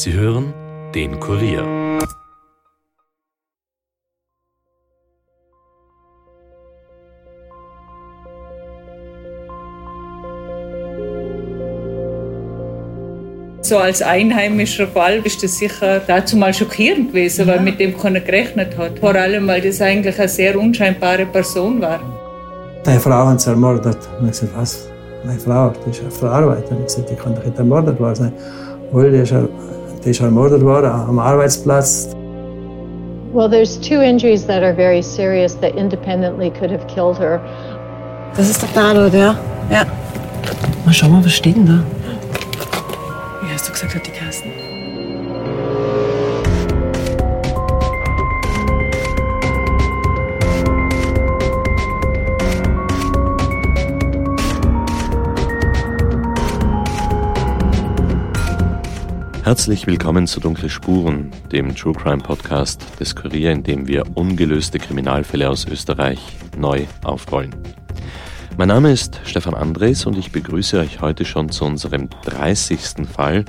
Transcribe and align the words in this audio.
Sie 0.00 0.12
hören 0.12 0.54
den 0.94 1.18
Kurier. 1.18 1.64
So 13.60 13.78
als 13.78 14.00
einheimischer 14.00 14.86
Fall 14.86 15.16
ist 15.24 15.42
das 15.42 15.58
sicher 15.58 16.00
dazu 16.06 16.36
mal 16.36 16.54
schockierend 16.54 17.08
gewesen, 17.08 17.48
weil 17.48 17.58
mit 17.58 17.80
dem 17.80 17.98
keiner 17.98 18.20
gerechnet 18.20 18.78
hat. 18.78 19.00
Vor 19.00 19.16
allem, 19.16 19.48
weil 19.48 19.62
das 19.62 19.80
eigentlich 19.80 20.16
eine 20.16 20.28
sehr 20.28 20.56
unscheinbare 20.56 21.26
Person 21.26 21.80
war. 21.80 21.98
Deine 22.84 23.00
Frau 23.00 23.10
haben 23.10 23.38
sie 23.40 23.50
ermordet. 23.50 23.98
Und 24.20 24.26
ich 24.26 24.30
gesagt, 24.30 24.52
was? 24.54 24.88
Meine 25.24 25.40
Frau, 25.40 25.72
die 25.84 25.90
ist 25.90 26.02
eine 26.02 26.10
Verarbeiterin. 26.12 26.78
Ich 26.82 26.86
gesagt, 26.86 27.10
die 27.10 27.16
kann 27.16 27.34
doch 27.34 27.44
nicht 27.44 27.58
ermordet 27.58 27.98
worden 27.98 28.14
sein. 28.14 28.32
Wohl, 28.92 29.10
die 29.10 29.18
ist, 29.18 29.34
die 30.04 30.10
ist 30.10 30.20
ermordet 30.20 30.62
worden 30.62 30.90
am 30.90 31.18
Arbeitsplatz. 31.18 32.08
Well, 33.32 33.48
there's 33.48 33.78
two 33.78 34.00
injuries 34.00 34.46
that 34.46 34.62
are 34.62 34.72
very 34.74 35.02
serious 35.02 35.54
that 35.60 35.74
independently 35.76 36.50
could 36.50 36.70
have 36.70 36.86
killed 36.86 37.18
her. 37.18 37.40
Das 38.36 38.48
ist 38.48 38.62
der 38.62 38.72
Tatort, 38.72 39.12
ja. 39.14 39.36
Ja. 39.70 39.84
Mal 40.84 40.94
schauen 40.94 41.12
wir, 41.12 41.24
was 41.24 41.32
steht 41.32 41.56
denn 41.56 41.66
da? 41.66 41.97
Herzlich 59.48 59.86
willkommen 59.86 60.26
zu 60.26 60.40
Dunkle 60.40 60.68
Spuren, 60.68 61.30
dem 61.50 61.74
True 61.74 61.94
Crime 61.94 62.22
Podcast 62.22 62.84
des 63.00 63.16
Kurier, 63.16 63.50
in 63.50 63.62
dem 63.62 63.88
wir 63.88 64.04
ungelöste 64.14 64.78
Kriminalfälle 64.78 65.48
aus 65.48 65.64
Österreich 65.64 66.20
neu 66.58 66.84
aufrollen. 67.02 67.54
Mein 68.58 68.68
Name 68.68 68.92
ist 68.92 69.22
Stefan 69.24 69.54
Andres 69.54 70.04
und 70.04 70.18
ich 70.18 70.32
begrüße 70.32 70.78
euch 70.78 71.00
heute 71.00 71.24
schon 71.24 71.48
zu 71.48 71.64
unserem 71.64 72.10
30. 72.26 73.08
Fall 73.10 73.46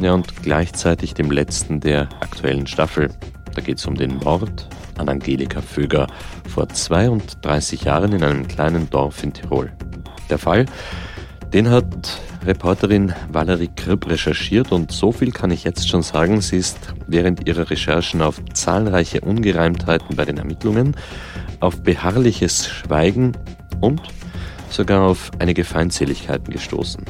ja, 0.00 0.12
und 0.12 0.40
gleichzeitig 0.40 1.14
dem 1.14 1.32
letzten 1.32 1.80
der 1.80 2.02
aktuellen 2.20 2.68
Staffel. 2.68 3.10
Da 3.52 3.60
geht 3.60 3.78
es 3.78 3.86
um 3.86 3.96
den 3.96 4.18
Mord 4.18 4.68
an 4.98 5.08
Angelika 5.08 5.60
Föger 5.60 6.06
vor 6.48 6.68
32 6.68 7.82
Jahren 7.82 8.12
in 8.12 8.22
einem 8.22 8.46
kleinen 8.46 8.88
Dorf 8.88 9.24
in 9.24 9.32
Tirol. 9.32 9.72
Der 10.28 10.38
Fall, 10.38 10.66
den 11.52 11.68
hat 11.68 12.20
Reporterin 12.44 13.12
Valerie 13.30 13.70
Kripp 13.74 14.08
recherchiert 14.08 14.70
und 14.72 14.92
so 14.92 15.10
viel 15.10 15.32
kann 15.32 15.50
ich 15.50 15.64
jetzt 15.64 15.88
schon 15.88 16.02
sagen, 16.02 16.40
sie 16.40 16.56
ist 16.56 16.78
während 17.06 17.46
ihrer 17.48 17.68
Recherchen 17.70 18.22
auf 18.22 18.40
zahlreiche 18.52 19.20
Ungereimtheiten 19.20 20.16
bei 20.16 20.24
den 20.24 20.38
Ermittlungen, 20.38 20.96
auf 21.58 21.82
beharrliches 21.82 22.68
Schweigen 22.68 23.36
und 23.80 24.00
sogar 24.70 25.02
auf 25.02 25.30
einige 25.40 25.64
Feindseligkeiten 25.64 26.52
gestoßen. 26.52 27.04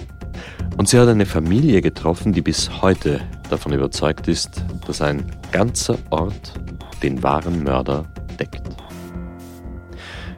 Und 0.79 0.89
sie 0.89 0.99
hat 0.99 1.09
eine 1.09 1.27
Familie 1.27 1.83
getroffen, 1.83 2.33
die 2.33 2.41
bis 2.41 2.81
heute 2.81 3.21
davon 3.51 3.73
überzeugt 3.73 4.27
ist, 4.27 4.65
dass 4.87 5.03
ein 5.03 5.25
ganzer 5.53 5.99
Ort 6.09 6.55
den 7.03 7.23
wahren 7.23 7.63
Mörder 7.63 8.07
deckt. 8.39 8.63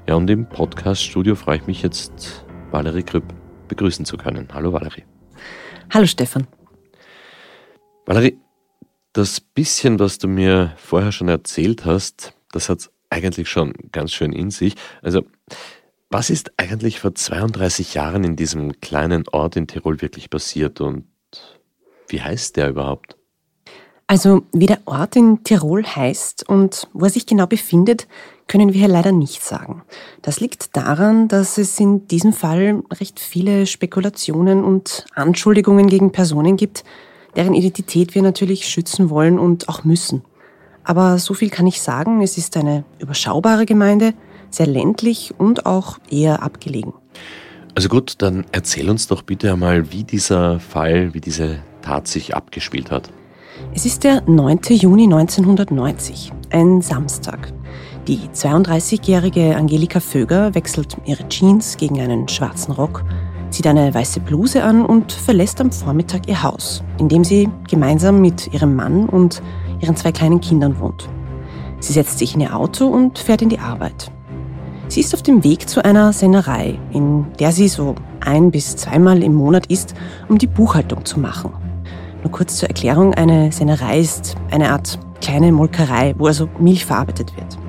Ja, 0.08 0.16
und 0.16 0.28
im 0.28 0.46
Podcast-Studio 0.46 1.36
freue 1.36 1.58
ich 1.58 1.66
mich 1.68 1.82
jetzt, 1.82 2.44
Valerie 2.72 3.04
Kripp 3.04 3.24
begrüßen 3.72 4.04
zu 4.04 4.18
können. 4.18 4.48
Hallo 4.52 4.74
Valerie. 4.74 5.04
Hallo 5.90 6.06
Stefan. 6.06 6.46
Valerie, 8.04 8.38
das 9.14 9.40
bisschen, 9.40 9.98
was 9.98 10.18
du 10.18 10.28
mir 10.28 10.74
vorher 10.76 11.10
schon 11.10 11.28
erzählt 11.28 11.86
hast, 11.86 12.34
das 12.52 12.68
hat 12.68 12.90
eigentlich 13.08 13.48
schon 13.48 13.72
ganz 13.90 14.12
schön 14.12 14.32
in 14.32 14.50
sich. 14.50 14.74
Also, 15.00 15.24
was 16.10 16.28
ist 16.28 16.52
eigentlich 16.58 17.00
vor 17.00 17.14
32 17.14 17.94
Jahren 17.94 18.24
in 18.24 18.36
diesem 18.36 18.78
kleinen 18.80 19.24
Ort 19.28 19.56
in 19.56 19.66
Tirol 19.66 20.02
wirklich 20.02 20.28
passiert 20.28 20.82
und 20.82 21.06
wie 22.08 22.20
heißt 22.20 22.56
der 22.58 22.68
überhaupt? 22.68 23.16
Also, 24.06 24.42
wie 24.52 24.66
der 24.66 24.80
Ort 24.84 25.16
in 25.16 25.44
Tirol 25.44 25.86
heißt 25.86 26.46
und 26.46 26.88
wo 26.92 27.06
er 27.06 27.10
sich 27.10 27.24
genau 27.24 27.46
befindet, 27.46 28.06
können 28.52 28.74
wir 28.74 28.80
hier 28.80 28.88
leider 28.88 29.12
nicht 29.12 29.42
sagen. 29.42 29.80
Das 30.20 30.38
liegt 30.38 30.76
daran, 30.76 31.26
dass 31.26 31.56
es 31.56 31.80
in 31.80 32.06
diesem 32.08 32.34
Fall 32.34 32.82
recht 33.00 33.18
viele 33.18 33.64
Spekulationen 33.64 34.62
und 34.62 35.06
Anschuldigungen 35.14 35.86
gegen 35.86 36.12
Personen 36.12 36.58
gibt, 36.58 36.84
deren 37.34 37.54
Identität 37.54 38.14
wir 38.14 38.20
natürlich 38.20 38.68
schützen 38.68 39.08
wollen 39.08 39.38
und 39.38 39.70
auch 39.70 39.84
müssen. 39.84 40.22
Aber 40.84 41.16
so 41.16 41.32
viel 41.32 41.48
kann 41.48 41.66
ich 41.66 41.80
sagen, 41.80 42.20
es 42.20 42.36
ist 42.36 42.54
eine 42.58 42.84
überschaubare 42.98 43.64
Gemeinde, 43.64 44.12
sehr 44.50 44.66
ländlich 44.66 45.32
und 45.38 45.64
auch 45.64 45.96
eher 46.10 46.42
abgelegen. 46.42 46.92
Also 47.74 47.88
gut, 47.88 48.16
dann 48.18 48.44
erzähl 48.52 48.90
uns 48.90 49.06
doch 49.06 49.22
bitte 49.22 49.50
einmal, 49.50 49.92
wie 49.92 50.04
dieser 50.04 50.60
Fall, 50.60 51.14
wie 51.14 51.22
diese 51.22 51.60
Tat 51.80 52.06
sich 52.06 52.36
abgespielt 52.36 52.90
hat. 52.90 53.08
Es 53.74 53.86
ist 53.86 54.04
der 54.04 54.20
9. 54.28 54.60
Juni 54.68 55.04
1990, 55.04 56.32
ein 56.50 56.82
Samstag. 56.82 57.50
Die 58.08 58.18
32-jährige 58.34 59.54
Angelika 59.54 60.00
Vöger 60.00 60.56
wechselt 60.56 60.96
ihre 61.04 61.28
Jeans 61.28 61.76
gegen 61.76 62.00
einen 62.00 62.26
schwarzen 62.26 62.72
Rock, 62.72 63.04
zieht 63.50 63.68
eine 63.68 63.94
weiße 63.94 64.18
Bluse 64.18 64.64
an 64.64 64.84
und 64.84 65.12
verlässt 65.12 65.60
am 65.60 65.70
Vormittag 65.70 66.26
ihr 66.26 66.42
Haus, 66.42 66.82
in 66.98 67.08
dem 67.08 67.22
sie 67.22 67.48
gemeinsam 67.70 68.20
mit 68.20 68.52
ihrem 68.52 68.74
Mann 68.74 69.08
und 69.08 69.40
ihren 69.78 69.94
zwei 69.94 70.10
kleinen 70.10 70.40
Kindern 70.40 70.80
wohnt. 70.80 71.08
Sie 71.78 71.92
setzt 71.92 72.18
sich 72.18 72.34
in 72.34 72.40
ihr 72.40 72.56
Auto 72.56 72.88
und 72.88 73.20
fährt 73.20 73.40
in 73.40 73.50
die 73.50 73.60
Arbeit. 73.60 74.10
Sie 74.88 74.98
ist 74.98 75.14
auf 75.14 75.22
dem 75.22 75.44
Weg 75.44 75.68
zu 75.68 75.84
einer 75.84 76.12
Sennerei, 76.12 76.80
in 76.92 77.26
der 77.38 77.52
sie 77.52 77.68
so 77.68 77.94
ein 78.18 78.50
bis 78.50 78.74
zweimal 78.74 79.22
im 79.22 79.34
Monat 79.34 79.66
ist, 79.66 79.94
um 80.28 80.38
die 80.38 80.48
Buchhaltung 80.48 81.04
zu 81.04 81.20
machen. 81.20 81.52
Nur 82.24 82.32
kurz 82.32 82.56
zur 82.56 82.68
Erklärung, 82.68 83.14
eine 83.14 83.52
Sennerei 83.52 84.00
ist 84.00 84.34
eine 84.50 84.72
Art 84.72 84.98
kleine 85.20 85.52
Molkerei, 85.52 86.16
wo 86.18 86.26
also 86.26 86.48
Milch 86.58 86.84
verarbeitet 86.84 87.36
wird. 87.36 87.61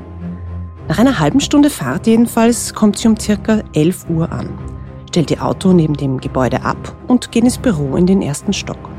Nach 0.89 0.99
einer 0.99 1.17
halben 1.17 1.39
Stunde 1.39 1.69
Fahrt 1.69 2.07
jedenfalls 2.07 2.73
kommt 2.73 2.97
sie 2.97 3.07
um 3.07 3.17
circa 3.17 3.61
11 3.73 4.09
Uhr 4.09 4.29
an, 4.31 4.49
stellt 5.07 5.31
ihr 5.31 5.43
Auto 5.43 5.71
neben 5.71 5.93
dem 5.93 6.19
Gebäude 6.19 6.63
ab 6.63 6.93
und 7.07 7.31
geht 7.31 7.45
ins 7.45 7.57
Büro 7.57 7.95
in 7.95 8.05
den 8.05 8.21
ersten 8.21 8.51
Stock. 8.51 8.89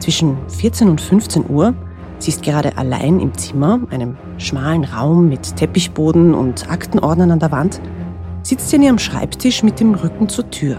Zwischen 0.00 0.36
14 0.48 0.88
und 0.88 1.00
15 1.00 1.48
Uhr, 1.48 1.72
sie 2.18 2.30
ist 2.30 2.42
gerade 2.42 2.76
allein 2.76 3.20
im 3.20 3.32
Zimmer, 3.34 3.78
einem 3.90 4.16
schmalen 4.38 4.82
Raum 4.82 5.28
mit 5.28 5.54
Teppichboden 5.54 6.34
und 6.34 6.68
Aktenordnern 6.68 7.30
an 7.30 7.38
der 7.38 7.52
Wand, 7.52 7.80
sitzt 8.42 8.70
sie 8.70 8.76
an 8.76 8.82
ihrem 8.82 8.98
Schreibtisch 8.98 9.62
mit 9.62 9.78
dem 9.78 9.94
Rücken 9.94 10.28
zur 10.28 10.50
Tür. 10.50 10.78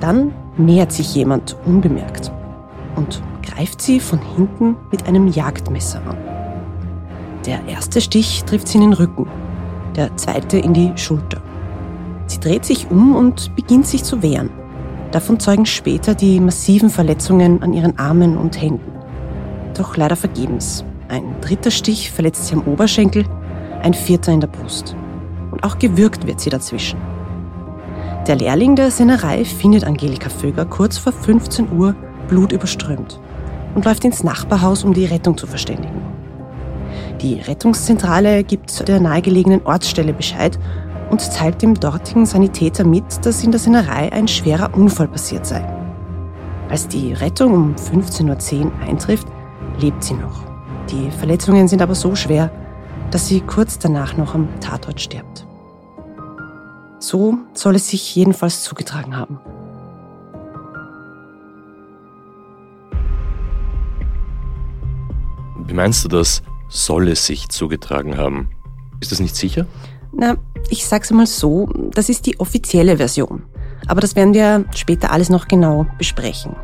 Dann 0.00 0.32
nähert 0.56 0.90
sich 0.90 1.14
jemand 1.14 1.54
unbemerkt 1.66 2.32
und 2.96 3.22
greift 3.42 3.82
sie 3.82 4.00
von 4.00 4.20
hinten 4.36 4.76
mit 4.90 5.06
einem 5.06 5.28
Jagdmesser 5.28 6.00
an. 6.08 6.29
Der 7.46 7.66
erste 7.66 8.02
Stich 8.02 8.44
trifft 8.44 8.68
sie 8.68 8.76
in 8.76 8.82
den 8.82 8.92
Rücken, 8.92 9.26
der 9.96 10.14
zweite 10.16 10.58
in 10.58 10.74
die 10.74 10.92
Schulter. 10.96 11.40
Sie 12.26 12.38
dreht 12.38 12.66
sich 12.66 12.90
um 12.90 13.16
und 13.16 13.56
beginnt 13.56 13.86
sich 13.86 14.04
zu 14.04 14.22
wehren. 14.22 14.50
Davon 15.10 15.40
zeugen 15.40 15.64
später 15.64 16.14
die 16.14 16.38
massiven 16.38 16.90
Verletzungen 16.90 17.62
an 17.62 17.72
ihren 17.72 17.98
Armen 17.98 18.36
und 18.36 18.60
Händen. 18.60 18.92
Doch 19.74 19.96
leider 19.96 20.16
vergebens. 20.16 20.84
Ein 21.08 21.40
dritter 21.40 21.70
Stich 21.70 22.10
verletzt 22.10 22.46
sie 22.46 22.54
am 22.54 22.62
Oberschenkel, 22.62 23.24
ein 23.82 23.94
vierter 23.94 24.32
in 24.32 24.40
der 24.40 24.48
Brust. 24.48 24.94
Und 25.50 25.64
auch 25.64 25.78
gewürgt 25.78 26.26
wird 26.26 26.40
sie 26.40 26.50
dazwischen. 26.50 27.00
Der 28.26 28.36
Lehrling 28.36 28.76
der 28.76 28.90
Sennerei 28.90 29.44
findet 29.46 29.84
Angelika 29.84 30.28
Vöger 30.28 30.66
kurz 30.66 30.98
vor 30.98 31.12
15 31.12 31.72
Uhr 31.72 31.96
blutüberströmt 32.28 33.18
und 33.74 33.84
läuft 33.86 34.04
ins 34.04 34.22
Nachbarhaus, 34.22 34.84
um 34.84 34.92
die 34.92 35.06
Rettung 35.06 35.36
zu 35.36 35.46
verständigen. 35.46 36.09
Die 37.22 37.34
Rettungszentrale 37.34 38.44
gibt 38.44 38.88
der 38.88 38.98
nahegelegenen 38.98 39.66
Ortsstelle 39.66 40.14
Bescheid 40.14 40.58
und 41.10 41.20
teilt 41.34 41.60
dem 41.60 41.74
dortigen 41.74 42.24
Sanitäter 42.24 42.84
mit, 42.84 43.04
dass 43.26 43.44
in 43.44 43.50
der 43.50 43.60
Sennerei 43.60 44.10
ein 44.10 44.26
schwerer 44.26 44.74
Unfall 44.74 45.08
passiert 45.08 45.44
sei. 45.44 45.62
Als 46.70 46.88
die 46.88 47.12
Rettung 47.12 47.52
um 47.52 47.74
15.10 47.74 48.64
Uhr 48.64 48.72
eintrifft, 48.80 49.26
lebt 49.80 50.02
sie 50.02 50.14
noch. 50.14 50.44
Die 50.90 51.10
Verletzungen 51.10 51.68
sind 51.68 51.82
aber 51.82 51.94
so 51.94 52.14
schwer, 52.14 52.50
dass 53.10 53.26
sie 53.26 53.40
kurz 53.40 53.78
danach 53.78 54.16
noch 54.16 54.34
am 54.34 54.48
Tatort 54.60 55.00
stirbt. 55.00 55.46
So 57.00 57.36
soll 57.52 57.74
es 57.74 57.90
sich 57.90 58.14
jedenfalls 58.14 58.62
zugetragen 58.62 59.16
haben. 59.16 59.38
Wie 65.66 65.74
meinst 65.74 66.04
du 66.04 66.08
das? 66.08 66.42
Soll 66.70 67.08
es 67.08 67.26
sich 67.26 67.48
zugetragen 67.50 68.16
haben. 68.16 68.50
Ist 69.00 69.12
das 69.12 69.20
nicht 69.20 69.36
sicher? 69.36 69.66
Na, 70.12 70.36
ich 70.70 70.86
sag's 70.86 71.10
mal 71.10 71.26
so, 71.26 71.68
das 71.92 72.08
ist 72.08 72.26
die 72.26 72.40
offizielle 72.40 72.96
Version. 72.96 73.42
Aber 73.86 74.00
das 74.00 74.16
werden 74.16 74.34
wir 74.34 74.64
später 74.74 75.12
alles 75.12 75.30
noch 75.30 75.48
genau 75.48 75.86
besprechen. 75.98 76.56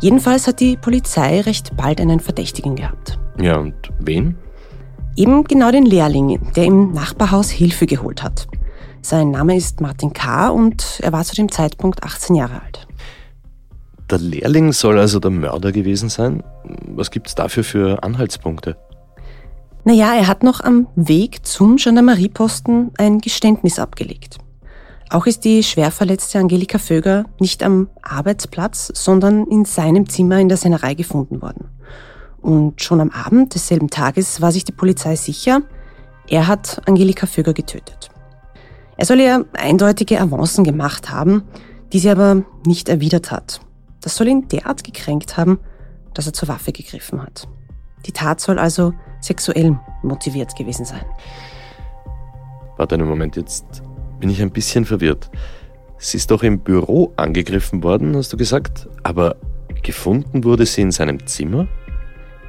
Jedenfalls 0.00 0.46
hat 0.46 0.60
die 0.60 0.76
Polizei 0.76 1.40
recht 1.40 1.76
bald 1.76 2.00
einen 2.00 2.20
Verdächtigen 2.20 2.76
gehabt. 2.76 3.18
Ja, 3.38 3.56
und 3.58 3.74
wen? 3.98 4.36
Eben 5.16 5.44
genau 5.44 5.70
den 5.70 5.84
Lehrling, 5.84 6.40
der 6.54 6.64
im 6.64 6.92
Nachbarhaus 6.92 7.50
Hilfe 7.50 7.86
geholt 7.86 8.22
hat. 8.22 8.46
Sein 9.02 9.30
Name 9.30 9.56
ist 9.56 9.80
Martin 9.80 10.12
K. 10.12 10.48
und 10.50 11.00
er 11.02 11.12
war 11.12 11.24
zu 11.24 11.34
dem 11.34 11.50
Zeitpunkt 11.50 12.02
18 12.02 12.36
Jahre 12.36 12.62
alt. 12.62 12.86
Der 14.10 14.18
Lehrling 14.18 14.72
soll 14.72 14.98
also 14.98 15.20
der 15.20 15.30
Mörder 15.30 15.72
gewesen 15.72 16.08
sein? 16.08 16.42
Was 16.86 17.10
gibt's 17.10 17.34
dafür 17.34 17.64
für 17.64 18.02
Anhaltspunkte? 18.02 18.76
Naja, 19.84 20.14
er 20.14 20.26
hat 20.26 20.42
noch 20.42 20.60
am 20.60 20.86
Weg 20.94 21.46
zum 21.46 21.76
Gendarmerieposten 21.76 22.90
ein 22.98 23.20
Geständnis 23.20 23.78
abgelegt. 23.78 24.38
Auch 25.08 25.26
ist 25.26 25.44
die 25.44 25.62
schwer 25.62 25.90
verletzte 25.90 26.38
Angelika 26.38 26.78
Vöger 26.78 27.24
nicht 27.40 27.62
am 27.62 27.88
Arbeitsplatz, 28.02 28.92
sondern 28.94 29.46
in 29.46 29.64
seinem 29.64 30.08
Zimmer 30.08 30.38
in 30.38 30.48
der 30.48 30.58
Sennerei 30.58 30.94
gefunden 30.94 31.42
worden. 31.42 31.68
Und 32.40 32.80
schon 32.82 33.00
am 33.00 33.10
Abend 33.10 33.54
desselben 33.54 33.90
Tages 33.90 34.40
war 34.40 34.52
sich 34.52 34.64
die 34.64 34.72
Polizei 34.72 35.16
sicher, 35.16 35.62
er 36.28 36.46
hat 36.46 36.80
Angelika 36.86 37.26
Vöger 37.26 37.54
getötet. 37.54 38.10
Er 38.96 39.06
soll 39.06 39.18
ihr 39.18 39.46
eindeutige 39.54 40.20
Avancen 40.20 40.62
gemacht 40.62 41.10
haben, 41.10 41.42
die 41.92 41.98
sie 41.98 42.10
aber 42.10 42.44
nicht 42.64 42.88
erwidert 42.88 43.32
hat. 43.32 43.60
Das 44.00 44.14
soll 44.14 44.28
ihn 44.28 44.46
derart 44.46 44.84
gekränkt 44.84 45.36
haben, 45.36 45.58
dass 46.14 46.26
er 46.26 46.32
zur 46.32 46.48
Waffe 46.48 46.70
gegriffen 46.70 47.20
hat. 47.20 47.48
Die 48.06 48.12
Tat 48.12 48.40
soll 48.40 48.58
also 48.58 48.92
sexuell 49.20 49.78
motiviert 50.02 50.54
gewesen 50.56 50.84
sein. 50.84 51.04
Warte 52.76 52.94
einen 52.94 53.08
Moment, 53.08 53.36
jetzt 53.36 53.82
bin 54.18 54.30
ich 54.30 54.40
ein 54.40 54.50
bisschen 54.50 54.84
verwirrt. 54.84 55.30
Sie 55.98 56.16
ist 56.16 56.30
doch 56.30 56.42
im 56.42 56.60
Büro 56.60 57.12
angegriffen 57.16 57.82
worden, 57.82 58.16
hast 58.16 58.32
du 58.32 58.36
gesagt, 58.36 58.88
aber 59.02 59.36
gefunden 59.82 60.44
wurde 60.44 60.64
sie 60.64 60.80
in 60.80 60.90
seinem 60.90 61.26
Zimmer? 61.26 61.68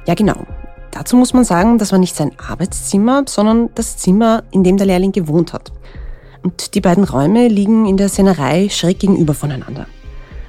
Ja, 0.06 0.14
genau. 0.14 0.46
Dazu 0.90 1.16
muss 1.16 1.32
man 1.32 1.44
sagen, 1.44 1.78
das 1.78 1.92
war 1.92 1.98
nicht 1.98 2.16
sein 2.16 2.32
Arbeitszimmer, 2.38 3.24
sondern 3.26 3.70
das 3.74 3.96
Zimmer, 3.96 4.44
in 4.50 4.64
dem 4.64 4.76
der 4.76 4.86
Lehrling 4.86 5.12
gewohnt 5.12 5.52
hat. 5.52 5.72
Und 6.42 6.74
die 6.74 6.80
beiden 6.80 7.04
Räume 7.04 7.48
liegen 7.48 7.86
in 7.86 7.96
der 7.96 8.08
Sennerei 8.08 8.68
schräg 8.68 8.98
gegenüber 8.98 9.34
voneinander. 9.34 9.86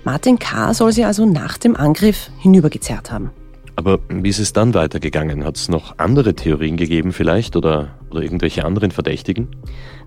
Martin 0.04 0.40
K. 0.40 0.74
soll 0.74 0.92
sie 0.92 1.06
also 1.06 1.26
nach 1.26 1.58
dem 1.58 1.76
Angriff 1.76 2.30
hinübergezerrt 2.40 3.12
haben. 3.12 3.32
Aber 3.76 4.00
wie 4.08 4.30
ist 4.30 4.40
es 4.40 4.54
dann 4.54 4.74
weitergegangen? 4.74 5.44
Hat 5.44 5.58
es 5.58 5.68
noch 5.68 5.98
andere 5.98 6.36
Theorien 6.36 6.78
gegeben 6.78 7.12
vielleicht 7.12 7.56
oder, 7.56 7.90
oder 8.12 8.22
irgendwelche 8.22 8.66
anderen 8.66 8.92
Verdächtigen? 8.92 9.48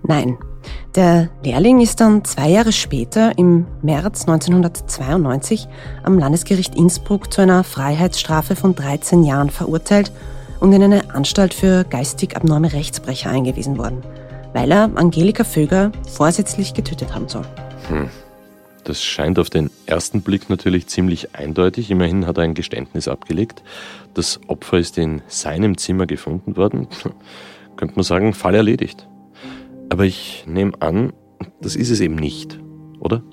Nein. 0.03 0.37
Der 0.95 1.29
Lehrling 1.43 1.81
ist 1.81 1.99
dann 1.99 2.23
zwei 2.23 2.49
Jahre 2.49 2.71
später, 2.71 3.37
im 3.37 3.65
März 3.81 4.27
1992, 4.27 5.67
am 6.03 6.17
Landesgericht 6.17 6.75
Innsbruck 6.75 7.31
zu 7.31 7.41
einer 7.41 7.63
Freiheitsstrafe 7.63 8.55
von 8.55 8.73
13 8.73 9.23
Jahren 9.23 9.49
verurteilt 9.49 10.11
und 10.59 10.73
in 10.73 10.83
eine 10.83 11.13
Anstalt 11.13 11.53
für 11.53 11.83
geistig 11.83 12.35
abnorme 12.35 12.73
Rechtsbrecher 12.73 13.29
eingewiesen 13.29 13.77
worden, 13.77 14.01
weil 14.53 14.71
er 14.71 14.89
Angelika 14.95 15.43
Vöger 15.43 15.91
vorsätzlich 16.09 16.73
getötet 16.73 17.13
haben 17.13 17.27
soll. 17.27 17.45
Hm. 17.89 18.09
Das 18.87 19.03
scheint 19.03 19.37
auf 19.37 19.49
den 19.49 19.69
ersten 19.85 20.21
Blick 20.21 20.49
natürlich 20.49 20.87
ziemlich 20.87 21.35
eindeutig. 21.35 21.91
Immerhin 21.91 22.25
hat 22.25 22.37
er 22.37 22.45
ein 22.45 22.53
Geständnis 22.53 23.09
abgelegt. 23.09 23.61
Das 24.13 24.39
Opfer 24.47 24.77
ist 24.77 24.97
in 24.97 25.21
seinem 25.27 25.77
Zimmer 25.77 26.05
gefunden 26.05 26.55
worden. 26.55 26.87
Könnte 27.75 27.95
man 27.95 28.03
sagen, 28.05 28.33
Fall 28.33 28.55
erledigt. 28.55 29.05
Aber 29.89 30.05
ich 30.05 30.45
nehme 30.47 30.71
an, 30.79 31.11
das 31.59 31.75
ist 31.75 31.89
es 31.89 31.99
eben 31.99 32.15
nicht, 32.15 32.61
oder? 33.01 33.23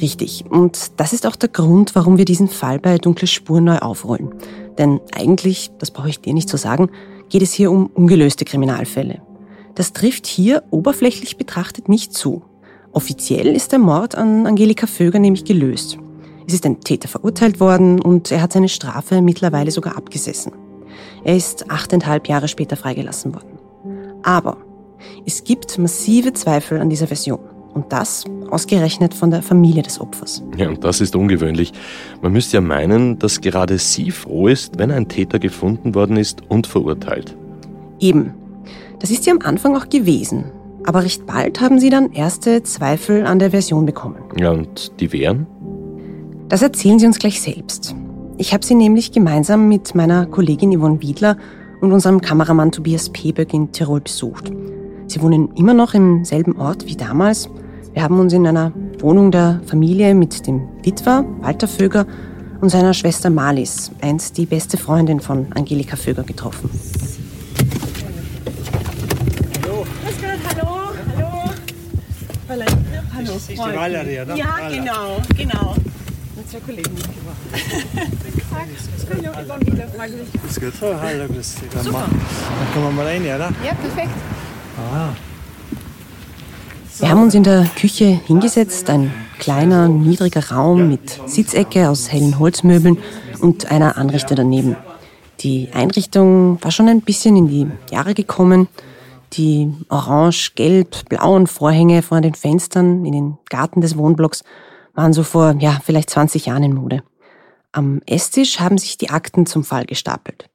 Richtig. 0.00 0.46
Und 0.48 0.98
das 0.98 1.12
ist 1.12 1.26
auch 1.26 1.36
der 1.36 1.50
Grund, 1.50 1.94
warum 1.94 2.16
wir 2.16 2.24
diesen 2.24 2.48
Fall 2.48 2.78
bei 2.78 2.96
Dunkle 2.96 3.26
Spuren 3.26 3.64
neu 3.64 3.76
aufrollen. 3.80 4.30
Denn 4.78 5.00
eigentlich, 5.14 5.72
das 5.78 5.90
brauche 5.90 6.08
ich 6.08 6.20
dir 6.20 6.32
nicht 6.32 6.48
zu 6.48 6.56
sagen, 6.56 6.88
geht 7.28 7.42
es 7.42 7.52
hier 7.52 7.70
um 7.70 7.88
ungelöste 7.88 8.46
Kriminalfälle. 8.46 9.20
Das 9.74 9.92
trifft 9.92 10.26
hier 10.26 10.62
oberflächlich 10.70 11.36
betrachtet 11.36 11.90
nicht 11.90 12.14
zu. 12.14 12.44
Offiziell 12.96 13.54
ist 13.54 13.72
der 13.72 13.78
Mord 13.78 14.14
an 14.14 14.46
Angelika 14.46 14.86
Vöger 14.86 15.18
nämlich 15.18 15.44
gelöst. 15.44 15.98
Es 16.46 16.54
ist 16.54 16.64
ein 16.64 16.80
Täter 16.80 17.08
verurteilt 17.08 17.60
worden 17.60 18.00
und 18.00 18.32
er 18.32 18.40
hat 18.40 18.54
seine 18.54 18.70
Strafe 18.70 19.20
mittlerweile 19.20 19.70
sogar 19.70 19.98
abgesessen. 19.98 20.52
Er 21.22 21.36
ist 21.36 21.70
achteinhalb 21.70 22.26
Jahre 22.26 22.48
später 22.48 22.74
freigelassen 22.74 23.34
worden. 23.34 23.58
Aber 24.22 24.56
es 25.26 25.44
gibt 25.44 25.76
massive 25.76 26.32
Zweifel 26.32 26.80
an 26.80 26.88
dieser 26.88 27.06
Version. 27.06 27.40
Und 27.74 27.92
das 27.92 28.24
ausgerechnet 28.48 29.12
von 29.12 29.30
der 29.30 29.42
Familie 29.42 29.82
des 29.82 30.00
Opfers. 30.00 30.42
Ja, 30.56 30.70
und 30.70 30.82
das 30.82 31.02
ist 31.02 31.14
ungewöhnlich. 31.14 31.74
Man 32.22 32.32
müsste 32.32 32.56
ja 32.56 32.60
meinen, 32.62 33.18
dass 33.18 33.42
gerade 33.42 33.76
sie 33.76 34.10
froh 34.10 34.48
ist, 34.48 34.78
wenn 34.78 34.90
ein 34.90 35.06
Täter 35.06 35.38
gefunden 35.38 35.94
worden 35.94 36.16
ist 36.16 36.40
und 36.48 36.66
verurteilt. 36.66 37.36
Eben. 38.00 38.32
Das 39.00 39.10
ist 39.10 39.24
sie 39.24 39.30
am 39.32 39.40
Anfang 39.42 39.76
auch 39.76 39.90
gewesen. 39.90 40.46
Aber 40.86 41.02
recht 41.02 41.26
bald 41.26 41.60
haben 41.60 41.80
sie 41.80 41.90
dann 41.90 42.12
erste 42.12 42.62
Zweifel 42.62 43.26
an 43.26 43.40
der 43.40 43.50
Version 43.50 43.86
bekommen. 43.86 44.16
Ja, 44.38 44.52
und 44.52 45.00
die 45.00 45.12
wären? 45.12 45.46
Das 46.48 46.62
erzählen 46.62 46.98
sie 46.98 47.06
uns 47.06 47.18
gleich 47.18 47.40
selbst. 47.40 47.94
Ich 48.38 48.54
habe 48.54 48.64
sie 48.64 48.76
nämlich 48.76 49.10
gemeinsam 49.10 49.68
mit 49.68 49.94
meiner 49.96 50.26
Kollegin 50.26 50.72
Yvonne 50.78 51.02
Wiedler 51.02 51.36
und 51.80 51.92
unserem 51.92 52.20
Kameramann 52.20 52.70
Tobias 52.70 53.10
Peböck 53.10 53.52
in 53.52 53.72
Tirol 53.72 54.00
besucht. 54.00 54.52
Sie 55.08 55.20
wohnen 55.20 55.54
immer 55.56 55.74
noch 55.74 55.94
im 55.94 56.24
selben 56.24 56.56
Ort 56.56 56.86
wie 56.86 56.96
damals. 56.96 57.48
Wir 57.92 58.02
haben 58.02 58.20
uns 58.20 58.32
in 58.32 58.46
einer 58.46 58.72
Wohnung 59.00 59.30
der 59.30 59.60
Familie 59.66 60.14
mit 60.14 60.46
dem 60.46 60.68
Witwer 60.82 61.24
Walter 61.40 61.66
Vöger 61.66 62.06
und 62.60 62.68
seiner 62.68 62.94
Schwester 62.94 63.28
Marlies, 63.28 63.90
einst 64.00 64.38
die 64.38 64.46
beste 64.46 64.76
Freundin 64.76 65.20
von 65.20 65.46
Angelika 65.54 65.96
Vöger, 65.96 66.22
getroffen. 66.22 66.70
Hallo, 73.36 73.38
ist 73.38 73.50
die 73.50 73.58
Valerie, 73.58 74.20
oder? 74.20 74.34
Ja, 74.34 74.46
Valerie. 74.46 74.78
genau, 74.78 75.20
genau. 75.36 75.74
Mit 76.36 76.50
zwei 76.50 76.60
Kollegen 76.60 76.94
mitgebracht. 76.94 77.36
Tag, 78.50 78.66
hallo, 79.10 79.44
immer 79.44 79.60
wieder, 79.60 79.88
freiwillig. 79.88 80.28
Ist 80.48 80.60
gut. 80.60 80.74
So, 80.80 80.98
hallo, 80.98 81.26
grüß 81.26 81.54
dich. 81.56 81.68
Dann, 81.70 81.84
Super. 81.84 82.06
dann 82.08 82.72
kommen 82.72 82.96
wir 82.96 83.04
mal 83.04 83.06
rein, 83.06 83.22
oder? 83.22 83.52
Ja, 83.64 83.74
perfekt. 83.74 84.10
Ah. 84.78 85.08
Wir 86.98 87.10
haben 87.10 87.22
uns 87.22 87.34
in 87.34 87.42
der 87.42 87.66
Küche 87.78 88.20
hingesetzt, 88.26 88.88
ein 88.88 89.12
kleiner, 89.38 89.88
niedriger 89.88 90.50
Raum 90.50 90.88
mit 90.88 91.20
Sitzecke 91.26 91.90
aus 91.90 92.10
hellen 92.10 92.38
Holzmöbeln 92.38 92.96
und 93.40 93.70
einer 93.70 93.98
Anrichte 93.98 94.34
daneben. 94.34 94.76
Die 95.40 95.68
Einrichtung 95.74 96.58
war 96.62 96.70
schon 96.70 96.88
ein 96.88 97.02
bisschen 97.02 97.36
in 97.36 97.48
die 97.48 97.66
Jahre 97.90 98.14
gekommen. 98.14 98.68
Die 99.32 99.72
orange-gelb-blauen 99.88 101.46
Vorhänge 101.46 102.02
vor 102.02 102.20
den 102.20 102.34
Fenstern 102.34 103.04
in 103.04 103.12
den 103.12 103.38
Garten 103.50 103.80
des 103.80 103.96
Wohnblocks 103.96 104.44
waren 104.94 105.12
so 105.12 105.22
vor, 105.22 105.56
ja, 105.58 105.78
vielleicht 105.84 106.10
20 106.10 106.46
Jahren 106.46 106.62
in 106.62 106.74
Mode. 106.74 107.02
Am 107.72 108.00
Esstisch 108.06 108.60
haben 108.60 108.78
sich 108.78 108.96
die 108.96 109.10
Akten 109.10 109.44
zum 109.46 109.62
Fall 109.62 109.84
gestapelt. 109.84 110.48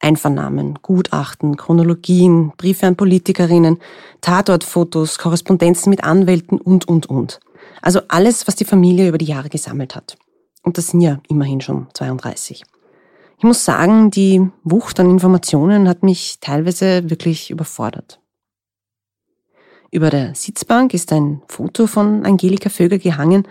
Einvernahmen, 0.00 0.78
Gutachten, 0.80 1.56
Chronologien, 1.56 2.52
Briefe 2.56 2.86
an 2.86 2.94
Politikerinnen, 2.94 3.78
Tatortfotos, 4.20 5.18
Korrespondenzen 5.18 5.90
mit 5.90 6.04
Anwälten 6.04 6.60
und, 6.60 6.86
und, 6.86 7.06
und. 7.06 7.40
Also 7.82 8.00
alles, 8.08 8.46
was 8.46 8.54
die 8.54 8.64
Familie 8.64 9.08
über 9.08 9.18
die 9.18 9.24
Jahre 9.24 9.48
gesammelt 9.48 9.96
hat. 9.96 10.16
Und 10.62 10.78
das 10.78 10.88
sind 10.88 11.00
ja 11.00 11.20
immerhin 11.28 11.60
schon 11.60 11.88
32. 11.94 12.62
Ich 13.38 13.44
muss 13.44 13.64
sagen, 13.64 14.10
die 14.10 14.50
Wucht 14.64 14.98
an 14.98 15.10
Informationen 15.10 15.88
hat 15.88 16.02
mich 16.02 16.38
teilweise 16.40 17.08
wirklich 17.08 17.52
überfordert. 17.52 18.20
Über 19.92 20.10
der 20.10 20.34
Sitzbank 20.34 20.92
ist 20.92 21.12
ein 21.12 21.40
Foto 21.46 21.86
von 21.86 22.26
Angelika 22.26 22.68
Vöger 22.68 22.98
gehangen. 22.98 23.46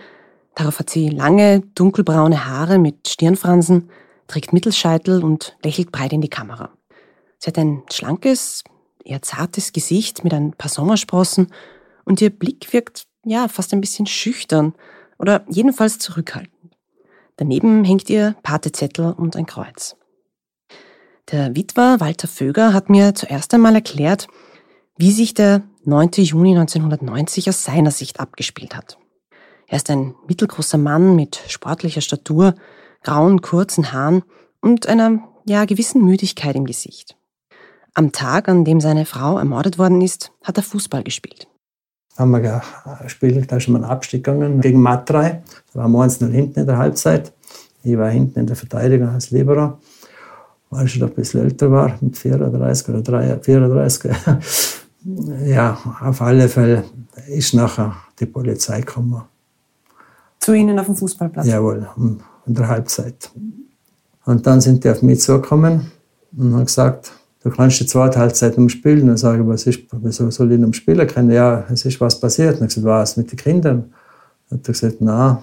Darauf 0.54 0.78
hat 0.78 0.90
sie 0.90 1.08
lange, 1.08 1.60
dunkelbraune 1.74 2.44
Haare 2.44 2.78
mit 2.78 3.08
Stirnfransen, 3.08 3.88
trägt 4.26 4.52
Mittelscheitel 4.52 5.24
und 5.24 5.56
lächelt 5.64 5.90
breit 5.90 6.12
in 6.12 6.20
die 6.20 6.28
Kamera. 6.28 6.70
Sie 7.38 7.48
hat 7.48 7.56
ein 7.56 7.82
schlankes, 7.90 8.64
eher 9.02 9.22
zartes 9.22 9.72
Gesicht 9.72 10.22
mit 10.22 10.34
ein 10.34 10.52
paar 10.52 10.70
Sommersprossen 10.70 11.46
und 12.04 12.20
ihr 12.20 12.30
Blick 12.30 12.74
wirkt 12.74 13.06
ja 13.24 13.48
fast 13.48 13.72
ein 13.72 13.80
bisschen 13.80 14.04
schüchtern 14.04 14.74
oder 15.18 15.46
jedenfalls 15.48 15.98
zurückhaltend. 15.98 16.57
Daneben 17.38 17.84
hängt 17.84 18.10
ihr 18.10 18.34
Patezettel 18.42 19.12
und 19.12 19.36
ein 19.36 19.46
Kreuz. 19.46 19.96
Der 21.30 21.54
Witwer 21.54 22.00
Walter 22.00 22.26
Vöger 22.26 22.72
hat 22.72 22.90
mir 22.90 23.14
zuerst 23.14 23.54
einmal 23.54 23.76
erklärt, 23.76 24.26
wie 24.96 25.12
sich 25.12 25.34
der 25.34 25.62
9. 25.84 26.10
Juni 26.16 26.50
1990 26.50 27.48
aus 27.48 27.62
seiner 27.62 27.92
Sicht 27.92 28.18
abgespielt 28.18 28.74
hat. 28.74 28.98
Er 29.68 29.76
ist 29.76 29.88
ein 29.88 30.16
mittelgroßer 30.26 30.78
Mann 30.78 31.14
mit 31.14 31.40
sportlicher 31.46 32.00
Statur, 32.00 32.54
grauen, 33.02 33.40
kurzen 33.40 33.92
Haaren 33.92 34.24
und 34.60 34.88
einer 34.88 35.20
ja, 35.46 35.64
gewissen 35.64 36.04
Müdigkeit 36.04 36.56
im 36.56 36.64
Gesicht. 36.64 37.16
Am 37.94 38.10
Tag, 38.10 38.48
an 38.48 38.64
dem 38.64 38.80
seine 38.80 39.06
Frau 39.06 39.38
ermordet 39.38 39.78
worden 39.78 40.00
ist, 40.00 40.32
hat 40.42 40.56
er 40.56 40.64
Fußball 40.64 41.04
gespielt. 41.04 41.46
Haben 42.18 42.32
wir 42.32 42.62
gespielt, 43.00 43.50
da 43.50 43.56
ist 43.56 43.62
schon 43.62 43.74
mal 43.74 43.84
ein 43.84 43.90
Abstieg 43.90 44.24
gegangen 44.24 44.60
gegen 44.60 44.82
Matrei. 44.82 45.42
Da 45.72 45.80
waren 45.80 45.92
wir 45.92 46.02
1 46.02 46.18
hinten 46.18 46.58
in 46.58 46.66
der 46.66 46.76
Halbzeit. 46.76 47.32
Ich 47.84 47.96
war 47.96 48.10
hinten 48.10 48.40
in 48.40 48.46
der 48.46 48.56
Verteidigung 48.56 49.10
als 49.10 49.30
Libero, 49.30 49.78
weil 50.68 50.86
ich 50.86 50.94
schon 50.94 51.04
ein 51.04 51.14
bisschen 51.14 51.42
älter 51.42 51.70
war, 51.70 51.96
mit 52.00 52.18
34 52.18 52.88
oder 52.88 53.02
3, 53.02 53.38
34. 53.38 54.10
ja, 55.46 55.78
auf 56.00 56.20
alle 56.20 56.48
Fälle 56.48 56.82
ist 57.28 57.54
nachher 57.54 57.94
die 58.18 58.26
Polizei 58.26 58.80
gekommen. 58.80 59.22
Zu 60.40 60.54
Ihnen 60.54 60.76
auf 60.76 60.86
dem 60.86 60.96
Fußballplatz? 60.96 61.46
Jawohl, 61.46 61.88
in 62.46 62.54
der 62.54 62.66
Halbzeit. 62.66 63.30
Und 64.24 64.44
dann 64.44 64.60
sind 64.60 64.82
die 64.82 64.90
auf 64.90 65.02
mich 65.02 65.20
zugekommen 65.20 65.92
und 66.36 66.52
haben 66.52 66.64
gesagt, 66.64 67.12
du 67.42 67.50
kannst 67.50 67.80
die 67.80 67.86
zweite 67.86 68.18
Halbzeit 68.18 68.56
umspielen. 68.56 69.06
Dann 69.06 69.16
sage 69.16 69.42
ich, 69.42 69.48
was 69.48 69.66
ist, 69.66 69.80
wieso 69.92 70.30
soll 70.30 70.52
ich 70.52 70.62
umspielen 70.62 71.06
können? 71.06 71.30
Ja, 71.30 71.64
es 71.72 71.84
ist 71.84 72.00
was 72.00 72.18
passiert. 72.18 72.60
Und 72.60 72.68
ich 72.68 72.74
gesagt, 72.74 72.86
was 72.86 73.16
mit 73.16 73.30
den 73.30 73.38
Kindern? 73.38 73.92
Und 74.50 74.66
er 74.66 74.72
gesagt, 74.72 74.96
na, 75.00 75.42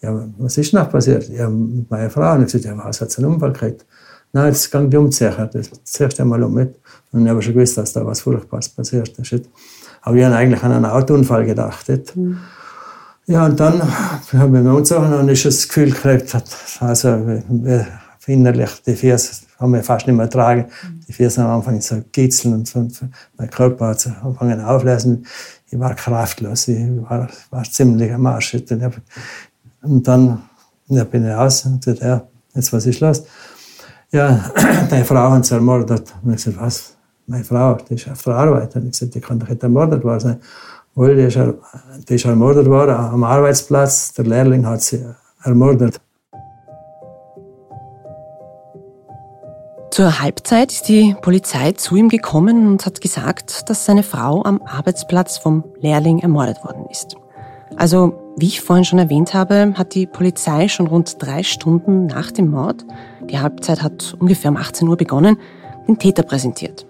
ja, 0.00 0.28
was 0.38 0.58
ist 0.58 0.72
noch 0.72 0.90
passiert? 0.90 1.28
Ja, 1.28 1.48
mit 1.48 1.90
meiner 1.90 2.10
Frau. 2.10 2.34
Und 2.34 2.40
ich 2.40 2.52
gesagt, 2.52 2.64
ja, 2.64 2.84
was 2.84 3.00
hat 3.00 3.10
sie 3.10 3.18
einen 3.18 3.34
Unfall 3.34 3.52
gekriegt? 3.52 3.84
Nein, 4.32 4.52
jetzt 4.52 4.70
kann 4.70 4.90
die 4.90 4.96
umziehen. 4.96 5.32
Das 5.52 5.70
du 5.92 6.22
einmal 6.22 6.42
um 6.42 6.54
mit. 6.54 6.74
Und 7.12 7.24
ich 7.24 7.30
habe 7.30 7.40
schon 7.42 7.54
gewusst, 7.54 7.78
dass 7.78 7.92
da 7.92 8.04
was 8.04 8.20
Furchtbares 8.20 8.68
passiert 8.68 9.18
ist. 9.18 9.48
Aber 10.02 10.16
ich 10.16 10.24
habe 10.24 10.36
eigentlich 10.36 10.62
an 10.62 10.72
einen 10.72 10.84
Autounfall 10.84 11.44
gedacht. 11.46 11.86
Mhm. 12.14 12.38
Ja, 13.26 13.44
und 13.44 13.60
dann 13.60 13.82
haben 14.32 14.64
wir 14.64 14.72
uns 14.72 14.90
auch 14.90 15.06
noch 15.06 15.22
nicht 15.22 15.44
das 15.44 15.68
Gefühl 15.68 15.90
gekriegt, 15.90 16.34
also 16.80 17.42
innerlich 18.26 18.70
die 18.86 18.96
Füße 18.96 19.47
haben 19.58 19.72
wir 19.72 19.82
fast 19.82 20.06
nicht 20.06 20.16
mehr 20.16 20.30
tragen. 20.30 20.66
Die 21.06 21.12
Füße 21.12 21.42
haben 21.42 21.50
angefangen 21.50 21.80
zu 21.80 22.02
kitzeln 22.12 22.54
und, 22.54 23.00
mein 23.36 23.50
Körper 23.50 23.88
hat 23.88 24.06
angefangen 24.22 24.60
auflösen. 24.60 25.26
Ich 25.70 25.78
war 25.78 25.94
kraftlos, 25.94 26.68
ich 26.68 26.88
war, 27.08 27.28
war 27.50 27.64
ziemlich 27.64 28.12
am 28.12 28.26
Arsch. 28.26 28.56
Und 29.82 30.06
dann 30.08 30.42
ja, 30.88 31.04
bin 31.04 31.26
ich 31.26 31.32
raus 31.32 31.64
und 31.66 31.84
gesagt, 31.84 32.02
ja, 32.02 32.22
jetzt 32.54 32.72
was 32.72 32.86
ist 32.86 33.00
los? 33.00 33.24
Ja, 34.10 34.50
deine 34.90 35.04
Frau 35.04 35.16
haben 35.16 35.42
sie 35.42 35.54
ermordet. 35.54 36.14
Und 36.22 36.30
ich 36.30 36.44
gesagt, 36.44 36.60
was? 36.60 36.94
Meine 37.26 37.44
Frau, 37.44 37.74
die 37.74 37.94
ist 37.94 38.08
auf 38.08 38.22
der 38.22 38.34
Arbeit. 38.34 38.74
Und 38.76 38.86
ich 38.86 38.92
gesagt, 38.92 39.14
die 39.14 39.20
kann 39.20 39.38
doch 39.38 39.48
nicht 39.48 39.62
ermordet 39.62 40.02
worden 40.02 40.20
sein. 40.20 40.40
Weil 40.94 41.14
die 41.14 41.22
ist, 41.22 41.38
die 42.08 42.14
ist 42.14 42.24
ermordet 42.24 42.66
worden 42.66 42.96
am 42.96 43.22
Arbeitsplatz. 43.22 44.14
Der 44.14 44.24
Lehrling 44.24 44.66
hat 44.66 44.80
sie 44.80 45.04
ermordet. 45.44 46.00
Zur 49.98 50.20
Halbzeit 50.22 50.70
ist 50.70 50.86
die 50.86 51.16
Polizei 51.22 51.72
zu 51.72 51.96
ihm 51.96 52.08
gekommen 52.08 52.68
und 52.68 52.86
hat 52.86 53.00
gesagt, 53.00 53.68
dass 53.68 53.84
seine 53.84 54.04
Frau 54.04 54.44
am 54.44 54.62
Arbeitsplatz 54.62 55.38
vom 55.38 55.64
Lehrling 55.80 56.20
ermordet 56.20 56.62
worden 56.62 56.86
ist. 56.88 57.16
Also, 57.74 58.14
wie 58.36 58.46
ich 58.46 58.60
vorhin 58.60 58.84
schon 58.84 59.00
erwähnt 59.00 59.34
habe, 59.34 59.74
hat 59.76 59.96
die 59.96 60.06
Polizei 60.06 60.68
schon 60.68 60.86
rund 60.86 61.16
drei 61.18 61.42
Stunden 61.42 62.06
nach 62.06 62.30
dem 62.30 62.48
Mord, 62.48 62.86
die 63.28 63.40
Halbzeit 63.40 63.82
hat 63.82 64.14
ungefähr 64.20 64.52
um 64.52 64.56
18 64.56 64.86
Uhr 64.86 64.96
begonnen, 64.96 65.36
den 65.88 65.98
Täter 65.98 66.22
präsentiert. 66.22 66.86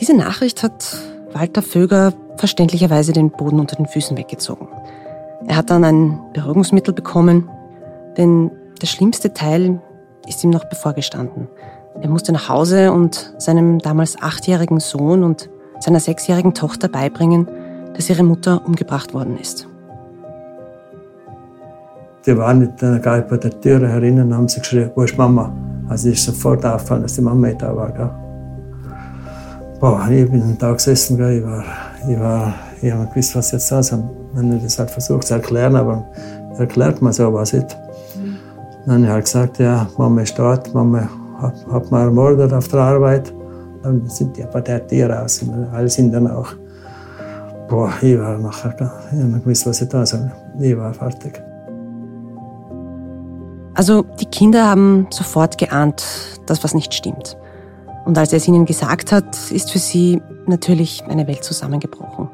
Diese 0.00 0.16
Nachricht 0.16 0.62
hat 0.62 0.96
Walter 1.34 1.60
Vöger 1.60 2.14
verständlicherweise 2.38 3.12
den 3.12 3.30
Boden 3.30 3.60
unter 3.60 3.76
den 3.76 3.88
Füßen 3.88 4.16
weggezogen. 4.16 4.68
Er 5.46 5.56
hat 5.56 5.68
dann 5.68 5.84
ein 5.84 6.18
Beruhigungsmittel 6.32 6.94
bekommen, 6.94 7.50
denn 8.16 8.50
der 8.80 8.86
schlimmste 8.86 9.34
Teil 9.34 9.82
ist 10.26 10.42
ihm 10.42 10.48
noch 10.48 10.64
bevorgestanden. 10.64 11.48
Er 12.02 12.08
musste 12.10 12.32
nach 12.32 12.48
Hause 12.48 12.92
und 12.92 13.34
seinem 13.38 13.78
damals 13.78 14.20
achtjährigen 14.20 14.80
Sohn 14.80 15.22
und 15.22 15.48
seiner 15.80 16.00
sechsjährigen 16.00 16.52
Tochter 16.52 16.88
beibringen, 16.88 17.48
dass 17.94 18.10
ihre 18.10 18.22
Mutter 18.22 18.62
umgebracht 18.66 19.14
worden 19.14 19.38
ist. 19.38 19.66
Die 22.26 22.36
waren 22.36 22.58
nicht 22.58 23.02
gar 23.02 23.20
bei 23.22 23.36
der 23.36 23.60
Tür 23.60 23.88
herinnen 23.88 24.26
und 24.26 24.34
haben 24.34 24.48
sie 24.48 24.60
geschrien, 24.60 24.90
wo 24.94 25.02
ist 25.02 25.16
Mama? 25.16 25.52
Also 25.88 26.08
ist 26.08 26.24
sofort 26.24 26.64
aufgefallen, 26.66 27.02
dass 27.02 27.14
die 27.14 27.20
Mama 27.22 27.46
nicht 27.46 27.62
da 27.62 27.74
war. 27.74 27.90
Gell? 27.92 28.10
Boah, 29.80 30.08
ich 30.10 30.30
bin 30.30 30.56
da 30.58 30.72
gesessen, 30.72 31.16
gell? 31.16 31.38
ich 31.38 31.44
war, 31.44 31.64
ich 32.08 32.18
war, 32.18 32.54
ich 32.82 32.92
habe 32.92 33.06
gewusst, 33.06 33.36
was 33.36 33.52
jetzt 33.52 33.70
da 33.70 33.78
ist. 33.78 33.96
Wenn 34.34 34.56
ich 34.56 34.62
das 34.62 34.78
halt 34.78 34.90
versucht 34.90 35.28
zu 35.28 35.34
erklären, 35.34 35.76
aber 35.76 36.04
erklärt 36.58 37.00
man 37.00 37.12
so 37.12 37.32
was 37.32 37.52
nicht. 37.52 37.76
Dann 38.86 38.94
habe 38.94 39.04
ich 39.04 39.10
halt 39.10 39.24
gesagt, 39.24 39.58
ja, 39.58 39.88
Mama 39.96 40.22
ist 40.22 40.38
dort, 40.38 40.74
Mama 40.74 41.08
hat, 41.40 41.66
hat 41.70 41.90
man 41.90 42.02
ermordet 42.02 42.52
auf 42.52 42.68
der 42.68 42.80
Arbeit. 42.80 43.32
Dann 43.82 44.06
sind 44.08 44.36
die 44.36 44.44
aber 44.44 44.60
der 44.60 44.86
Tiere 44.86 45.22
aus, 45.22 45.44
alle 45.72 45.88
sind 45.88 46.12
dann 46.12 46.28
auch. 46.28 46.48
Boah, 47.68 47.92
ich 48.00 48.18
war 48.18 48.38
nachher, 48.38 48.74
ich 49.12 49.22
habe 49.22 49.40
gewusst, 49.40 49.66
was 49.66 49.80
ich 49.80 49.88
da 49.88 50.06
soll. 50.06 50.30
Ich 50.60 50.76
war 50.76 50.92
fertig. 50.94 51.42
Also 53.74 54.04
die 54.20 54.26
Kinder 54.26 54.68
haben 54.68 55.06
sofort 55.10 55.58
geahnt, 55.58 56.04
dass 56.46 56.64
was 56.64 56.74
nicht 56.74 56.94
stimmt. 56.94 57.36
Und 58.06 58.16
als 58.16 58.32
er 58.32 58.38
es 58.38 58.48
ihnen 58.48 58.64
gesagt 58.64 59.12
hat, 59.12 59.50
ist 59.50 59.70
für 59.70 59.78
sie 59.78 60.22
natürlich 60.46 61.02
eine 61.08 61.26
Welt 61.26 61.44
zusammengebrochen. 61.44 62.30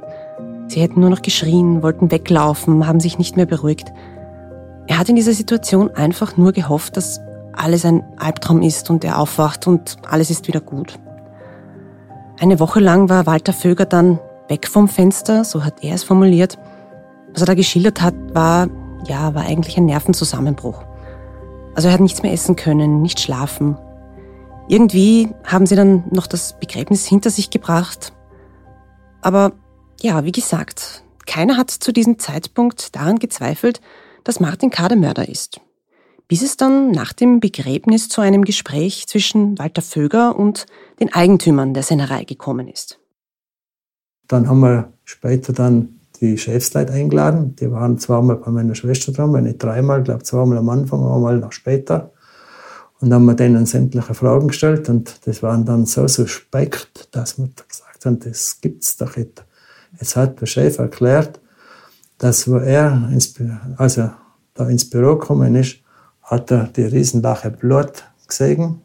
Sie 0.69 0.81
hätten 0.81 1.01
nur 1.01 1.11
noch 1.11 1.23
geschrien, 1.23 1.83
wollten 1.83 2.11
weglaufen, 2.11 2.87
haben 2.87 3.01
sich 3.01 3.19
nicht 3.19 3.37
mehr 3.37 3.47
beruhigt. 3.47 3.93
Er 4.87 4.99
hat 4.99 5.09
in 5.09 5.17
dieser 5.17 5.33
Situation 5.33 5.91
einfach 5.91 6.37
nur 6.37 6.53
gehofft, 6.53 6.97
dass 6.97 7.21
alles 7.53 7.85
ein 7.85 8.03
Albtraum 8.19 8.63
ist 8.63 8.91
und 8.91 9.05
er 9.05 9.19
aufwacht 9.19 9.67
und 9.67 9.97
alles 10.09 10.31
ist 10.31 10.49
wieder 10.49 10.61
gut. 10.61 10.99
Eine 12.41 12.59
Woche 12.59 12.81
lang 12.81 13.09
war 13.09 13.27
Walter 13.27 13.53
Vöger 13.53 13.87
dann 13.87 14.19
weg 14.49 14.69
vom 14.69 14.89
Fenster, 14.89 15.45
so 15.45 15.65
hat 15.65 15.83
er 15.83 15.95
es 15.95 16.05
formuliert. 16.05 16.59
Was 17.33 17.43
er 17.43 17.47
da 17.47 17.55
geschildert 17.55 18.03
hat, 18.03 18.15
war, 18.35 18.69
ja, 19.07 19.35
war 19.35 19.45
eigentlich 19.45 19.77
ein 19.77 19.87
Nervenzusammenbruch. 19.87 20.83
Also 21.75 21.89
er 21.89 21.95
hat 21.95 22.01
nichts 22.01 22.23
mehr 22.23 22.33
essen 22.33 22.57
können, 22.57 23.01
nicht 23.01 23.21
schlafen. 23.21 23.79
Irgendwie 24.69 25.31
haben 25.45 25.67
sie 25.67 25.77
dann 25.77 26.05
noch 26.11 26.27
das 26.27 26.59
Begräbnis 26.59 27.07
hinter 27.07 27.31
sich 27.31 27.51
gebracht. 27.51 28.13
Aber 29.21 29.53
ja, 30.01 30.25
wie 30.25 30.33
gesagt, 30.33 31.05
keiner 31.27 31.57
hat 31.57 31.71
zu 31.71 31.93
diesem 31.93 32.19
Zeitpunkt 32.19 32.95
daran 32.95 33.19
gezweifelt, 33.19 33.81
dass 34.25 34.41
Martin 34.41 34.71
K. 34.71 34.89
der 34.89 34.99
Mörder 34.99 35.29
ist. 35.29 35.61
Bis 36.33 36.41
es 36.41 36.57
dann 36.57 36.93
nach 36.93 37.13
dem 37.13 37.41
Begräbnis 37.41 38.09
zu 38.09 38.23
einem 38.23 38.43
Gespräch 38.43 39.07
zwischen 39.07 39.59
Walter 39.59 39.83
Vöger 39.83 40.35
und 40.35 40.65
den 40.99 41.13
Eigentümern 41.13 41.75
der 41.75 41.83
Sennerei 41.83 42.25
gekommen 42.25 42.69
ist. 42.69 42.99
Dann 44.29 44.49
haben 44.49 44.61
wir 44.61 44.95
später 45.05 45.53
dann 45.53 46.01
die 46.23 46.39
Chefsleute 46.39 46.95
eingeladen. 46.95 47.55
Die 47.57 47.71
waren 47.71 47.99
zweimal 47.99 48.37
bei 48.37 48.51
meiner 48.51 48.75
Schwester 48.75 49.13
dran, 49.13 49.35
wenn 49.35 49.45
nicht 49.45 49.63
dreimal, 49.63 50.03
glaube 50.03 50.23
zweimal 50.23 50.57
am 50.57 50.71
Anfang, 50.71 51.07
einmal 51.07 51.37
noch 51.37 51.53
später. 51.53 52.13
Und 53.01 53.11
dann 53.11 53.21
haben 53.21 53.27
wir 53.27 53.35
denen 53.35 53.67
sämtliche 53.67 54.15
Fragen 54.15 54.49
gestellt 54.49 54.89
und 54.89 55.27
das 55.27 55.43
waren 55.43 55.67
dann 55.67 55.85
so 55.85 56.09
suspekt, 56.09 57.15
dass 57.15 57.37
wir 57.37 57.51
gesagt 57.69 58.07
haben, 58.07 58.21
das 58.21 58.59
gibt's 58.63 58.97
doch 58.97 59.19
nicht. 59.19 59.45
Jetzt 60.01 60.17
hat 60.17 60.41
der 60.41 60.47
Chef 60.47 60.79
erklärt, 60.79 61.41
dass 62.17 62.51
wo 62.51 62.57
er 62.57 63.11
ins, 63.13 63.35
also 63.77 64.09
da 64.55 64.67
ins 64.71 64.89
Büro 64.89 65.17
gekommen 65.17 65.57
ist, 65.57 65.82
hat 66.33 66.51
er 66.51 66.65
die 66.65 66.85
Riesenlache 66.85 67.51
Blut 67.51 68.05
gesehen 68.27 68.81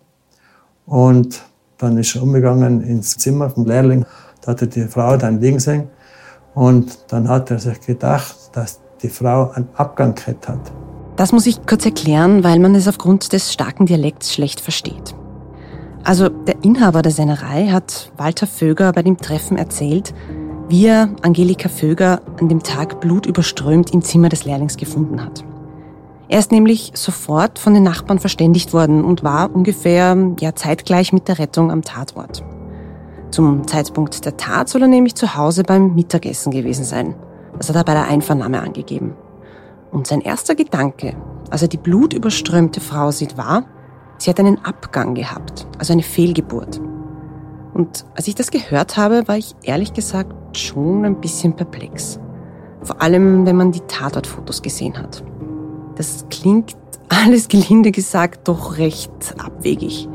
und 0.85 1.41
dann 1.77 1.97
ist 1.97 2.13
er 2.13 2.23
umgegangen 2.23 2.81
ins 2.81 3.17
Zimmer 3.17 3.49
vom 3.49 3.65
Lehrling. 3.65 4.05
Da 4.41 4.51
hat 4.51 4.61
er 4.61 4.67
die 4.67 4.83
Frau 4.83 5.15
dann 5.15 5.39
liegen 5.39 5.59
sehen 5.59 5.87
und 6.53 6.97
dann 7.07 7.29
hat 7.29 7.49
er 7.49 7.59
sich 7.59 7.79
gedacht, 7.79 8.35
dass 8.51 8.81
die 9.01 9.07
Frau 9.07 9.51
einen 9.51 9.69
Abgang 9.75 10.13
gehabt 10.13 10.49
hat. 10.49 10.59
Das 11.15 11.31
muss 11.31 11.47
ich 11.47 11.65
kurz 11.65 11.85
erklären, 11.85 12.43
weil 12.43 12.59
man 12.59 12.75
es 12.75 12.87
aufgrund 12.87 13.31
des 13.31 13.53
starken 13.53 13.85
Dialekts 13.85 14.33
schlecht 14.33 14.59
versteht. 14.59 15.15
Also 16.03 16.27
der 16.27 16.63
Inhaber 16.63 17.01
der 17.01 17.13
Sennerei 17.13 17.67
hat 17.67 18.11
Walter 18.17 18.47
Vöger 18.47 18.91
bei 18.91 19.03
dem 19.03 19.17
Treffen 19.17 19.57
erzählt, 19.57 20.13
wie 20.67 20.87
er 20.87 21.09
Angelika 21.21 21.69
Vöger 21.69 22.21
an 22.41 22.49
dem 22.49 22.61
Tag 22.61 22.99
blutüberströmt 22.99 23.93
im 23.93 24.01
Zimmer 24.01 24.27
des 24.27 24.43
Lehrlings 24.43 24.75
gefunden 24.75 25.23
hat. 25.23 25.45
Er 26.29 26.39
ist 26.39 26.51
nämlich 26.51 26.91
sofort 26.93 27.57
von 27.57 27.73
den 27.73 27.83
Nachbarn 27.83 28.19
verständigt 28.19 28.73
worden 28.73 29.05
und 29.05 29.23
war 29.23 29.53
ungefähr 29.53 30.17
ja, 30.39 30.53
zeitgleich 30.55 31.13
mit 31.13 31.27
der 31.27 31.39
Rettung 31.39 31.71
am 31.71 31.83
Tatort. 31.83 32.43
Zum 33.31 33.65
Zeitpunkt 33.67 34.25
der 34.25 34.35
Tat 34.35 34.67
soll 34.67 34.81
er 34.81 34.87
nämlich 34.87 35.15
zu 35.15 35.35
Hause 35.35 35.63
beim 35.63 35.95
Mittagessen 35.95 36.51
gewesen 36.51 36.83
sein. 36.83 37.15
Das 37.57 37.69
hat 37.69 37.77
er 37.77 37.83
bei 37.83 37.93
der 37.93 38.07
Einvernahme 38.07 38.61
angegeben. 38.61 39.15
Und 39.91 40.07
sein 40.07 40.21
erster 40.21 40.55
Gedanke, 40.55 41.15
als 41.49 41.61
er 41.61 41.69
die 41.69 41.77
blutüberströmte 41.77 42.81
Frau 42.81 43.11
sieht, 43.11 43.37
war, 43.37 43.63
sie 44.17 44.29
hat 44.29 44.39
einen 44.39 44.63
Abgang 44.65 45.15
gehabt, 45.15 45.65
also 45.77 45.93
eine 45.93 46.03
Fehlgeburt. 46.03 46.81
Und 47.73 48.05
als 48.15 48.27
ich 48.27 48.35
das 48.35 48.51
gehört 48.51 48.97
habe, 48.97 49.27
war 49.27 49.37
ich 49.37 49.55
ehrlich 49.63 49.93
gesagt 49.93 50.57
schon 50.57 51.05
ein 51.05 51.21
bisschen 51.21 51.55
perplex. 51.55 52.19
Vor 52.81 53.01
allem, 53.01 53.45
wenn 53.45 53.55
man 53.55 53.71
die 53.71 53.81
Tatortfotos 53.81 54.61
gesehen 54.61 54.97
hat. 54.97 55.23
Das 55.97 56.25
klingt 56.29 56.75
alles 57.09 57.47
gelinde 57.47 57.91
gesagt 57.91 58.47
doch 58.47 58.77
recht 58.77 59.35
abwegig. 59.37 60.07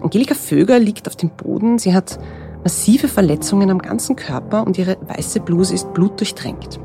Angelika 0.00 0.34
Vöger 0.34 0.78
liegt 0.78 1.08
auf 1.08 1.16
dem 1.16 1.30
Boden. 1.30 1.78
Sie 1.78 1.94
hat 1.94 2.18
massive 2.62 3.08
Verletzungen 3.08 3.70
am 3.70 3.78
ganzen 3.78 4.16
Körper 4.16 4.66
und 4.66 4.76
ihre 4.76 4.98
weiße 5.06 5.40
Bluse 5.40 5.74
ist 5.74 5.92
blutdurchtränkt. 5.94 6.78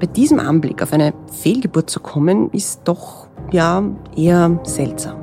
Bei 0.00 0.06
diesem 0.06 0.40
Anblick 0.40 0.82
auf 0.82 0.92
eine 0.92 1.12
Fehlgeburt 1.40 1.90
zu 1.90 2.00
kommen, 2.00 2.50
ist 2.50 2.82
doch, 2.84 3.28
ja, 3.50 3.82
eher 4.16 4.60
seltsam. 4.64 5.16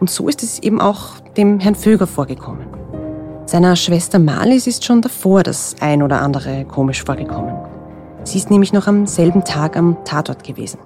Und 0.00 0.10
so 0.10 0.28
ist 0.28 0.42
es 0.42 0.58
eben 0.60 0.80
auch 0.80 1.20
dem 1.36 1.58
Herrn 1.60 1.74
Vöger 1.74 2.06
vorgekommen. 2.06 2.66
Seiner 3.46 3.76
Schwester 3.76 4.18
Marlies 4.18 4.66
ist 4.66 4.84
schon 4.84 5.00
davor 5.00 5.42
das 5.42 5.76
ein 5.80 6.02
oder 6.02 6.20
andere 6.20 6.66
komisch 6.66 7.02
vorgekommen. 7.02 7.54
Sie 8.24 8.36
ist 8.38 8.50
nämlich 8.50 8.74
noch 8.74 8.86
am 8.86 9.06
selben 9.06 9.42
Tag 9.44 9.76
am 9.76 9.96
Tatort 10.04 10.44
gewesen. 10.44 10.78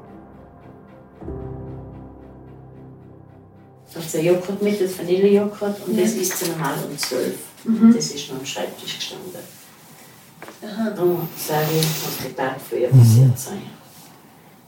Also 3.95 4.19
Joghurt 4.19 4.63
mit, 4.63 4.81
das 4.81 4.99
Vanillejoghurt 4.99 5.87
und 5.87 5.97
ja. 5.97 6.03
das 6.03 6.13
ist 6.13 6.39
sie 6.39 6.51
normal 6.51 6.75
um 6.89 6.97
12. 6.97 7.35
Mhm. 7.65 7.95
Das 7.95 8.11
ist 8.11 8.31
noch 8.31 8.39
am 8.39 8.47
Schreibtisch 8.47 8.97
gestanden. 8.97 9.41
Aha. 10.65 10.91
Darum 10.91 11.29
sage 11.37 11.67
ich, 11.73 11.83
muss 11.83 12.19
der 12.23 12.35
Tag 12.35 12.57
früher 12.61 12.89
passiert 12.89 13.39
sein. 13.39 13.63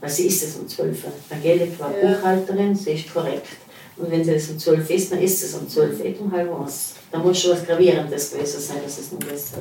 Weil 0.01 0.11
sie 0.11 0.27
ist 0.27 0.43
es 0.43 0.57
um 0.57 0.69
12. 0.69 1.05
Angelika 1.31 1.85
war 1.85 1.97
ja. 1.97 2.17
Buchhalterin, 2.17 2.75
sie 2.75 2.93
ist 2.93 3.13
korrekt. 3.13 3.49
Und 3.97 4.11
wenn 4.11 4.25
sie 4.25 4.33
es 4.33 4.51
um 4.51 4.59
12 4.59 4.91
ist, 4.91 5.13
dann 5.13 5.21
ist 5.21 5.43
es 5.43 5.55
um 5.55 5.69
12 5.69 6.01
Uhr 6.01 6.21
um 6.21 6.33
halb 6.33 6.61
eins. 6.61 6.95
Da 7.11 7.19
muss 7.19 7.41
schon 7.41 7.53
was 7.53 7.65
Gravierendes 7.65 8.33
gewesen 8.33 8.61
sein, 8.61 8.79
dass 8.85 8.99
es 8.99 9.13
nicht 9.13 9.27
besser 9.27 9.59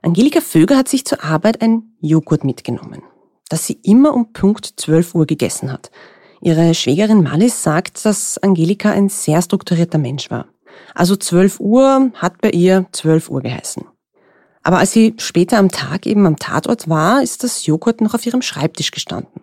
Angelika 0.00 0.40
Vöger 0.40 0.76
hat 0.76 0.88
sich 0.88 1.04
zur 1.04 1.22
Arbeit 1.22 1.60
ein 1.60 1.94
Joghurt 2.00 2.44
mitgenommen, 2.44 3.02
das 3.48 3.66
sie 3.66 3.78
immer 3.82 4.14
um 4.14 4.32
Punkt 4.32 4.74
12 4.76 5.14
Uhr 5.14 5.26
gegessen 5.26 5.72
hat. 5.72 5.90
Ihre 6.40 6.74
Schwägerin 6.74 7.22
Malis 7.22 7.62
sagt, 7.62 8.04
dass 8.04 8.38
Angelika 8.38 8.90
ein 8.90 9.08
sehr 9.08 9.42
strukturierter 9.42 9.98
Mensch 9.98 10.30
war. 10.30 10.46
Also 10.94 11.16
12 11.16 11.60
Uhr 11.60 12.12
hat 12.14 12.40
bei 12.40 12.50
ihr 12.50 12.86
12 12.92 13.28
Uhr 13.30 13.42
geheißen. 13.42 13.84
Aber 14.62 14.78
als 14.78 14.92
sie 14.92 15.14
später 15.18 15.58
am 15.58 15.70
Tag 15.70 16.06
eben 16.06 16.26
am 16.26 16.36
Tatort 16.36 16.88
war, 16.88 17.22
ist 17.22 17.42
das 17.42 17.66
Joghurt 17.66 18.00
noch 18.00 18.14
auf 18.14 18.26
ihrem 18.26 18.42
Schreibtisch 18.42 18.90
gestanden. 18.90 19.42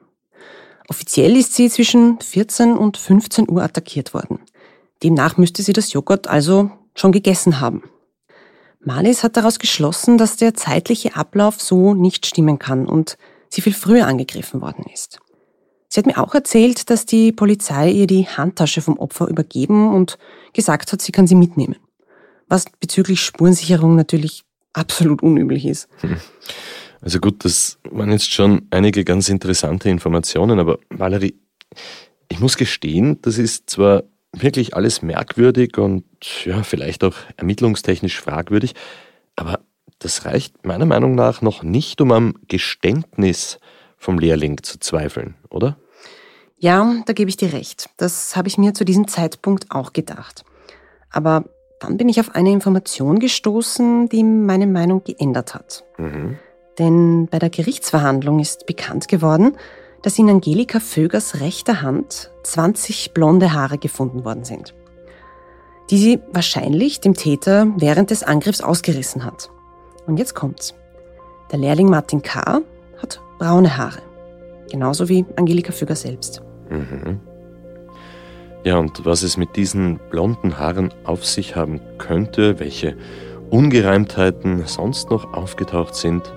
Offiziell 0.87 1.35
ist 1.35 1.55
sie 1.55 1.69
zwischen 1.69 2.19
14 2.21 2.77
und 2.77 2.97
15 2.97 3.49
Uhr 3.49 3.63
attackiert 3.63 4.13
worden. 4.13 4.39
Demnach 5.03 5.37
müsste 5.37 5.63
sie 5.63 5.73
das 5.73 5.91
Joghurt 5.93 6.27
also 6.27 6.69
schon 6.93 7.11
gegessen 7.11 7.59
haben. 7.59 7.83
Malis 8.79 9.23
hat 9.23 9.35
daraus 9.35 9.57
geschlossen, 9.57 10.17
dass 10.17 10.37
der 10.37 10.53
zeitliche 10.53 11.15
Ablauf 11.15 11.59
so 11.59 11.95
nicht 11.95 12.27
stimmen 12.27 12.59
kann 12.59 12.85
und 12.85 13.17
sie 13.49 13.61
viel 13.61 13.73
früher 13.73 14.05
angegriffen 14.05 14.61
worden 14.61 14.85
ist. 14.93 15.19
Sie 15.95 16.01
hat 16.01 16.07
mir 16.07 16.21
auch 16.21 16.35
erzählt, 16.35 16.89
dass 16.89 17.05
die 17.05 17.31
Polizei 17.31 17.89
ihr 17.89 18.05
die 18.05 18.27
Handtasche 18.27 18.81
vom 18.81 18.99
Opfer 18.99 19.29
übergeben 19.29 19.93
und 19.93 20.17
gesagt 20.51 20.91
hat, 20.91 21.01
sie 21.01 21.13
kann 21.13 21.25
sie 21.25 21.35
mitnehmen. 21.35 21.77
Was 22.49 22.65
bezüglich 22.81 23.21
Spurensicherung 23.21 23.95
natürlich 23.95 24.43
absolut 24.73 25.23
unüblich 25.23 25.65
ist. 25.65 25.87
Hm. 26.01 26.17
Also 26.99 27.19
gut, 27.19 27.45
das 27.45 27.79
waren 27.89 28.11
jetzt 28.11 28.29
schon 28.29 28.67
einige 28.71 29.05
ganz 29.05 29.29
interessante 29.29 29.87
Informationen, 29.87 30.59
aber 30.59 30.79
Valerie, 30.89 31.39
ich 32.27 32.41
muss 32.41 32.57
gestehen, 32.57 33.21
das 33.21 33.37
ist 33.37 33.69
zwar 33.69 34.03
wirklich 34.33 34.75
alles 34.75 35.01
merkwürdig 35.01 35.77
und 35.77 36.03
ja, 36.43 36.63
vielleicht 36.63 37.05
auch 37.05 37.15
ermittlungstechnisch 37.37 38.19
fragwürdig, 38.19 38.75
aber 39.37 39.61
das 39.99 40.25
reicht 40.25 40.65
meiner 40.65 40.85
Meinung 40.85 41.15
nach 41.15 41.41
noch 41.41 41.63
nicht, 41.63 42.01
um 42.01 42.11
am 42.11 42.33
Geständnis 42.49 43.59
vom 43.95 44.19
Lehrling 44.19 44.61
zu 44.61 44.77
zweifeln, 44.77 45.35
oder? 45.49 45.77
Ja, 46.65 46.95
da 47.05 47.13
gebe 47.13 47.29
ich 47.29 47.37
dir 47.37 47.53
recht. 47.53 47.91
Das 47.97 48.35
habe 48.35 48.47
ich 48.47 48.57
mir 48.57 48.73
zu 48.73 48.85
diesem 48.85 49.07
Zeitpunkt 49.07 49.69
auch 49.69 49.93
gedacht. 49.93 50.45
Aber 51.11 51.43
dann 51.79 51.95
bin 51.95 52.09
ich 52.09 52.19
auf 52.19 52.33
eine 52.33 52.49
Information 52.49 53.19
gestoßen, 53.19 54.09
die 54.09 54.23
meine 54.23 54.65
Meinung 54.65 55.03
geändert 55.03 55.53
hat. 55.53 55.83
Mhm. 55.99 56.39
Denn 56.79 57.27
bei 57.29 57.37
der 57.37 57.51
Gerichtsverhandlung 57.51 58.39
ist 58.39 58.65
bekannt 58.65 59.07
geworden, 59.07 59.55
dass 60.01 60.17
in 60.17 60.27
Angelika 60.27 60.79
Vögers 60.79 61.39
rechter 61.39 61.83
Hand 61.83 62.31
20 62.41 63.13
blonde 63.13 63.53
Haare 63.53 63.77
gefunden 63.77 64.25
worden 64.25 64.43
sind, 64.43 64.73
die 65.91 65.99
sie 65.99 66.19
wahrscheinlich 66.31 66.99
dem 66.99 67.13
Täter 67.13 67.67
während 67.77 68.09
des 68.09 68.23
Angriffs 68.23 68.61
ausgerissen 68.61 69.23
hat. 69.23 69.51
Und 70.07 70.17
jetzt 70.17 70.33
kommt's. 70.33 70.73
Der 71.51 71.59
Lehrling 71.59 71.91
Martin 71.91 72.23
K. 72.23 72.61
hat 72.97 73.21
braune 73.37 73.77
Haare. 73.77 74.01
Genauso 74.71 75.07
wie 75.09 75.27
Angelika 75.35 75.71
Füger 75.71 75.95
selbst. 75.95 76.41
Mhm. 76.69 77.19
Ja, 78.63 78.77
und 78.77 79.05
was 79.05 79.21
es 79.21 79.37
mit 79.37 79.55
diesen 79.55 79.99
blonden 80.09 80.57
Haaren 80.57 80.91
auf 81.03 81.25
sich 81.25 81.55
haben 81.55 81.79
könnte, 81.97 82.59
welche 82.59 82.97
Ungereimtheiten 83.51 84.65
sonst 84.65 85.11
noch 85.11 85.33
aufgetaucht 85.33 85.93
sind, 85.93 86.33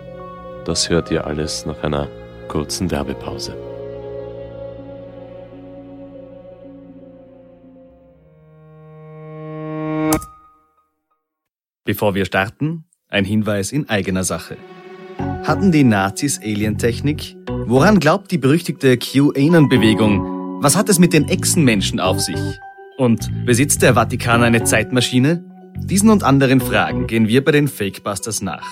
das 0.66 0.90
hört 0.90 1.10
ihr 1.10 1.26
alles 1.26 1.64
nach 1.64 1.82
einer 1.82 2.08
kurzen 2.48 2.90
Werbepause. 2.90 3.56
Bevor 11.84 12.14
wir 12.14 12.26
starten, 12.26 12.84
ein 13.08 13.24
Hinweis 13.24 13.72
in 13.72 13.88
eigener 13.88 14.22
Sache. 14.22 14.58
Hatten 15.48 15.72
die 15.72 15.82
Nazis 15.82 16.38
Alientechnik? 16.42 17.34
Woran 17.48 18.00
glaubt 18.00 18.30
die 18.30 18.36
berüchtigte 18.36 18.98
QAnon-Bewegung? 18.98 20.60
Was 20.60 20.76
hat 20.76 20.90
es 20.90 20.98
mit 20.98 21.14
den 21.14 21.26
Echsenmenschen 21.26 22.00
auf 22.00 22.20
sich? 22.20 22.38
Und 22.98 23.30
besitzt 23.46 23.80
der 23.80 23.94
Vatikan 23.94 24.42
eine 24.42 24.64
Zeitmaschine? 24.64 25.42
Diesen 25.78 26.10
und 26.10 26.22
anderen 26.22 26.60
Fragen 26.60 27.06
gehen 27.06 27.28
wir 27.28 27.42
bei 27.42 27.52
den 27.52 27.66
Fakebusters 27.66 28.42
nach. 28.42 28.66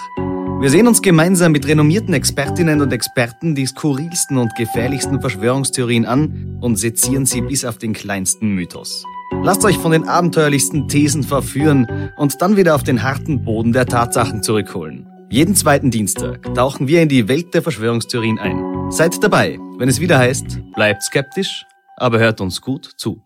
Wir 0.61 0.69
sehen 0.69 0.87
uns 0.87 1.01
gemeinsam 1.01 1.53
mit 1.53 1.67
renommierten 1.67 2.13
Expertinnen 2.13 2.83
und 2.83 2.93
Experten 2.93 3.55
die 3.55 3.65
skurrilsten 3.65 4.37
und 4.37 4.55
gefährlichsten 4.55 5.23
Verschwörungstheorien 5.23 6.05
an 6.05 6.59
und 6.61 6.77
sezieren 6.77 7.25
sie 7.25 7.41
bis 7.41 7.65
auf 7.65 7.79
den 7.79 7.95
kleinsten 7.95 8.51
Mythos. 8.51 9.03
Lasst 9.43 9.65
euch 9.65 9.79
von 9.79 9.93
den 9.93 10.07
abenteuerlichsten 10.07 10.89
Thesen 10.89 11.23
verführen 11.23 12.11
und 12.19 12.43
dann 12.43 12.59
wieder 12.59 12.75
auf 12.75 12.83
den 12.83 13.03
harten 13.03 13.45
Boden 13.45 13.73
der 13.73 13.87
Tatsachen 13.87 14.43
zurückholen. 14.43 15.09
Jeden 15.29 15.57
zweiten 15.57 15.91
Dienstag 15.91 16.55
tauchen 16.55 16.87
wir 16.87 17.03
in 17.03 17.09
die 17.09 17.27
Welt 17.27 17.53
der 17.53 17.63
Verschwörungstheorien 17.63 18.39
ein. 18.39 18.91
Seid 18.91 19.23
dabei, 19.23 19.59
wenn 19.77 19.89
es 19.89 20.01
wieder 20.01 20.19
heißt, 20.19 20.61
bleibt 20.75 21.03
skeptisch, 21.03 21.65
aber 21.97 22.21
hört 22.21 22.41
uns 22.41 22.61
gut 22.61 22.93
zu. 22.97 23.26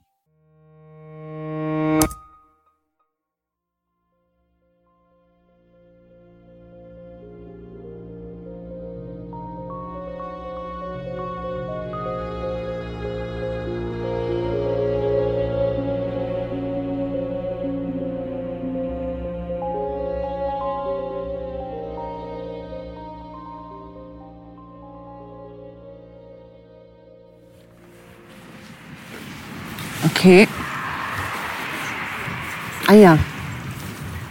Okay. 30.21 30.47
Ah 32.87 32.93
ja. 32.93 33.19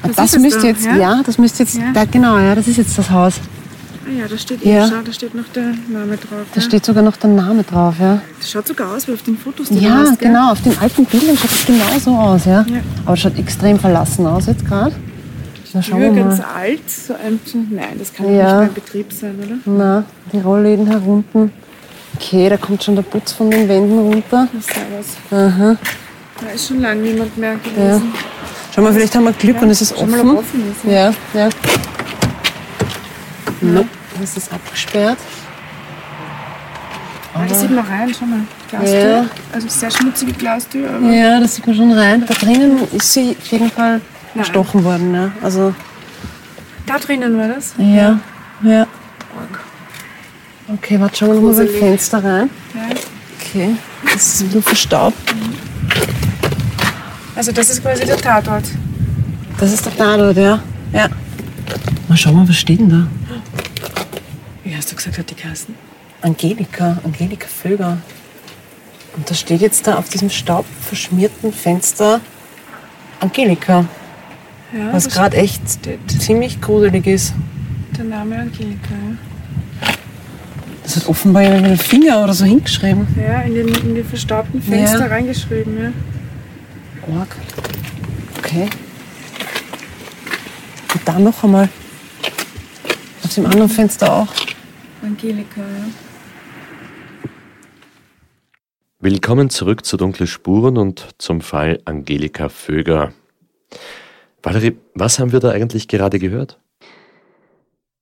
Das, 0.04 0.16
das 0.16 0.38
müsste 0.38 0.62
da, 0.62 0.68
jetzt, 0.68 0.86
ja? 0.86 0.96
ja? 0.96 1.22
das 1.26 1.40
müsste 1.40 1.64
jetzt, 1.64 1.78
ja. 1.78 1.92
da, 1.92 2.06
genau, 2.06 2.38
ja, 2.38 2.54
das 2.54 2.68
ist 2.68 2.78
jetzt 2.78 2.96
das 2.96 3.10
Haus. 3.10 3.40
Ah 4.06 4.12
ja, 4.12 4.28
da 4.28 4.38
steht, 4.38 4.64
ja. 4.64 4.88
Schau, 4.88 5.02
da 5.04 5.12
steht 5.12 5.34
noch 5.34 5.48
der 5.48 5.74
Name 5.88 6.16
drauf. 6.18 6.46
Da 6.54 6.62
ja. 6.62 6.62
steht 6.62 6.86
sogar 6.86 7.02
noch 7.02 7.18
der 7.18 7.32
Name 7.32 7.64
drauf, 7.64 7.96
ja. 8.00 8.22
Das 8.38 8.52
schaut 8.52 8.68
sogar 8.68 8.96
aus 8.96 9.08
wie 9.08 9.14
auf 9.14 9.24
den 9.24 9.36
Fotos, 9.36 9.70
die 9.70 9.80
Ja, 9.80 9.96
hast, 9.96 10.20
genau, 10.20 10.52
auf 10.52 10.62
den 10.62 10.78
alten 10.78 11.06
Bildern 11.06 11.36
schaut 11.36 11.52
es 11.52 11.66
genau 11.66 12.00
so 12.00 12.12
aus, 12.16 12.46
ja. 12.46 12.64
Aber 13.06 13.14
es 13.16 13.20
schaut 13.20 13.40
extrem 13.40 13.80
verlassen 13.80 14.28
aus 14.28 14.46
jetzt 14.46 14.68
gerade. 14.68 14.96
Na, 15.74 15.82
schauen 15.82 16.02
wir 16.02 16.12
ganz 16.12 16.40
alt, 16.40 16.88
so 16.88 17.14
ein, 17.14 17.40
nein, 17.72 17.98
das 17.98 18.14
kann 18.14 18.32
ja. 18.32 18.62
nicht 18.62 18.70
in 18.70 18.74
Betrieb 18.76 19.12
sein, 19.12 19.36
oder? 19.44 19.56
Na, 19.66 20.04
die 20.32 20.40
Rollläden 20.40 20.86
herunten. 20.86 21.52
Okay, 22.20 22.50
da 22.50 22.58
kommt 22.58 22.84
schon 22.84 22.96
der 22.96 23.04
Putz 23.04 23.32
von 23.32 23.50
den 23.50 23.68
Wänden 23.70 23.98
runter. 23.98 24.48
Aha. 25.32 25.78
Da 26.42 26.48
ist 26.54 26.68
schon 26.68 26.82
lange 26.82 27.02
niemand 27.02 27.38
mehr 27.38 27.56
gewesen. 27.56 28.12
Ja. 28.14 28.20
Schau 28.76 28.82
mal, 28.82 28.94
vielleicht 28.94 29.16
haben 29.16 29.24
wir 29.24 29.32
Glück 29.34 29.56
ja, 29.56 29.62
und 29.62 29.70
es 29.70 29.82
ist 29.82 29.94
offen. 29.94 30.12
Mal, 30.12 30.36
offen 30.38 30.72
ist, 30.72 30.84
ja, 30.84 31.14
ja. 31.34 31.46
ja. 31.46 31.50
No, 33.62 33.86
das 34.20 34.38
ist 34.38 34.52
abgesperrt. 34.52 35.18
Ah, 37.34 37.46
da 37.48 37.56
sieht 37.56 37.72
man 37.72 37.86
rein, 37.86 38.14
schau 38.18 38.26
mal. 38.26 38.42
Glastür. 38.70 39.00
Ja. 39.00 39.26
Also 39.54 39.68
sehr 39.70 39.92
schmutzige 39.92 40.34
Glastür. 40.34 40.90
Aber 40.90 41.10
ja, 41.10 41.40
da 41.40 41.48
sieht 41.48 41.66
man 41.66 41.76
schon 41.76 41.92
rein. 41.92 42.26
Da 42.28 42.34
drinnen 42.34 42.88
ist 42.92 43.14
sie 43.14 43.36
auf 43.40 43.48
jeden 43.48 43.72
Fall 43.72 44.02
erstochen 44.36 44.84
worden. 44.84 45.12
Ne? 45.12 45.32
Also 45.42 45.74
da 46.86 46.98
drinnen 47.00 47.38
war 47.38 47.48
das? 47.48 47.74
Ja, 47.78 48.20
ja. 48.62 48.88
Okay, 50.72 51.00
warte, 51.00 51.18
schauen 51.18 51.34
wir 51.34 51.42
mal 51.42 51.56
beim 51.56 51.68
Fenster 51.68 52.24
rein. 52.24 52.50
Ja. 52.76 52.96
Okay, 53.40 53.76
das 54.04 54.36
ist 54.36 54.42
ein 54.42 54.46
bisschen 54.48 54.64
verstaubt. 54.64 55.18
Also 57.36 57.52
das 57.52 57.70
ist 57.72 57.82
quasi 57.82 58.06
der 58.06 58.18
Tatort. 58.18 58.66
Das 59.60 59.74
ist 59.74 59.84
der 59.86 59.98
Tatort, 59.98 60.38
ja. 60.38 60.62
Ja. 60.94 61.10
Mal 62.08 62.18
schauen 62.18 62.36
wir, 62.36 62.50
was 62.50 62.58
steht 62.58 62.80
denn 62.80 62.90
da? 62.90 63.08
Wie 64.64 64.76
hast 64.76 64.92
du 64.92 64.96
gesagt, 64.96 65.18
hat 65.18 65.30
die 65.30 65.36
Kasten? 65.36 65.74
Angelika, 66.22 67.00
Angelika 67.04 67.48
Vöger. 67.48 67.98
Und 69.16 69.30
da 69.30 69.34
steht 69.34 69.62
jetzt 69.62 69.88
da 69.88 69.96
auf 69.96 70.10
diesem 70.10 70.30
staubverschmierten 70.30 71.52
Fenster 71.52 72.22
Angelika. 73.20 73.86
Ja, 74.72 74.94
was 74.94 75.10
gerade 75.10 75.36
echt 75.38 75.62
steht. 75.68 76.00
ziemlich 76.22 76.62
gruselig 76.62 77.08
ist. 77.08 77.34
Der 77.98 78.06
Name 78.06 78.38
Angelika, 78.38 78.92
ja. 78.92 79.29
Das 80.90 80.96
hat 80.96 81.08
offenbar 81.08 81.44
mit 81.44 81.52
einem 81.52 81.78
Finger 81.78 82.24
oder 82.24 82.34
so 82.34 82.46
hingeschrieben. 82.46 83.06
Ja, 83.16 83.42
in, 83.42 83.54
den, 83.54 83.68
in 83.68 83.94
die 83.94 84.02
verstaubten 84.02 84.60
Fenster 84.60 85.02
ja. 85.02 85.06
reingeschrieben, 85.06 85.78
ja. 85.78 85.94
Org. 87.16 87.36
Okay. 88.40 88.68
Und 90.92 91.08
da 91.08 91.20
noch 91.20 91.44
einmal. 91.44 91.70
Auf 93.24 93.36
dem 93.36 93.46
anderen 93.46 93.70
Fenster 93.70 94.12
auch. 94.12 94.34
Angelika, 95.04 95.62
ja. 95.62 95.86
Willkommen 99.00 99.52
zurück 99.52 99.86
zu 99.86 99.96
Dunkle 99.96 100.26
Spuren 100.26 100.76
und 100.76 101.10
zum 101.20 101.42
Fall 101.42 101.82
Angelika 101.86 102.50
Vöger. 102.50 103.14
Valerie, 104.42 104.76
was 104.96 105.20
haben 105.20 105.34
wir 105.34 105.40
da 105.40 105.52
eigentlich 105.52 105.88
gerade 105.88 106.18
gehört? 106.18 106.60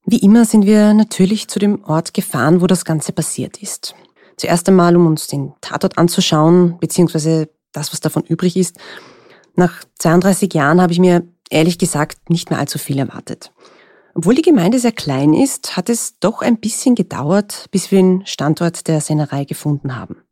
Wie 0.09 0.19
immer 0.19 0.45
sind 0.45 0.65
wir 0.65 0.93
natürlich 0.93 1.49
zu 1.49 1.59
dem 1.59 1.83
Ort 1.83 2.13
gefahren, 2.13 2.61
wo 2.61 2.67
das 2.67 2.85
Ganze 2.85 3.11
passiert 3.11 3.61
ist. 3.61 3.93
Zuerst 4.37 4.69
einmal, 4.69 4.95
um 4.95 5.05
uns 5.05 5.27
den 5.27 5.51
Tatort 5.59 5.97
anzuschauen, 5.97 6.77
beziehungsweise 6.79 7.49
das, 7.73 7.91
was 7.91 7.99
davon 7.99 8.23
übrig 8.23 8.55
ist. 8.55 8.77
Nach 9.55 9.83
32 9.99 10.53
Jahren 10.53 10.81
habe 10.81 10.93
ich 10.93 10.99
mir 10.99 11.27
ehrlich 11.49 11.77
gesagt 11.77 12.29
nicht 12.29 12.49
mehr 12.49 12.57
allzu 12.57 12.79
viel 12.79 12.99
erwartet. 12.99 13.51
Obwohl 14.15 14.35
die 14.35 14.43
Gemeinde 14.43 14.79
sehr 14.79 14.93
klein 14.93 15.33
ist, 15.33 15.75
hat 15.75 15.89
es 15.89 16.17
doch 16.21 16.41
ein 16.41 16.57
bisschen 16.57 16.95
gedauert, 16.95 17.65
bis 17.71 17.91
wir 17.91 17.99
den 17.99 18.25
Standort 18.25 18.87
der 18.87 19.01
Sennerei 19.01 19.43
gefunden 19.43 19.97
haben. 19.97 20.23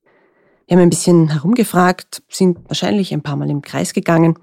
Wir 0.67 0.77
haben 0.77 0.83
ein 0.83 0.89
bisschen 0.89 1.27
herumgefragt, 1.27 2.23
sind 2.29 2.59
wahrscheinlich 2.69 3.13
ein 3.13 3.23
paar 3.23 3.35
Mal 3.35 3.49
im 3.49 3.61
Kreis 3.61 3.91
gegangen. 3.91 4.39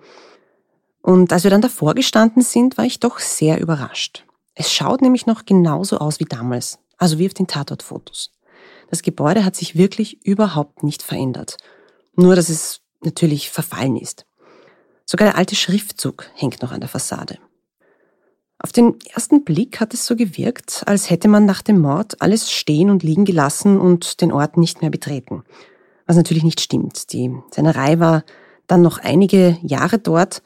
Und 1.00 1.32
als 1.32 1.44
wir 1.44 1.50
dann 1.50 1.62
davor 1.62 1.94
gestanden 1.94 2.42
sind, 2.42 2.76
war 2.76 2.84
ich 2.84 3.00
doch 3.00 3.18
sehr 3.18 3.58
überrascht. 3.62 4.26
Es 4.54 4.72
schaut 4.72 5.02
nämlich 5.02 5.26
noch 5.26 5.44
genauso 5.44 5.98
aus 5.98 6.20
wie 6.20 6.24
damals, 6.24 6.78
also 6.98 7.18
wie 7.18 7.26
auf 7.26 7.34
den 7.34 7.46
Tatortfotos. 7.46 8.32
Das 8.90 9.02
Gebäude 9.02 9.44
hat 9.44 9.56
sich 9.56 9.76
wirklich 9.76 10.24
überhaupt 10.26 10.82
nicht 10.82 11.02
verändert. 11.02 11.56
Nur, 12.14 12.36
dass 12.36 12.48
es 12.48 12.80
natürlich 13.00 13.50
verfallen 13.50 13.96
ist. 13.96 14.26
Sogar 15.06 15.28
der 15.28 15.38
alte 15.38 15.56
Schriftzug 15.56 16.30
hängt 16.34 16.62
noch 16.62 16.72
an 16.72 16.80
der 16.80 16.88
Fassade. 16.88 17.38
Auf 18.58 18.70
den 18.70 18.98
ersten 19.12 19.44
Blick 19.44 19.80
hat 19.80 19.92
es 19.92 20.06
so 20.06 20.14
gewirkt, 20.14 20.82
als 20.86 21.10
hätte 21.10 21.26
man 21.26 21.46
nach 21.46 21.62
dem 21.62 21.80
Mord 21.80 22.20
alles 22.20 22.52
stehen 22.52 22.90
und 22.90 23.02
liegen 23.02 23.24
gelassen 23.24 23.80
und 23.80 24.20
den 24.20 24.30
Ort 24.30 24.56
nicht 24.56 24.82
mehr 24.82 24.90
betreten 24.90 25.42
was 26.12 26.16
natürlich 26.18 26.44
nicht 26.44 26.60
stimmt. 26.60 27.12
Die 27.14 27.34
Sennerei 27.50 27.98
war 27.98 28.24
dann 28.66 28.82
noch 28.82 28.98
einige 28.98 29.56
Jahre 29.62 29.98
dort. 29.98 30.42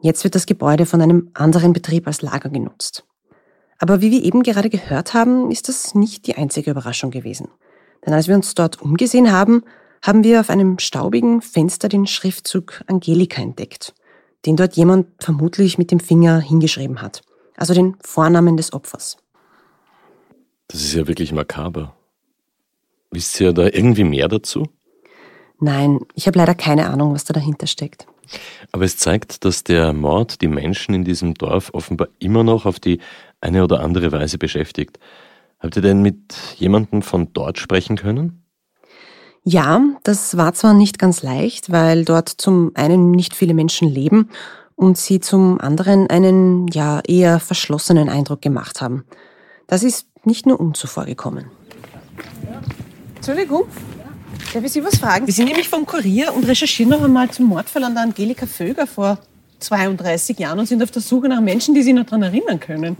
Jetzt 0.00 0.24
wird 0.24 0.34
das 0.34 0.44
Gebäude 0.44 0.84
von 0.84 1.00
einem 1.00 1.30
anderen 1.32 1.72
Betrieb 1.72 2.06
als 2.06 2.20
Lager 2.20 2.50
genutzt. 2.50 3.05
Aber 3.78 4.00
wie 4.00 4.10
wir 4.10 4.22
eben 4.22 4.42
gerade 4.42 4.70
gehört 4.70 5.14
haben, 5.14 5.50
ist 5.50 5.68
das 5.68 5.94
nicht 5.94 6.26
die 6.26 6.36
einzige 6.36 6.70
Überraschung 6.70 7.10
gewesen. 7.10 7.48
Denn 8.04 8.14
als 8.14 8.28
wir 8.28 8.34
uns 8.34 8.54
dort 8.54 8.80
umgesehen 8.80 9.30
haben, 9.32 9.64
haben 10.02 10.24
wir 10.24 10.40
auf 10.40 10.50
einem 10.50 10.78
staubigen 10.78 11.42
Fenster 11.42 11.88
den 11.88 12.06
Schriftzug 12.06 12.82
Angelika 12.86 13.42
entdeckt, 13.42 13.94
den 14.46 14.56
dort 14.56 14.76
jemand 14.76 15.08
vermutlich 15.20 15.78
mit 15.78 15.90
dem 15.90 16.00
Finger 16.00 16.40
hingeschrieben 16.40 17.02
hat. 17.02 17.22
Also 17.56 17.74
den 17.74 17.96
Vornamen 18.00 18.56
des 18.56 18.72
Opfers. 18.72 19.16
Das 20.68 20.82
ist 20.82 20.94
ja 20.94 21.06
wirklich 21.06 21.32
makaber. 21.32 21.94
Wisst 23.10 23.40
ihr 23.40 23.52
da 23.52 23.64
irgendwie 23.64 24.04
mehr 24.04 24.28
dazu? 24.28 24.68
Nein, 25.58 26.00
ich 26.14 26.26
habe 26.26 26.38
leider 26.38 26.54
keine 26.54 26.90
Ahnung, 26.90 27.14
was 27.14 27.24
da 27.24 27.32
dahinter 27.32 27.66
steckt. 27.66 28.06
Aber 28.72 28.84
es 28.84 28.96
zeigt, 28.98 29.44
dass 29.44 29.64
der 29.64 29.92
Mord 29.92 30.40
die 30.42 30.48
Menschen 30.48 30.94
in 30.94 31.04
diesem 31.04 31.34
Dorf 31.34 31.70
offenbar 31.72 32.08
immer 32.18 32.44
noch 32.44 32.66
auf 32.66 32.80
die 32.80 33.00
eine 33.46 33.64
oder 33.64 33.80
andere 33.80 34.12
Weise 34.12 34.38
beschäftigt. 34.38 34.98
Habt 35.58 35.76
ihr 35.76 35.82
denn 35.82 36.02
mit 36.02 36.34
jemandem 36.56 37.02
von 37.02 37.32
dort 37.32 37.58
sprechen 37.58 37.96
können? 37.96 38.42
Ja, 39.44 39.80
das 40.02 40.36
war 40.36 40.52
zwar 40.54 40.74
nicht 40.74 40.98
ganz 40.98 41.22
leicht, 41.22 41.70
weil 41.70 42.04
dort 42.04 42.28
zum 42.28 42.72
einen 42.74 43.12
nicht 43.12 43.34
viele 43.34 43.54
Menschen 43.54 43.88
leben 43.88 44.28
und 44.74 44.98
sie 44.98 45.20
zum 45.20 45.60
anderen 45.60 46.10
einen 46.10 46.66
ja 46.68 47.00
eher 47.06 47.38
verschlossenen 47.38 48.08
Eindruck 48.08 48.42
gemacht 48.42 48.80
haben. 48.80 49.04
Das 49.68 49.82
ist 49.82 50.08
nicht 50.24 50.46
nur 50.46 50.58
uns 50.58 50.80
so 50.80 50.88
vorgekommen. 50.88 51.46
Entschuldigung, 53.14 53.66
Darf 54.52 54.64
ich 54.64 54.72
Sie 54.72 54.84
was 54.84 54.96
fragen? 54.96 55.26
Wir 55.26 55.34
sind 55.34 55.46
nämlich 55.46 55.68
vom 55.68 55.84
Kurier 55.84 56.32
und 56.34 56.46
recherchieren 56.46 56.90
noch 56.90 57.02
einmal 57.02 57.30
zum 57.30 57.46
Mordfall 57.46 57.84
an 57.84 57.94
der 57.94 58.04
Angelika 58.04 58.46
Vöger 58.46 58.86
vor 58.86 59.18
32 59.60 60.38
Jahren 60.38 60.58
und 60.58 60.66
sind 60.66 60.82
auf 60.82 60.90
der 60.90 61.02
Suche 61.02 61.28
nach 61.28 61.40
Menschen, 61.40 61.74
die 61.74 61.82
sich 61.82 61.92
noch 61.92 62.04
daran 62.04 62.22
erinnern 62.22 62.60
können. 62.60 62.96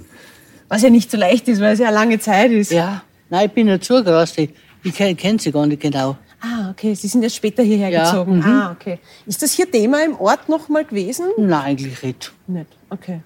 Was 0.69 0.83
ja 0.83 0.91
nicht 0.91 1.11
so 1.11 1.17
leicht 1.17 1.49
ist, 1.49 1.61
weil 1.61 1.73
es 1.73 1.79
ja 1.79 1.89
eine 1.89 1.97
lange 1.97 2.19
Zeit 2.19 2.51
ist. 2.51 2.73
Ja, 2.73 3.03
nein, 3.31 3.47
ich 3.47 3.53
bin 3.53 3.69
ja 3.69 3.81
zugerastet. 3.81 4.51
Ich 4.83 4.95
kenne 4.95 5.39
sie 5.39 5.53
gar 5.53 5.67
nicht 5.67 5.81
genau. 5.81 6.17
Ah, 6.41 6.71
okay. 6.71 6.95
Sie 6.95 7.09
sind 7.09 7.23
erst 7.23 7.37
später 7.37 7.63
hierher 7.63 7.89
ja, 7.89 8.05
gezogen. 8.05 8.39
Mhm. 8.39 8.45
Ah, 8.45 8.73
okay. 8.73 8.99
Ist 9.27 9.43
das 9.43 9.53
hier 9.53 9.71
Thema 9.71 10.05
im 10.05 10.17
Ort 10.21 10.49
noch 10.49 10.69
mal 10.69 10.85
gewesen? 10.85 11.27
Nein, 11.37 11.65
eigentlich 11.65 12.03
nicht. 12.03 12.33
Nicht, 12.47 12.67
okay. 12.91 13.21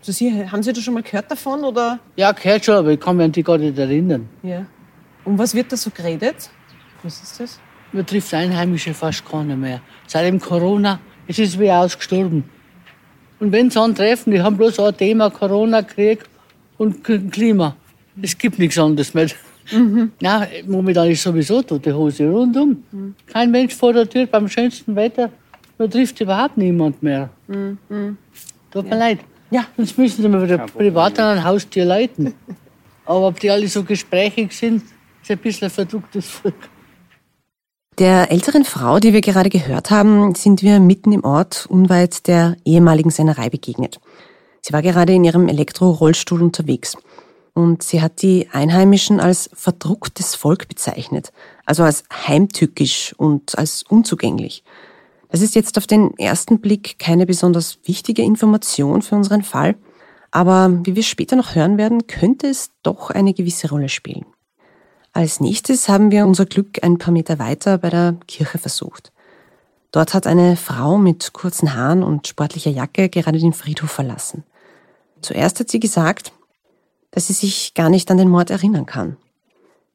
Also 0.00 0.12
Sie, 0.12 0.48
haben 0.48 0.62
Sie 0.62 0.72
da 0.72 0.80
schon 0.80 0.94
mal 0.94 1.02
gehört 1.02 1.30
davon, 1.30 1.64
oder? 1.64 1.98
Ja, 2.16 2.32
gehört 2.32 2.64
schon, 2.64 2.76
aber 2.76 2.90
ich 2.90 3.00
kann 3.00 3.16
mich 3.16 3.24
an 3.24 3.32
die 3.32 3.42
gar 3.42 3.58
nicht 3.58 3.78
erinnern. 3.78 4.28
Ja. 4.42 4.66
Um 5.24 5.38
was 5.38 5.54
wird 5.54 5.72
da 5.72 5.76
so 5.76 5.90
geredet? 5.90 6.50
Was 7.02 7.22
ist 7.22 7.40
das? 7.40 7.60
Man 7.92 8.06
trifft 8.06 8.32
Einheimische 8.32 8.94
fast 8.94 9.24
keiner 9.28 9.56
mehr. 9.56 9.80
Seit 10.06 10.26
dem 10.26 10.40
Corona 10.40 11.00
es 11.30 11.38
ist 11.38 11.60
wie 11.60 11.70
ausgestorben. 11.70 12.42
Und 13.38 13.52
wenn 13.52 13.70
sie 13.70 13.94
treffen, 13.94 14.32
die 14.32 14.42
haben 14.42 14.56
bloß 14.56 14.80
ein 14.80 14.96
Thema 14.96 15.30
Corona, 15.30 15.82
Krieg 15.82 16.24
und 16.80 17.04
Klima. 17.04 17.76
Es 18.22 18.36
gibt 18.36 18.58
nichts 18.58 18.78
anderes 18.78 19.12
mehr. 19.12 19.28
Mhm. 19.70 20.12
Ja, 20.20 20.46
momentan 20.66 21.10
ist 21.10 21.22
sowieso 21.22 21.60
tote 21.62 21.94
Hose 21.94 22.26
rundum. 22.26 22.82
Mhm. 22.90 23.14
Kein 23.26 23.50
Mensch 23.50 23.74
vor 23.74 23.92
der 23.92 24.08
Tür 24.08 24.26
beim 24.26 24.48
schönsten 24.48 24.96
Wetter. 24.96 25.30
Man 25.76 25.90
trifft 25.90 26.18
überhaupt 26.20 26.56
niemand 26.56 27.02
mehr. 27.02 27.28
Mhm. 27.48 28.16
Tut 28.70 28.84
mir 28.84 28.92
ja. 28.92 28.96
leid. 28.96 29.18
Ja. 29.50 29.66
Sonst 29.76 29.98
müssen 29.98 30.22
sie 30.22 30.28
mal 30.28 30.42
wieder 30.42 30.58
privat 30.58 31.18
an 31.18 31.38
ein 31.38 31.44
Haustier 31.44 31.84
leiten. 31.84 32.32
Aber 33.04 33.28
ob 33.28 33.38
die 33.40 33.50
alle 33.50 33.68
so 33.68 33.84
gesprächig 33.84 34.52
sind, 34.52 34.82
ist 35.22 35.30
ein 35.30 35.38
bisschen 35.38 35.66
ein 35.66 35.70
verdrucktes 35.70 36.26
Volk. 36.26 36.54
Der 37.98 38.32
älteren 38.32 38.64
Frau, 38.64 39.00
die 39.00 39.12
wir 39.12 39.20
gerade 39.20 39.50
gehört 39.50 39.90
haben, 39.90 40.34
sind 40.34 40.62
wir 40.62 40.80
mitten 40.80 41.12
im 41.12 41.24
Ort 41.24 41.66
unweit 41.68 42.26
der 42.26 42.56
ehemaligen 42.64 43.10
Sennerei 43.10 43.50
begegnet. 43.50 44.00
Sie 44.60 44.72
war 44.72 44.82
gerade 44.82 45.14
in 45.14 45.24
ihrem 45.24 45.48
Elektrorollstuhl 45.48 46.42
unterwegs. 46.42 46.96
Und 47.52 47.82
sie 47.82 48.00
hat 48.00 48.22
die 48.22 48.48
Einheimischen 48.52 49.20
als 49.20 49.50
verdrucktes 49.52 50.34
Volk 50.34 50.68
bezeichnet, 50.68 51.32
also 51.66 51.82
als 51.82 52.04
heimtückisch 52.12 53.14
und 53.16 53.58
als 53.58 53.82
unzugänglich. 53.82 54.62
Das 55.30 55.42
ist 55.42 55.54
jetzt 55.54 55.78
auf 55.78 55.86
den 55.86 56.16
ersten 56.18 56.60
Blick 56.60 56.98
keine 56.98 57.26
besonders 57.26 57.78
wichtige 57.84 58.22
Information 58.22 59.02
für 59.02 59.16
unseren 59.16 59.42
Fall, 59.42 59.76
aber 60.30 60.80
wie 60.84 60.94
wir 60.94 61.02
später 61.02 61.36
noch 61.36 61.54
hören 61.54 61.76
werden, 61.76 62.06
könnte 62.06 62.46
es 62.46 62.70
doch 62.82 63.10
eine 63.10 63.34
gewisse 63.34 63.68
Rolle 63.68 63.88
spielen. 63.88 64.26
Als 65.12 65.40
nächstes 65.40 65.88
haben 65.88 66.12
wir 66.12 66.26
unser 66.26 66.46
Glück 66.46 66.82
ein 66.82 66.98
paar 66.98 67.12
Meter 67.12 67.38
weiter 67.40 67.78
bei 67.78 67.90
der 67.90 68.16
Kirche 68.28 68.58
versucht. 68.58 69.12
Dort 69.90 70.14
hat 70.14 70.28
eine 70.28 70.56
Frau 70.56 70.98
mit 70.98 71.32
kurzen 71.32 71.74
Haaren 71.74 72.04
und 72.04 72.28
sportlicher 72.28 72.70
Jacke 72.70 73.08
gerade 73.08 73.40
den 73.40 73.52
Friedhof 73.52 73.90
verlassen. 73.90 74.44
Zuerst 75.22 75.60
hat 75.60 75.70
sie 75.70 75.80
gesagt, 75.80 76.32
dass 77.10 77.26
sie 77.26 77.32
sich 77.32 77.74
gar 77.74 77.90
nicht 77.90 78.10
an 78.10 78.18
den 78.18 78.28
Mord 78.28 78.50
erinnern 78.50 78.86
kann. 78.86 79.16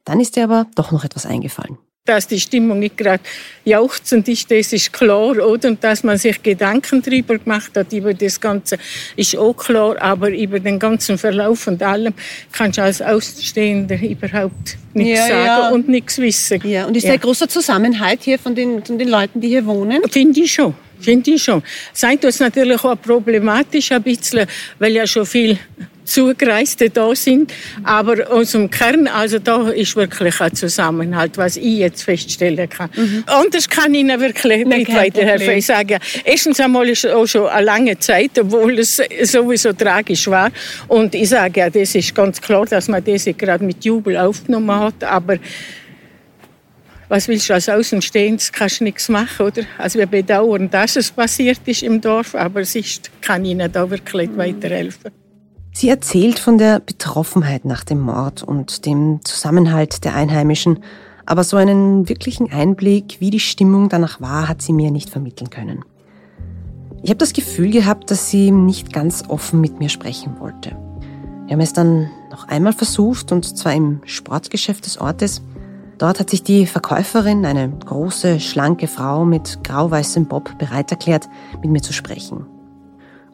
Dann 0.04 0.20
ist 0.20 0.36
ihr 0.36 0.44
aber 0.44 0.66
doch 0.74 0.92
noch 0.92 1.04
etwas 1.04 1.26
eingefallen 1.26 1.78
dass 2.06 2.26
die 2.26 2.40
Stimmung 2.40 2.78
nicht 2.78 2.96
gerade 2.96 3.22
jauchzend 3.64 4.28
ist, 4.28 4.50
das 4.50 4.72
ist 4.72 4.92
klar, 4.92 5.20
oder? 5.30 5.68
Und 5.68 5.82
dass 5.82 6.02
man 6.02 6.16
sich 6.16 6.42
Gedanken 6.42 7.02
darüber 7.02 7.38
gemacht 7.38 7.72
hat, 7.76 7.92
über 7.92 8.14
das 8.14 8.40
Ganze, 8.40 8.78
ist 9.16 9.36
auch 9.36 9.54
klar. 9.54 10.00
Aber 10.00 10.30
über 10.30 10.60
den 10.60 10.78
ganzen 10.78 11.18
Verlauf 11.18 11.66
und 11.66 11.82
allem 11.82 12.14
kannst 12.52 12.78
du 12.78 12.82
als 12.82 13.02
Außenstehender 13.02 14.00
überhaupt 14.00 14.78
nichts 14.94 15.20
ja, 15.20 15.26
sagen 15.26 15.46
ja. 15.46 15.70
und 15.70 15.88
nichts 15.88 16.18
wissen. 16.18 16.60
Ja, 16.64 16.86
und 16.86 16.96
ist 16.96 17.04
ja. 17.04 17.14
ein 17.14 17.20
großer 17.20 17.48
Zusammenhalt 17.48 18.22
hier 18.22 18.38
von 18.38 18.54
den, 18.54 18.84
von 18.84 18.98
den 18.98 19.08
Leuten, 19.08 19.40
die 19.40 19.48
hier 19.48 19.66
wohnen? 19.66 20.02
Finde 20.10 20.40
ich 20.40 20.52
schon. 20.52 20.74
Finde 21.00 21.32
ich 21.32 21.42
schon. 21.42 21.62
Seid 21.92 22.24
das 22.24 22.40
natürlich 22.40 22.82
auch 22.84 23.00
problematisch 23.00 23.92
ein 23.92 24.02
bisschen, 24.02 24.46
weil 24.78 24.92
ja 24.92 25.06
schon 25.06 25.26
viel 25.26 25.58
Zugereiste 26.06 26.88
da 26.88 27.14
sind. 27.14 27.52
Aber 27.82 28.30
aus 28.30 28.52
dem 28.52 28.70
Kern, 28.70 29.06
also 29.08 29.38
da 29.38 29.68
ist 29.70 29.96
wirklich 29.96 30.40
ein 30.40 30.54
Zusammenhalt, 30.54 31.36
was 31.36 31.56
ich 31.56 31.78
jetzt 31.78 32.02
feststellen 32.02 32.68
kann. 32.68 32.88
Mhm. 32.96 33.24
Anders 33.26 33.68
kann 33.68 33.92
ich 33.92 34.00
Ihnen 34.00 34.20
wirklich 34.20 34.64
nicht 34.64 34.94
weiterhelfen. 34.94 35.58
Ich 35.58 35.66
sage, 35.66 35.98
erstens 36.24 36.60
einmal 36.60 36.88
ist 36.88 37.04
es 37.04 37.12
auch 37.12 37.26
schon 37.26 37.48
eine 37.48 37.66
lange 37.66 37.98
Zeit, 37.98 38.38
obwohl 38.38 38.78
es 38.78 39.02
sowieso 39.24 39.72
tragisch 39.72 40.26
war. 40.28 40.50
Und 40.88 41.14
ich 41.14 41.28
sage 41.28 41.60
ja, 41.60 41.70
das 41.70 41.94
ist 41.94 42.14
ganz 42.14 42.40
klar, 42.40 42.64
dass 42.66 42.88
man 42.88 43.04
das 43.04 43.24
gerade 43.36 43.64
mit 43.64 43.84
Jubel 43.84 44.16
aufgenommen 44.16 44.78
hat. 44.78 45.02
Aber 45.04 45.36
was 47.08 47.28
willst 47.28 47.48
du 47.48 47.54
als 47.54 47.68
Außenstehendes? 47.68 48.52
Kannst 48.52 48.80
du 48.80 48.84
nichts 48.84 49.08
machen, 49.08 49.46
oder? 49.46 49.62
Also 49.78 49.98
wir 49.98 50.06
bedauern, 50.06 50.68
dass 50.70 50.96
es 50.96 51.10
passiert 51.10 51.60
ist 51.66 51.82
im 51.82 52.00
Dorf, 52.00 52.34
aber 52.34 52.60
ist, 52.60 53.10
kann 53.20 53.44
Ihnen 53.44 53.70
da 53.70 53.88
wirklich 53.88 54.28
nicht 54.28 54.38
weiterhelfen. 54.38 55.10
Sie 55.72 55.88
erzählt 55.88 56.38
von 56.38 56.56
der 56.58 56.80
Betroffenheit 56.80 57.64
nach 57.64 57.84
dem 57.84 58.00
Mord 58.00 58.42
und 58.42 58.86
dem 58.86 59.20
Zusammenhalt 59.24 60.04
der 60.04 60.14
Einheimischen, 60.14 60.80
aber 61.26 61.44
so 61.44 61.56
einen 61.56 62.08
wirklichen 62.08 62.50
Einblick, 62.50 63.16
wie 63.20 63.30
die 63.30 63.40
Stimmung 63.40 63.88
danach 63.88 64.20
war, 64.20 64.48
hat 64.48 64.62
sie 64.62 64.72
mir 64.72 64.90
nicht 64.90 65.10
vermitteln 65.10 65.50
können. 65.50 65.84
Ich 67.02 67.10
habe 67.10 67.18
das 67.18 67.32
Gefühl 67.32 67.70
gehabt, 67.70 68.10
dass 68.10 68.30
sie 68.30 68.50
nicht 68.50 68.92
ganz 68.92 69.24
offen 69.28 69.60
mit 69.60 69.78
mir 69.78 69.88
sprechen 69.88 70.40
wollte. 70.40 70.70
Wir 71.46 71.52
haben 71.52 71.60
es 71.60 71.72
dann 71.72 72.10
noch 72.30 72.48
einmal 72.48 72.72
versucht, 72.72 73.30
und 73.30 73.44
zwar 73.56 73.74
im 73.74 74.00
Sportgeschäft 74.04 74.86
des 74.86 74.98
Ortes. 74.98 75.42
Dort 75.98 76.20
hat 76.20 76.28
sich 76.28 76.42
die 76.42 76.66
Verkäuferin, 76.66 77.46
eine 77.46 77.70
große, 77.70 78.38
schlanke 78.38 78.86
Frau 78.86 79.24
mit 79.24 79.64
grau-weißem 79.64 80.26
Bob, 80.26 80.58
bereit 80.58 80.90
erklärt, 80.90 81.28
mit 81.62 81.70
mir 81.70 81.80
zu 81.80 81.94
sprechen. 81.94 82.46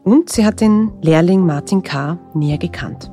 Und 0.04 0.30
sie 0.30 0.46
hat 0.46 0.60
den 0.60 0.92
Lehrling 1.00 1.44
Martin 1.44 1.82
K. 1.82 2.18
näher 2.34 2.58
gekannt. 2.58 3.10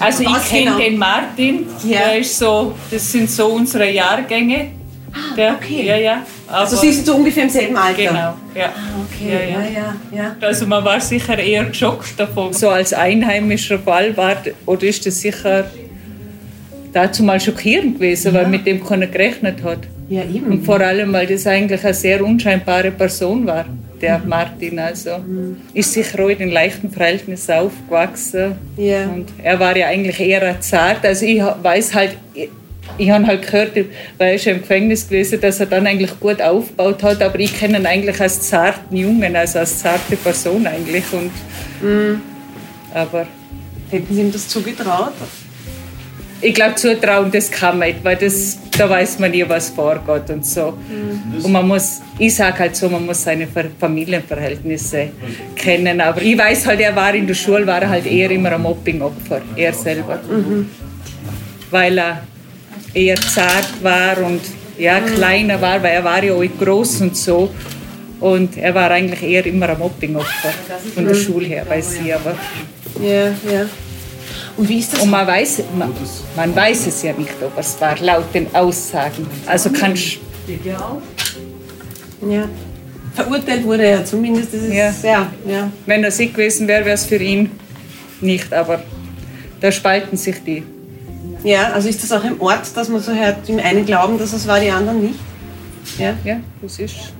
Also 0.00 0.22
ich 0.22 0.48
kenne 0.48 0.64
genau? 0.64 0.78
den 0.78 0.98
Martin, 0.98 1.66
ja. 1.84 1.98
der 1.98 2.18
ist 2.18 2.38
so, 2.38 2.74
das 2.90 3.10
sind 3.10 3.30
so 3.30 3.46
unsere 3.46 3.90
Jahrgänge. 3.90 4.72
Ah, 5.12 5.34
der, 5.36 5.54
okay. 5.54 5.86
Ja, 5.86 5.96
ja. 5.96 6.22
also 6.46 6.76
Sie 6.76 6.92
sind 6.92 7.06
so 7.06 7.16
ungefähr 7.16 7.44
im 7.44 7.50
selben 7.50 7.76
Alter? 7.76 8.02
Genau, 8.02 8.34
ja. 8.54 8.66
Ah, 8.66 9.00
okay, 9.04 9.32
ja, 9.32 9.40
ja. 9.40 9.68
ja, 9.68 9.96
ja. 10.12 10.36
Also 10.40 10.66
man 10.66 10.84
war 10.84 11.00
sicher 11.00 11.38
eher 11.38 11.64
geschockt 11.64 12.18
davon. 12.18 12.52
So 12.52 12.68
als 12.68 12.92
einheimischer 12.92 13.78
Fall 13.78 14.16
war, 14.16 14.36
oder 14.66 14.84
ist 14.84 15.06
das 15.06 15.20
sicher 15.20 15.64
dazu 16.98 17.22
mal 17.22 17.40
schockierend 17.40 17.94
gewesen, 17.94 18.34
ja. 18.34 18.40
weil 18.40 18.48
mit 18.48 18.66
dem 18.66 18.84
keiner 18.84 19.06
gerechnet 19.06 19.62
hat. 19.62 19.80
Ja, 20.08 20.22
eben. 20.22 20.46
Und 20.46 20.64
vor 20.64 20.80
allem, 20.80 21.12
weil 21.12 21.26
das 21.26 21.46
eigentlich 21.46 21.84
eine 21.84 21.94
sehr 21.94 22.24
unscheinbare 22.24 22.90
Person 22.90 23.46
war, 23.46 23.66
der 24.00 24.18
mhm. 24.18 24.28
Martin. 24.28 24.78
Also 24.78 25.18
mhm. 25.18 25.56
ist 25.74 25.92
sicher 25.92 26.24
auch 26.24 26.28
in 26.28 26.38
den 26.38 26.50
leichten 26.50 26.90
Verhältnissen 26.90 27.52
aufgewachsen. 27.52 28.52
Ja. 28.76 29.04
Und 29.04 29.26
er 29.42 29.60
war 29.60 29.76
ja 29.76 29.86
eigentlich 29.86 30.18
eher 30.18 30.60
zart. 30.60 31.04
Also 31.04 31.24
ich 31.26 31.40
weiß 31.40 31.94
halt, 31.94 32.16
ich, 32.34 32.48
ich 32.96 33.10
habe 33.10 33.26
halt 33.26 33.46
gehört, 33.46 33.76
weil 34.16 34.32
er 34.32 34.38
schon 34.38 34.54
im 34.54 34.60
Gefängnis 34.62 35.08
gewesen, 35.08 35.40
dass 35.40 35.60
er 35.60 35.66
dann 35.66 35.86
eigentlich 35.86 36.18
gut 36.18 36.40
aufgebaut 36.40 37.02
hat, 37.02 37.22
aber 37.22 37.38
ich 37.38 37.56
kenne 37.56 37.78
ihn 37.78 37.86
eigentlich 37.86 38.20
als 38.20 38.40
zarten 38.48 38.96
Jungen, 38.96 39.36
also 39.36 39.58
als 39.58 39.78
zarte 39.78 40.16
Person 40.16 40.66
eigentlich. 40.66 41.04
Und, 41.12 41.30
mhm. 41.82 42.22
aber 42.94 43.26
Hätten 43.90 44.14
Sie 44.14 44.20
ihm 44.20 44.32
das 44.32 44.48
zugetraut? 44.48 45.14
Ich 46.40 46.54
glaube, 46.54 46.76
zutrauen, 46.76 47.30
das 47.30 47.50
kann 47.50 47.78
man 47.78 47.88
nicht, 47.88 48.04
weil 48.04 48.16
das, 48.16 48.58
da 48.76 48.88
weiß 48.88 49.18
man 49.18 49.30
nie, 49.30 49.44
was 49.48 49.70
vorgeht 49.70 50.30
und 50.30 50.46
so. 50.46 50.72
Mhm. 50.72 51.44
Und 51.44 51.52
man 51.52 51.66
muss, 51.66 52.00
ich 52.18 52.34
sage 52.34 52.60
halt 52.60 52.76
so, 52.76 52.88
man 52.88 53.04
muss 53.04 53.22
seine 53.22 53.48
Familienverhältnisse 53.78 55.10
kennen. 55.56 56.00
Aber 56.00 56.22
ich 56.22 56.38
weiß 56.38 56.66
halt, 56.66 56.80
er 56.80 56.94
war 56.94 57.14
in 57.14 57.26
der 57.26 57.34
Schule, 57.34 57.66
war 57.66 57.82
er 57.82 57.88
halt 57.88 58.06
eher 58.06 58.30
immer 58.30 58.52
ein 58.52 58.62
Mobbing-Opfer, 58.62 59.40
er 59.56 59.72
selber. 59.72 60.20
Mhm. 60.28 60.70
Weil 61.70 61.98
er 61.98 62.22
eher 62.94 63.16
zart 63.16 63.82
war 63.82 64.18
und 64.18 64.40
ja, 64.78 65.00
mhm. 65.00 65.06
kleiner 65.06 65.60
war, 65.60 65.82
weil 65.82 65.94
er 65.94 66.04
war 66.04 66.22
ja 66.22 66.34
auch 66.34 66.44
groß 66.60 67.00
und 67.00 67.16
so. 67.16 67.50
Und 68.20 68.56
er 68.56 68.74
war 68.74 68.90
eigentlich 68.90 69.22
eher 69.22 69.44
immer 69.46 69.68
ein 69.68 69.78
Mobbing-Opfer 69.78 70.52
von 70.94 71.04
der 71.04 71.14
Schule 71.14 71.46
her, 71.46 71.64
weiß 71.68 71.98
ich 72.04 72.14
aber. 72.14 72.36
Ja, 73.00 73.26
ja. 73.26 73.66
Und 74.58 74.68
wie 74.68 74.80
ist 74.80 74.92
das? 74.92 75.00
Und 75.00 75.10
man 75.10 75.26
weiß, 75.26 75.62
man, 75.78 75.94
man 76.36 76.54
weiß 76.54 76.88
es 76.88 77.02
ja 77.02 77.12
nicht, 77.12 77.30
ob 77.40 77.56
es 77.56 77.80
war, 77.80 77.96
laut 78.00 78.34
den 78.34 78.52
Aussagen. 78.54 79.26
Also 79.46 79.70
kannst 79.70 80.18
ja. 82.28 82.48
Verurteilt 83.14 83.64
wurde 83.64 83.84
er 83.84 84.04
zumindest. 84.04 84.52
Das 84.52 84.62
ist, 84.62 84.72
ja. 84.72 84.94
Ja, 85.02 85.32
ja. 85.46 85.72
Wenn 85.86 86.02
er 86.02 86.10
sick 86.10 86.34
gewesen 86.34 86.66
wäre, 86.66 86.84
wäre 86.84 86.94
es 86.94 87.04
für 87.04 87.16
ihn 87.16 87.50
nicht. 88.20 88.52
Aber 88.52 88.82
da 89.60 89.70
spalten 89.70 90.16
sich 90.16 90.42
die. 90.44 90.64
Ja, 91.44 91.72
also 91.72 91.88
ist 91.88 92.02
das 92.02 92.10
auch 92.10 92.24
im 92.24 92.40
Ort, 92.40 92.64
dass 92.74 92.88
man 92.88 93.00
so 93.00 93.12
hört, 93.12 93.48
im 93.48 93.60
einen 93.60 93.86
glauben, 93.86 94.18
dass 94.18 94.32
es 94.32 94.46
war, 94.48 94.58
die 94.58 94.70
anderen 94.70 95.02
nicht? 95.02 95.18
Ja, 95.98 96.14
ja 96.24 96.40
das 96.60 96.78
ist. 96.80 97.12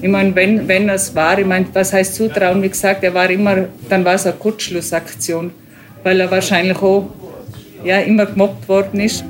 Ich 0.00 0.08
meine, 0.08 0.32
wenn, 0.36 0.68
wenn 0.68 0.88
es 0.88 1.14
war, 1.16 1.38
ich 1.38 1.46
meine, 1.46 1.66
was 1.72 1.92
heißt 1.92 2.14
Zutrauen? 2.14 2.62
Wie 2.62 2.68
gesagt, 2.68 3.02
er 3.02 3.14
war 3.14 3.28
immer, 3.30 3.66
dann 3.88 4.04
war 4.04 4.14
es 4.14 4.26
eine 4.26 4.36
Kurzschlussaktion, 4.36 5.50
weil 6.04 6.20
er 6.20 6.30
wahrscheinlich 6.30 6.76
auch 6.80 7.10
ja, 7.84 7.98
immer 7.98 8.26
gemobbt 8.26 8.68
worden 8.68 9.00
ist. 9.00 9.24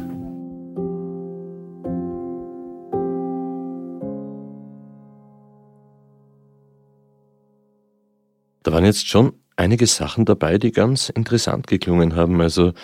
Da 8.62 8.72
waren 8.72 8.84
jetzt 8.84 9.08
schon 9.08 9.32
einige 9.56 9.86
Sachen 9.86 10.26
dabei, 10.26 10.58
die 10.58 10.72
ganz 10.72 11.08
interessant 11.08 11.66
geklungen 11.66 12.14
haben. 12.14 12.42
Also, 12.42 12.74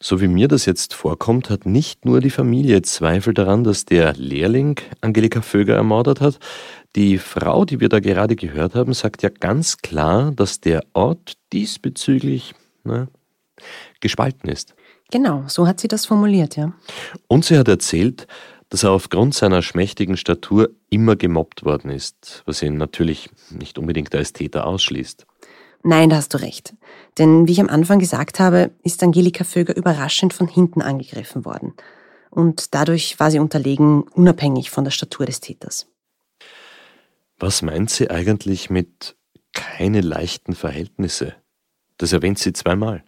so 0.00 0.20
wie 0.20 0.28
mir 0.28 0.48
das 0.48 0.66
jetzt 0.66 0.94
vorkommt, 0.94 1.48
hat 1.48 1.66
nicht 1.66 2.04
nur 2.04 2.20
die 2.20 2.30
Familie 2.30 2.82
Zweifel 2.82 3.32
daran, 3.34 3.64
dass 3.64 3.84
der 3.84 4.12
Lehrling 4.14 4.78
Angelika 5.00 5.40
Vöger 5.40 5.74
ermordet 5.74 6.20
hat, 6.20 6.38
die 6.94 7.18
Frau, 7.18 7.64
die 7.64 7.80
wir 7.80 7.88
da 7.88 8.00
gerade 8.00 8.36
gehört 8.36 8.74
haben, 8.74 8.92
sagt 8.92 9.22
ja 9.22 9.28
ganz 9.28 9.78
klar, 9.78 10.32
dass 10.32 10.60
der 10.60 10.82
Ort 10.92 11.34
diesbezüglich 11.52 12.54
na, 12.84 13.08
gespalten 14.00 14.48
ist. 14.50 14.74
Genau, 15.10 15.44
so 15.46 15.66
hat 15.66 15.80
sie 15.80 15.88
das 15.88 16.06
formuliert, 16.06 16.56
ja. 16.56 16.72
Und 17.28 17.44
sie 17.44 17.58
hat 17.58 17.68
erzählt, 17.68 18.26
dass 18.68 18.82
er 18.82 18.90
aufgrund 18.90 19.34
seiner 19.34 19.62
schmächtigen 19.62 20.16
Statur 20.16 20.70
immer 20.90 21.16
gemobbt 21.16 21.64
worden 21.64 21.90
ist, 21.90 22.42
was 22.46 22.62
ihn 22.62 22.76
natürlich 22.76 23.30
nicht 23.50 23.78
unbedingt 23.78 24.14
als 24.14 24.32
Täter 24.32 24.66
ausschließt. 24.66 25.26
Nein, 25.86 26.10
da 26.10 26.16
hast 26.16 26.34
du 26.34 26.38
recht. 26.38 26.74
Denn 27.16 27.46
wie 27.46 27.52
ich 27.52 27.60
am 27.60 27.68
Anfang 27.68 28.00
gesagt 28.00 28.40
habe, 28.40 28.72
ist 28.82 29.04
Angelika 29.04 29.44
Vöger 29.44 29.76
überraschend 29.76 30.34
von 30.34 30.48
hinten 30.48 30.82
angegriffen 30.82 31.44
worden. 31.44 31.74
Und 32.28 32.74
dadurch 32.74 33.20
war 33.20 33.30
sie 33.30 33.38
unterlegen, 33.38 34.02
unabhängig 34.02 34.70
von 34.70 34.82
der 34.82 34.90
Statur 34.90 35.26
des 35.26 35.38
Täters. 35.38 35.86
Was 37.38 37.62
meint 37.62 37.90
sie 37.90 38.10
eigentlich 38.10 38.68
mit 38.68 39.14
keine 39.52 40.00
leichten 40.00 40.56
Verhältnisse? 40.56 41.36
Das 41.98 42.12
erwähnt 42.12 42.40
sie 42.40 42.52
zweimal. 42.52 43.04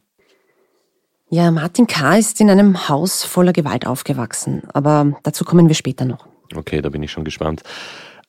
Ja, 1.31 1.51
Martin 1.51 1.88
K. 1.88 2.17
ist 2.17 2.41
in 2.41 2.49
einem 2.49 2.88
Haus 2.88 3.25
voller 3.25 3.53
Gewalt 3.53 3.88
aufgewachsen, 3.88 4.62
aber 4.73 5.19
dazu 5.25 5.45
kommen 5.45 5.67
wir 5.67 5.75
später 5.75 6.05
noch. 6.05 6.29
Okay, 6.55 6.81
da 6.81 6.91
bin 6.91 7.03
ich 7.03 7.11
schon 7.11 7.25
gespannt. 7.25 7.64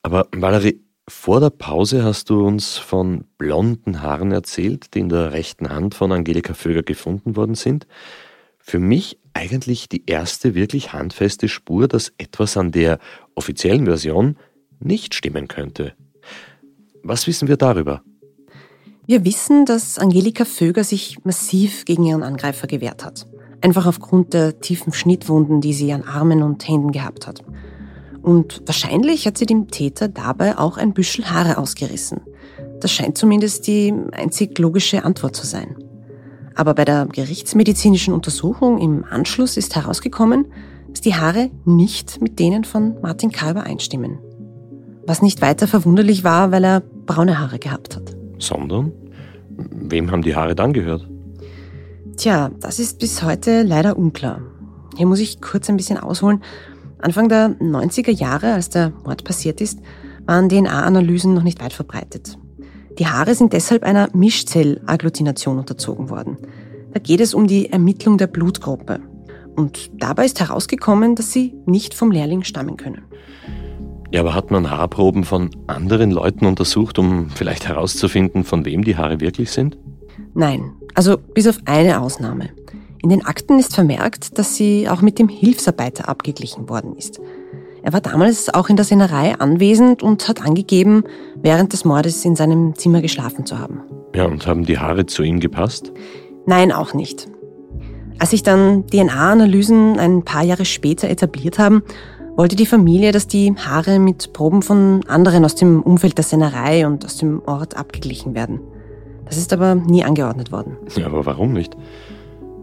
Aber 0.02 0.26
Valerie, 0.32 0.82
vor 1.10 1.40
der 1.40 1.50
Pause 1.50 2.04
hast 2.04 2.30
du 2.30 2.46
uns 2.46 2.78
von 2.78 3.24
blonden 3.36 4.00
Haaren 4.00 4.30
erzählt, 4.30 4.94
die 4.94 5.00
in 5.00 5.08
der 5.08 5.32
rechten 5.32 5.68
Hand 5.68 5.94
von 5.94 6.12
Angelika 6.12 6.54
Vöger 6.54 6.82
gefunden 6.82 7.36
worden 7.36 7.56
sind. 7.56 7.86
Für 8.58 8.78
mich 8.78 9.18
eigentlich 9.34 9.88
die 9.88 10.04
erste 10.06 10.54
wirklich 10.54 10.92
handfeste 10.92 11.48
Spur, 11.48 11.88
dass 11.88 12.12
etwas 12.18 12.56
an 12.56 12.70
der 12.70 13.00
offiziellen 13.34 13.86
Version 13.86 14.36
nicht 14.78 15.14
stimmen 15.14 15.48
könnte. 15.48 15.94
Was 17.02 17.26
wissen 17.26 17.48
wir 17.48 17.56
darüber? 17.56 18.02
Wir 19.06 19.24
wissen, 19.24 19.66
dass 19.66 19.98
Angelika 19.98 20.44
Vöger 20.44 20.84
sich 20.84 21.18
massiv 21.24 21.84
gegen 21.84 22.04
ihren 22.04 22.22
Angreifer 22.22 22.68
gewehrt 22.68 23.04
hat. 23.04 23.26
Einfach 23.60 23.86
aufgrund 23.86 24.32
der 24.32 24.60
tiefen 24.60 24.92
Schnittwunden, 24.92 25.60
die 25.60 25.72
sie 25.72 25.92
an 25.92 26.04
Armen 26.04 26.42
und 26.42 26.66
Händen 26.68 26.92
gehabt 26.92 27.26
hat. 27.26 27.42
Und 28.22 28.62
wahrscheinlich 28.66 29.26
hat 29.26 29.38
sie 29.38 29.46
dem 29.46 29.68
Täter 29.68 30.08
dabei 30.08 30.58
auch 30.58 30.76
ein 30.76 30.92
Büschel 30.92 31.30
Haare 31.30 31.58
ausgerissen. 31.58 32.20
Das 32.80 32.92
scheint 32.92 33.16
zumindest 33.16 33.66
die 33.66 33.94
einzig 34.12 34.58
logische 34.58 35.04
Antwort 35.04 35.36
zu 35.36 35.46
sein. 35.46 35.76
Aber 36.54 36.74
bei 36.74 36.84
der 36.84 37.06
gerichtsmedizinischen 37.06 38.12
Untersuchung 38.12 38.78
im 38.78 39.04
Anschluss 39.04 39.56
ist 39.56 39.76
herausgekommen, 39.76 40.46
dass 40.90 41.00
die 41.00 41.14
Haare 41.14 41.50
nicht 41.64 42.20
mit 42.20 42.38
denen 42.38 42.64
von 42.64 43.00
Martin 43.00 43.30
K. 43.30 43.52
übereinstimmen. 43.52 44.18
Was 45.06 45.22
nicht 45.22 45.40
weiter 45.40 45.66
verwunderlich 45.66 46.24
war, 46.24 46.52
weil 46.52 46.64
er 46.64 46.80
braune 46.80 47.38
Haare 47.38 47.58
gehabt 47.58 47.96
hat. 47.96 48.14
Sondern? 48.38 48.92
Wem 49.56 50.10
haben 50.10 50.22
die 50.22 50.34
Haare 50.34 50.54
dann 50.54 50.72
gehört? 50.72 51.08
Tja, 52.16 52.50
das 52.60 52.78
ist 52.78 52.98
bis 52.98 53.22
heute 53.22 53.62
leider 53.62 53.96
unklar. 53.96 54.42
Hier 54.96 55.06
muss 55.06 55.20
ich 55.20 55.40
kurz 55.40 55.70
ein 55.70 55.76
bisschen 55.76 55.98
ausholen. 55.98 56.42
Anfang 57.02 57.28
der 57.28 57.50
90er 57.60 58.10
Jahre, 58.10 58.52
als 58.52 58.68
der 58.68 58.92
Mord 59.04 59.24
passiert 59.24 59.60
ist, 59.60 59.80
waren 60.26 60.48
DNA-Analysen 60.48 61.34
noch 61.34 61.42
nicht 61.42 61.62
weit 61.62 61.72
verbreitet. 61.72 62.38
Die 62.98 63.06
Haare 63.06 63.34
sind 63.34 63.52
deshalb 63.52 63.82
einer 63.82 64.08
Mischzellagglutination 64.12 65.58
unterzogen 65.58 66.10
worden. 66.10 66.36
Da 66.92 67.00
geht 67.00 67.20
es 67.20 67.34
um 67.34 67.46
die 67.46 67.70
Ermittlung 67.70 68.18
der 68.18 68.26
Blutgruppe. 68.26 69.00
Und 69.56 69.90
dabei 69.98 70.24
ist 70.24 70.40
herausgekommen, 70.40 71.14
dass 71.14 71.32
sie 71.32 71.54
nicht 71.66 71.94
vom 71.94 72.10
Lehrling 72.10 72.44
stammen 72.44 72.76
können. 72.76 73.02
Ja, 74.12 74.20
aber 74.20 74.34
hat 74.34 74.50
man 74.50 74.70
Haarproben 74.70 75.24
von 75.24 75.50
anderen 75.68 76.10
Leuten 76.10 76.44
untersucht, 76.44 76.98
um 76.98 77.30
vielleicht 77.30 77.68
herauszufinden, 77.68 78.44
von 78.44 78.64
wem 78.64 78.84
die 78.84 78.96
Haare 78.96 79.20
wirklich 79.20 79.52
sind? 79.52 79.78
Nein, 80.34 80.72
also 80.94 81.16
bis 81.16 81.46
auf 81.46 81.58
eine 81.64 82.00
Ausnahme. 82.00 82.50
In 83.02 83.08
den 83.08 83.24
Akten 83.24 83.58
ist 83.58 83.74
vermerkt, 83.74 84.38
dass 84.38 84.56
sie 84.56 84.88
auch 84.88 85.00
mit 85.00 85.18
dem 85.18 85.28
Hilfsarbeiter 85.28 86.08
abgeglichen 86.08 86.68
worden 86.68 86.94
ist. 86.96 87.18
Er 87.82 87.94
war 87.94 88.02
damals 88.02 88.52
auch 88.52 88.68
in 88.68 88.76
der 88.76 88.84
Sennerei 88.84 89.34
anwesend 89.38 90.02
und 90.02 90.28
hat 90.28 90.42
angegeben, 90.42 91.04
während 91.36 91.72
des 91.72 91.86
Mordes 91.86 92.24
in 92.26 92.36
seinem 92.36 92.74
Zimmer 92.74 93.00
geschlafen 93.00 93.46
zu 93.46 93.58
haben. 93.58 93.80
Ja, 94.14 94.26
und 94.26 94.46
haben 94.46 94.66
die 94.66 94.78
Haare 94.78 95.06
zu 95.06 95.22
ihm 95.22 95.40
gepasst? 95.40 95.92
Nein, 96.44 96.72
auch 96.72 96.92
nicht. 96.92 97.28
Als 98.18 98.30
sich 98.30 98.42
dann 98.42 98.86
DNA-Analysen 98.86 99.98
ein 99.98 100.22
paar 100.22 100.42
Jahre 100.42 100.66
später 100.66 101.08
etabliert 101.08 101.58
haben, 101.58 101.82
wollte 102.36 102.54
die 102.54 102.66
Familie, 102.66 103.12
dass 103.12 103.26
die 103.26 103.54
Haare 103.56 103.98
mit 103.98 104.34
Proben 104.34 104.60
von 104.60 105.00
anderen 105.08 105.46
aus 105.46 105.54
dem 105.54 105.82
Umfeld 105.82 106.18
der 106.18 106.24
Sennerei 106.24 106.86
und 106.86 107.06
aus 107.06 107.16
dem 107.16 107.40
Ort 107.46 107.78
abgeglichen 107.78 108.34
werden. 108.34 108.60
Das 109.24 109.38
ist 109.38 109.54
aber 109.54 109.74
nie 109.74 110.04
angeordnet 110.04 110.52
worden. 110.52 110.76
Ja, 110.96 111.06
aber 111.06 111.24
warum 111.24 111.54
nicht? 111.54 111.76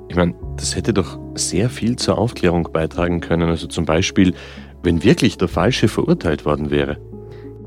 Ich 0.09 0.15
meine, 0.15 0.33
das 0.57 0.75
hätte 0.75 0.93
doch 0.93 1.19
sehr 1.35 1.69
viel 1.69 1.95
zur 1.95 2.17
Aufklärung 2.17 2.69
beitragen 2.71 3.19
können. 3.19 3.49
Also 3.49 3.67
zum 3.67 3.85
Beispiel, 3.85 4.33
wenn 4.83 5.03
wirklich 5.03 5.37
der 5.37 5.47
Falsche 5.47 5.87
verurteilt 5.87 6.45
worden 6.45 6.69
wäre. 6.69 6.97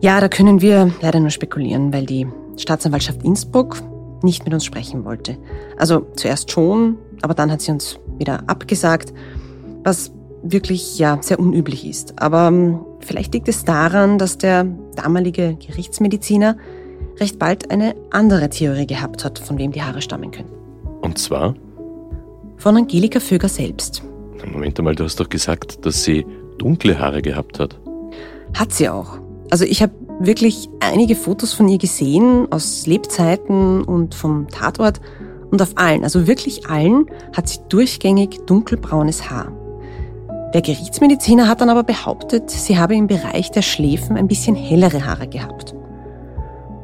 Ja, 0.00 0.20
da 0.20 0.28
können 0.28 0.60
wir 0.62 0.90
leider 1.02 1.20
nur 1.20 1.30
spekulieren, 1.30 1.92
weil 1.92 2.06
die 2.06 2.26
Staatsanwaltschaft 2.56 3.22
Innsbruck 3.22 3.76
nicht 4.22 4.44
mit 4.44 4.54
uns 4.54 4.64
sprechen 4.64 5.04
wollte. 5.04 5.36
Also 5.76 6.06
zuerst 6.16 6.50
schon, 6.50 6.96
aber 7.22 7.34
dann 7.34 7.50
hat 7.50 7.60
sie 7.60 7.72
uns 7.72 7.98
wieder 8.18 8.42
abgesagt, 8.48 9.12
was 9.84 10.12
wirklich 10.42 10.98
ja 10.98 11.18
sehr 11.20 11.38
unüblich 11.38 11.86
ist. 11.86 12.20
Aber 12.20 12.48
ähm, 12.48 12.80
vielleicht 13.00 13.34
liegt 13.34 13.48
es 13.48 13.64
daran, 13.64 14.18
dass 14.18 14.38
der 14.38 14.64
damalige 14.96 15.56
Gerichtsmediziner 15.56 16.56
recht 17.18 17.38
bald 17.38 17.70
eine 17.70 17.94
andere 18.10 18.48
Theorie 18.48 18.86
gehabt 18.86 19.24
hat, 19.24 19.38
von 19.38 19.58
wem 19.58 19.72
die 19.72 19.82
Haare 19.82 20.00
stammen 20.00 20.30
können. 20.30 20.50
Und 21.02 21.18
zwar? 21.18 21.54
Von 22.60 22.76
Angelika 22.76 23.20
Föger 23.20 23.48
selbst. 23.48 24.02
Moment 24.52 24.78
einmal, 24.78 24.94
du 24.94 25.04
hast 25.04 25.18
doch 25.18 25.30
gesagt, 25.30 25.86
dass 25.86 26.04
sie 26.04 26.26
dunkle 26.58 26.98
Haare 26.98 27.22
gehabt 27.22 27.58
hat. 27.58 27.80
Hat 28.52 28.70
sie 28.70 28.90
auch. 28.90 29.18
Also 29.50 29.64
ich 29.64 29.80
habe 29.80 29.92
wirklich 30.18 30.68
einige 30.80 31.16
Fotos 31.16 31.54
von 31.54 31.68
ihr 31.68 31.78
gesehen 31.78 32.48
aus 32.50 32.86
Lebzeiten 32.86 33.82
und 33.82 34.14
vom 34.14 34.46
Tatort 34.48 35.00
und 35.50 35.62
auf 35.62 35.72
allen, 35.76 36.04
also 36.04 36.26
wirklich 36.26 36.68
allen, 36.68 37.06
hat 37.34 37.48
sie 37.48 37.60
durchgängig 37.70 38.40
dunkelbraunes 38.44 39.30
Haar. 39.30 39.50
Der 40.52 40.60
Gerichtsmediziner 40.60 41.48
hat 41.48 41.62
dann 41.62 41.70
aber 41.70 41.82
behauptet, 41.82 42.50
sie 42.50 42.78
habe 42.78 42.94
im 42.94 43.06
Bereich 43.06 43.50
der 43.50 43.62
Schläfen 43.62 44.18
ein 44.18 44.28
bisschen 44.28 44.54
hellere 44.54 45.06
Haare 45.06 45.28
gehabt. 45.28 45.74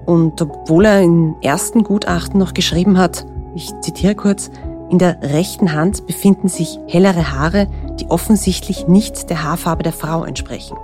Und 0.06 0.40
obwohl 0.40 0.86
er 0.86 1.02
im 1.02 1.36
ersten 1.42 1.84
Gutachten 1.84 2.40
noch 2.40 2.54
geschrieben 2.54 2.96
hat, 2.96 3.26
ich 3.54 3.70
zitiere 3.82 4.14
kurz, 4.14 4.50
in 4.90 4.98
der 4.98 5.20
rechten 5.22 5.72
Hand 5.72 6.06
befinden 6.06 6.48
sich 6.48 6.78
hellere 6.88 7.32
Haare, 7.32 7.66
die 7.98 8.08
offensichtlich 8.08 8.86
nicht 8.86 9.30
der 9.30 9.42
Haarfarbe 9.42 9.82
der 9.82 9.92
Frau 9.92 10.24
entsprechen. 10.24 10.76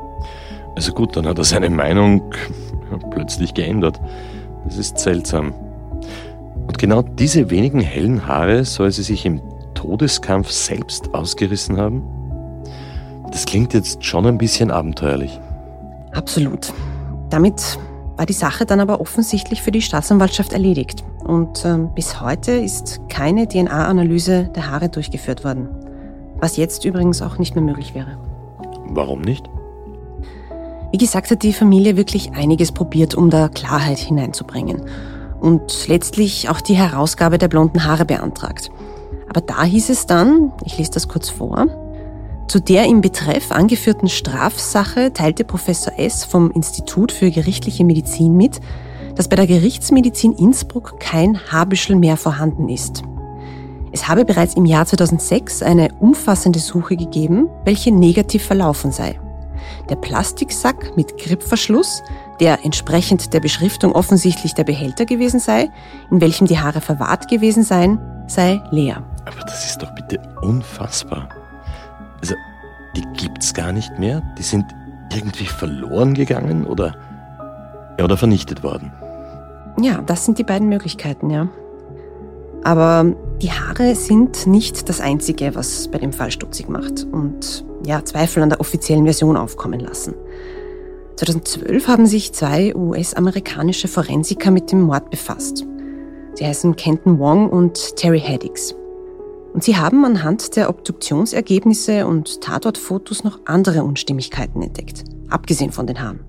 Also 0.74 0.92
gut, 0.92 1.16
dann 1.16 1.26
hat 1.26 1.38
er 1.38 1.44
seine 1.44 1.70
Meinung 1.70 2.22
plötzlich 3.10 3.54
geändert. 3.54 4.00
Das 4.64 4.76
ist 4.76 4.98
seltsam. 4.98 5.54
Und 6.66 6.78
genau 6.78 7.02
diese 7.02 7.50
wenigen 7.50 7.80
hellen 7.80 8.26
Haare 8.26 8.64
soll 8.64 8.90
sie 8.90 9.02
sich 9.02 9.26
im 9.26 9.40
Todeskampf 9.74 10.50
selbst 10.50 11.12
ausgerissen 11.14 11.76
haben? 11.76 12.02
Das 13.30 13.46
klingt 13.46 13.74
jetzt 13.74 14.04
schon 14.04 14.26
ein 14.26 14.38
bisschen 14.38 14.70
abenteuerlich. 14.70 15.40
Absolut. 16.12 16.72
Damit 17.30 17.78
war 18.22 18.26
die 18.26 18.34
Sache 18.34 18.66
dann 18.66 18.78
aber 18.78 19.00
offensichtlich 19.00 19.62
für 19.62 19.72
die 19.72 19.82
Staatsanwaltschaft 19.82 20.52
erledigt. 20.52 21.02
Und 21.24 21.64
äh, 21.64 21.76
bis 21.92 22.20
heute 22.20 22.52
ist 22.52 23.00
keine 23.08 23.48
DNA-Analyse 23.48 24.48
der 24.54 24.70
Haare 24.70 24.88
durchgeführt 24.90 25.42
worden. 25.42 25.66
Was 26.36 26.56
jetzt 26.56 26.84
übrigens 26.84 27.20
auch 27.20 27.38
nicht 27.38 27.56
mehr 27.56 27.64
möglich 27.64 27.96
wäre. 27.96 28.16
Warum 28.90 29.22
nicht? 29.22 29.50
Wie 30.92 30.98
gesagt, 30.98 31.32
hat 31.32 31.42
die 31.42 31.52
Familie 31.52 31.96
wirklich 31.96 32.30
einiges 32.30 32.70
probiert, 32.70 33.16
um 33.16 33.28
da 33.28 33.48
Klarheit 33.48 33.98
hineinzubringen. 33.98 34.82
Und 35.40 35.88
letztlich 35.88 36.48
auch 36.48 36.60
die 36.60 36.76
Herausgabe 36.76 37.38
der 37.38 37.48
blonden 37.48 37.84
Haare 37.84 38.04
beantragt. 38.04 38.70
Aber 39.28 39.40
da 39.40 39.64
hieß 39.64 39.90
es 39.90 40.06
dann, 40.06 40.52
ich 40.64 40.78
lese 40.78 40.92
das 40.92 41.08
kurz 41.08 41.28
vor, 41.28 41.66
zu 42.48 42.60
der 42.60 42.86
im 42.86 43.00
Betreff 43.00 43.50
angeführten 43.50 44.08
Strafsache 44.08 45.12
teilte 45.12 45.44
Professor 45.44 45.98
S. 45.98 46.24
vom 46.24 46.50
Institut 46.50 47.12
für 47.12 47.30
gerichtliche 47.30 47.84
Medizin 47.84 48.36
mit, 48.36 48.60
dass 49.14 49.28
bei 49.28 49.36
der 49.36 49.46
Gerichtsmedizin 49.46 50.32
Innsbruck 50.32 50.98
kein 51.00 51.38
Haarbüschel 51.50 51.96
mehr 51.96 52.16
vorhanden 52.16 52.68
ist. 52.68 53.02
Es 53.92 54.08
habe 54.08 54.24
bereits 54.24 54.54
im 54.54 54.64
Jahr 54.64 54.86
2006 54.86 55.62
eine 55.62 55.92
umfassende 56.00 56.58
Suche 56.58 56.96
gegeben, 56.96 57.48
welche 57.64 57.92
negativ 57.92 58.44
verlaufen 58.44 58.90
sei. 58.90 59.20
Der 59.90 59.96
Plastiksack 59.96 60.96
mit 60.96 61.18
Grippverschluss, 61.18 62.02
der 62.40 62.64
entsprechend 62.64 63.34
der 63.34 63.40
Beschriftung 63.40 63.92
offensichtlich 63.92 64.54
der 64.54 64.64
Behälter 64.64 65.04
gewesen 65.04 65.40
sei, 65.40 65.68
in 66.10 66.20
welchem 66.20 66.46
die 66.46 66.58
Haare 66.58 66.80
verwahrt 66.80 67.28
gewesen 67.28 67.62
seien, 67.62 67.98
sei 68.26 68.62
leer. 68.70 69.04
Aber 69.26 69.40
das 69.44 69.66
ist 69.66 69.82
doch 69.82 69.94
bitte 69.94 70.20
unfassbar. 70.40 71.28
Also, 72.22 72.34
die 72.96 73.04
gibt's 73.14 73.52
gar 73.52 73.72
nicht 73.72 73.98
mehr? 73.98 74.22
Die 74.38 74.42
sind 74.42 74.66
irgendwie 75.12 75.46
verloren 75.46 76.14
gegangen 76.14 76.66
oder, 76.66 76.96
oder 78.02 78.16
vernichtet 78.16 78.62
worden? 78.62 78.92
Ja, 79.80 80.00
das 80.02 80.24
sind 80.24 80.38
die 80.38 80.44
beiden 80.44 80.68
Möglichkeiten, 80.68 81.30
ja. 81.30 81.48
Aber 82.64 83.14
die 83.40 83.50
Haare 83.50 83.94
sind 83.96 84.46
nicht 84.46 84.88
das 84.88 85.00
Einzige, 85.00 85.54
was 85.54 85.88
bei 85.88 85.98
dem 85.98 86.12
Fall 86.12 86.30
stutzig 86.30 86.68
macht 86.68 87.04
und 87.10 87.64
ja, 87.84 88.04
Zweifel 88.04 88.42
an 88.42 88.50
der 88.50 88.60
offiziellen 88.60 89.04
Version 89.04 89.36
aufkommen 89.36 89.80
lassen. 89.80 90.14
2012 91.16 91.88
haben 91.88 92.06
sich 92.06 92.32
zwei 92.32 92.74
US-amerikanische 92.74 93.88
Forensiker 93.88 94.50
mit 94.50 94.70
dem 94.70 94.82
Mord 94.82 95.10
befasst. 95.10 95.66
Sie 96.34 96.46
heißen 96.46 96.76
Kenton 96.76 97.18
Wong 97.18 97.50
und 97.50 97.96
Terry 97.96 98.20
Haddix. 98.20 98.74
Und 99.52 99.62
sie 99.62 99.76
haben 99.76 100.04
anhand 100.04 100.56
der 100.56 100.70
Obduktionsergebnisse 100.70 102.06
und 102.06 102.40
Tatortfotos 102.40 103.22
noch 103.22 103.40
andere 103.44 103.82
Unstimmigkeiten 103.84 104.62
entdeckt, 104.62 105.04
abgesehen 105.28 105.72
von 105.72 105.86
den 105.86 106.00
Haaren. 106.00 106.20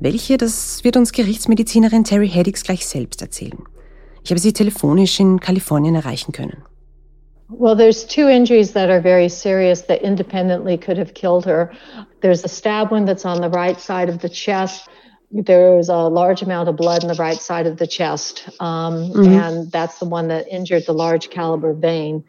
Welche, 0.00 0.36
das 0.36 0.84
wird 0.84 0.96
uns 0.96 1.12
Gerichtsmedizinerin 1.12 2.04
Terry 2.04 2.28
Haddix 2.28 2.62
gleich 2.62 2.86
selbst 2.86 3.22
erzählen. 3.22 3.64
Ich 4.22 4.30
habe 4.30 4.40
sie 4.40 4.52
telefonisch 4.52 5.18
in 5.18 5.40
Kalifornien 5.40 5.94
erreichen 5.94 6.32
können. 6.32 6.62
Well, 7.50 7.74
there's 7.74 8.06
two 8.06 8.28
injuries 8.28 8.72
that 8.74 8.90
are 8.90 9.00
very 9.00 9.28
serious 9.30 9.86
that 9.86 10.02
independently 10.02 10.76
could 10.76 10.98
have 10.98 11.14
killed 11.14 11.46
her. 11.46 11.72
There's 12.20 12.44
a 12.44 12.48
stab 12.48 12.90
wound 12.90 13.08
that's 13.08 13.24
on 13.24 13.40
the 13.40 13.48
right 13.48 13.80
side 13.80 14.10
of 14.10 14.20
the 14.20 14.28
chest. 14.28 14.86
There's 15.30 15.90
a 15.90 16.08
large 16.08 16.40
amount 16.40 16.68
of 16.68 16.76
blood 16.76 17.02
in 17.02 17.08
the 17.08 17.14
right 17.14 17.36
side 17.36 17.66
of 17.66 17.76
the 17.76 17.86
chest, 17.86 18.48
um, 18.60 19.10
mm-hmm. 19.10 19.32
and 19.32 19.70
that's 19.70 19.98
the 19.98 20.06
one 20.06 20.28
that 20.28 20.48
injured 20.48 20.86
the 20.86 20.94
large 20.94 21.28
caliber 21.28 21.74
vein. 21.74 22.24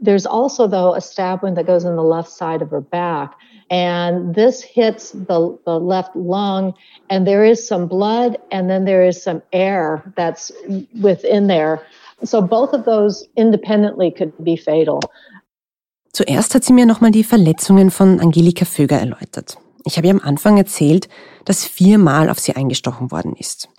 There's 0.00 0.24
also, 0.24 0.66
though, 0.66 0.94
a 0.94 1.00
stab 1.00 1.42
wound 1.42 1.56
that 1.56 1.66
goes 1.66 1.84
in 1.84 1.96
the 1.96 2.02
left 2.02 2.30
side 2.30 2.62
of 2.62 2.70
her 2.70 2.80
back, 2.80 3.34
and 3.70 4.34
this 4.34 4.62
hits 4.62 5.10
the, 5.10 5.58
the 5.66 5.78
left 5.78 6.16
lung, 6.16 6.72
and 7.10 7.26
there 7.26 7.44
is 7.44 7.66
some 7.66 7.86
blood, 7.86 8.38
and 8.50 8.70
then 8.70 8.86
there 8.86 9.04
is 9.04 9.22
some 9.22 9.42
air 9.52 10.02
that's 10.16 10.50
within 11.02 11.48
there. 11.48 11.84
So 12.24 12.40
both 12.40 12.72
of 12.72 12.84
those 12.84 13.28
independently 13.36 14.10
could 14.10 14.32
be 14.42 14.56
fatal. 14.56 15.00
Zuerst 16.14 16.54
hat 16.54 16.64
sie 16.64 16.72
mir 16.72 16.86
nochmal 16.86 17.10
die 17.10 17.22
Verletzungen 17.22 17.90
von 17.90 18.20
Angelika 18.20 18.64
Vöger 18.64 18.98
erläutert. 18.98 19.58
Ich 19.88 19.96
habe 19.96 20.06
ihr 20.06 20.12
am 20.12 20.20
Anfang 20.20 20.58
erzählt, 20.58 21.08
dass 21.46 21.64
viermal 21.64 22.28
auf 22.28 22.38
sie 22.38 22.54
eingestochen 22.54 23.10
worden 23.10 23.34
ist. 23.34 23.70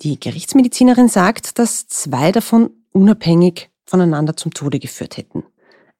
Die 0.00 0.18
Gerichtsmedizinerin 0.18 1.08
sagt, 1.08 1.58
dass 1.58 1.86
zwei 1.86 2.32
davon 2.32 2.70
unabhängig 2.92 3.68
voneinander 3.84 4.34
zum 4.34 4.54
Tode 4.54 4.78
geführt 4.78 5.18
hätten. 5.18 5.44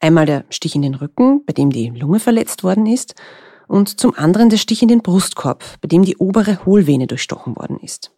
Einmal 0.00 0.24
der 0.24 0.46
Stich 0.48 0.74
in 0.74 0.80
den 0.80 0.94
Rücken, 0.94 1.44
bei 1.44 1.52
dem 1.52 1.68
die 1.68 1.90
Lunge 1.90 2.18
verletzt 2.18 2.64
worden 2.64 2.86
ist, 2.86 3.14
und 3.66 4.00
zum 4.00 4.14
anderen 4.16 4.48
der 4.48 4.56
Stich 4.56 4.80
in 4.80 4.88
den 4.88 5.02
Brustkorb, 5.02 5.62
bei 5.82 5.88
dem 5.88 6.02
die 6.02 6.16
obere 6.16 6.64
Hohlvene 6.64 7.06
durchstochen 7.06 7.54
worden 7.54 7.78
ist. 7.78 8.10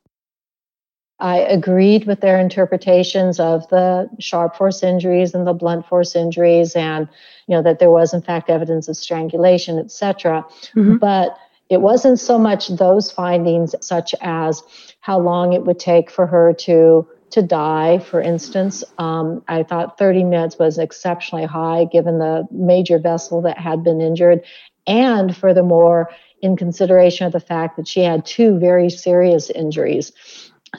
I 1.20 1.38
agreed 1.38 2.06
with 2.06 2.20
their 2.20 2.38
interpretations 2.38 3.38
of 3.38 3.68
the 3.68 4.08
sharp 4.18 4.56
force 4.56 4.82
injuries 4.82 5.34
and 5.34 5.46
the 5.46 5.52
blunt 5.52 5.86
force 5.86 6.16
injuries, 6.16 6.74
and 6.74 7.08
you 7.46 7.56
know 7.56 7.62
that 7.62 7.78
there 7.78 7.90
was 7.90 8.14
in 8.14 8.22
fact 8.22 8.50
evidence 8.50 8.88
of 8.88 8.96
strangulation, 8.96 9.78
etc. 9.78 10.44
Mm-hmm. 10.74 10.96
But 10.96 11.36
It 11.68 11.82
wasn't 11.82 12.18
so 12.18 12.36
much 12.36 12.68
those 12.68 13.12
findings, 13.12 13.76
such 13.80 14.12
as 14.20 14.62
how 15.00 15.20
long 15.20 15.52
it 15.52 15.64
would 15.64 15.78
take 15.78 16.10
for 16.10 16.26
her 16.26 16.52
to 16.52 17.06
to 17.30 17.42
die, 17.42 17.98
for 18.00 18.20
instance. 18.20 18.82
Um, 18.98 19.42
I 19.46 19.62
thought 19.62 19.98
30 19.98 20.24
minutes 20.24 20.58
was 20.58 20.78
exceptionally 20.78 21.46
high 21.46 21.84
given 21.84 22.18
the 22.18 22.46
major 22.50 22.98
vessel 22.98 23.40
that 23.42 23.56
had 23.56 23.84
been 23.84 24.00
injured. 24.00 24.42
And 24.86 25.36
furthermore, 25.36 26.10
in 26.42 26.56
consideration 26.56 27.26
of 27.26 27.32
the 27.32 27.40
fact 27.40 27.76
that 27.76 27.86
she 27.86 28.00
had 28.00 28.26
two 28.26 28.58
very 28.58 28.90
serious 28.90 29.50
injuries. 29.50 30.10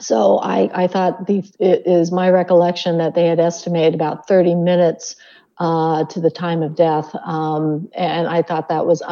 So 0.00 0.38
I, 0.38 0.70
I 0.84 0.86
thought 0.86 1.26
the, 1.26 1.44
it 1.58 1.86
is 1.86 2.10
my 2.10 2.30
recollection 2.30 2.98
that 2.98 3.14
they 3.14 3.26
had 3.26 3.38
estimated 3.38 3.94
about 3.94 4.26
30 4.26 4.54
minutes 4.54 5.16
uh, 5.58 6.04
to 6.06 6.20
the 6.20 6.30
time 6.30 6.62
of 6.62 6.74
death. 6.74 7.14
Um, 7.24 7.88
and 7.94 8.26
I 8.26 8.42
thought 8.42 8.68
that 8.68 8.86
was 8.86 9.02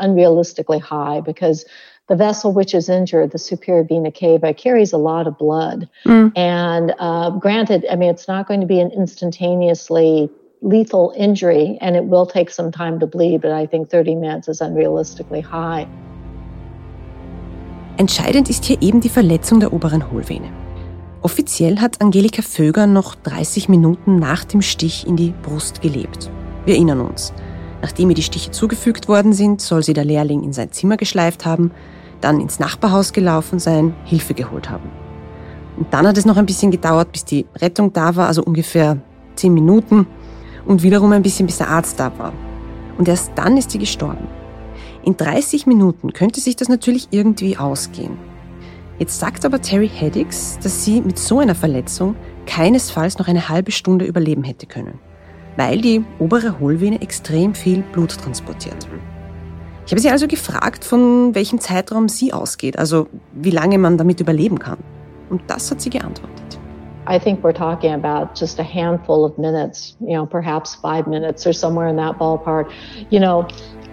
unrealistically 0.00 0.80
high 0.80 1.20
because 1.20 1.64
the 2.08 2.16
vessel 2.16 2.52
which 2.52 2.74
is 2.74 2.88
injured, 2.88 3.32
the 3.32 3.38
superior 3.38 3.82
vena 3.82 4.12
cava, 4.12 4.54
carries 4.54 4.92
a 4.92 4.98
lot 4.98 5.26
of 5.26 5.36
blood. 5.38 5.88
Mm. 6.04 6.32
And 6.36 6.94
uh, 6.98 7.30
granted, 7.30 7.86
I 7.90 7.96
mean, 7.96 8.10
it's 8.10 8.28
not 8.28 8.46
going 8.46 8.60
to 8.60 8.66
be 8.66 8.78
an 8.78 8.92
instantaneously 8.92 10.30
lethal 10.60 11.12
injury 11.16 11.78
and 11.80 11.96
it 11.96 12.04
will 12.04 12.26
take 12.26 12.50
some 12.50 12.70
time 12.70 13.00
to 13.00 13.06
bleed, 13.06 13.40
but 13.40 13.52
I 13.52 13.66
think 13.66 13.90
30 13.90 14.14
minutes 14.16 14.48
is 14.48 14.60
unrealistically 14.60 15.42
high. 15.42 15.88
Entscheidend 17.98 18.50
ist 18.50 18.66
hier 18.66 18.82
eben 18.82 19.00
die 19.00 19.08
Verletzung 19.08 19.58
der 19.58 19.72
oberen 19.72 20.10
Hohlvene. 20.10 20.48
Offiziell 21.22 21.78
hat 21.78 22.02
Angelika 22.02 22.42
Vöger 22.42 22.86
noch 22.86 23.14
30 23.14 23.70
Minuten 23.70 24.18
nach 24.18 24.44
dem 24.44 24.60
Stich 24.60 25.06
in 25.06 25.16
die 25.16 25.32
Brust 25.42 25.80
gelebt. 25.80 26.30
Wir 26.66 26.74
erinnern 26.74 27.00
uns. 27.00 27.32
Nachdem 27.80 28.10
ihr 28.10 28.14
die 28.14 28.22
Stiche 28.22 28.50
zugefügt 28.50 29.08
worden 29.08 29.32
sind, 29.32 29.62
soll 29.62 29.82
sie 29.82 29.94
der 29.94 30.04
Lehrling 30.04 30.42
in 30.42 30.52
sein 30.52 30.72
Zimmer 30.72 30.98
geschleift 30.98 31.46
haben, 31.46 31.70
dann 32.20 32.38
ins 32.38 32.58
Nachbarhaus 32.58 33.14
gelaufen 33.14 33.58
sein, 33.58 33.94
Hilfe 34.04 34.34
geholt 34.34 34.68
haben. 34.68 34.90
Und 35.78 35.92
dann 35.94 36.06
hat 36.06 36.18
es 36.18 36.26
noch 36.26 36.36
ein 36.36 36.46
bisschen 36.46 36.70
gedauert, 36.70 37.12
bis 37.12 37.24
die 37.24 37.46
Rettung 37.56 37.94
da 37.94 38.14
war, 38.14 38.26
also 38.26 38.42
ungefähr 38.42 38.98
10 39.36 39.54
Minuten 39.54 40.06
und 40.66 40.82
wiederum 40.82 41.12
ein 41.12 41.22
bisschen, 41.22 41.46
bis 41.46 41.58
der 41.58 41.70
Arzt 41.70 41.98
da 41.98 42.12
war. 42.18 42.34
Und 42.98 43.08
erst 43.08 43.32
dann 43.36 43.56
ist 43.56 43.70
sie 43.70 43.78
gestorben. 43.78 44.28
In 45.06 45.16
30 45.16 45.66
Minuten 45.68 46.12
könnte 46.12 46.40
sich 46.40 46.56
das 46.56 46.68
natürlich 46.68 47.06
irgendwie 47.12 47.56
ausgehen. 47.56 48.18
Jetzt 48.98 49.20
sagt 49.20 49.44
aber 49.44 49.62
Terry 49.62 49.88
Haddix, 49.88 50.58
dass 50.60 50.84
sie 50.84 51.00
mit 51.00 51.16
so 51.16 51.38
einer 51.38 51.54
Verletzung 51.54 52.16
keinesfalls 52.46 53.16
noch 53.16 53.28
eine 53.28 53.48
halbe 53.48 53.70
Stunde 53.70 54.04
überleben 54.04 54.42
hätte 54.42 54.66
können, 54.66 54.98
weil 55.56 55.80
die 55.80 56.04
obere 56.18 56.58
Hohlvene 56.58 57.00
extrem 57.02 57.54
viel 57.54 57.84
Blut 57.92 58.18
transportiert. 58.18 58.88
Ich 59.86 59.92
habe 59.92 60.00
sie 60.00 60.10
also 60.10 60.26
gefragt, 60.26 60.84
von 60.84 61.36
welchem 61.36 61.60
Zeitraum 61.60 62.08
sie 62.08 62.32
ausgeht, 62.32 62.76
also 62.76 63.06
wie 63.32 63.52
lange 63.52 63.78
man 63.78 63.98
damit 63.98 64.20
überleben 64.20 64.58
kann. 64.58 64.78
Und 65.30 65.42
das 65.46 65.70
hat 65.70 65.80
sie 65.80 65.90
geantwortet. 65.90 66.58
I 67.08 67.20
think 67.20 67.44
we're 67.44 67.52
talking 67.52 67.92
about 67.92 68.34
just 68.34 68.58
a 68.58 68.64
handful 68.64 69.24
of 69.24 69.38
minutes, 69.38 69.96
you 70.00 70.16
know, 70.16 70.26
perhaps 70.26 70.74
five 70.74 71.06
minutes 71.06 71.46
or 71.46 71.52
somewhere 71.52 71.88
in 71.88 71.96
that 71.96 72.18
ballpark. 72.18 72.68
You 73.10 73.20
know, 73.20 73.46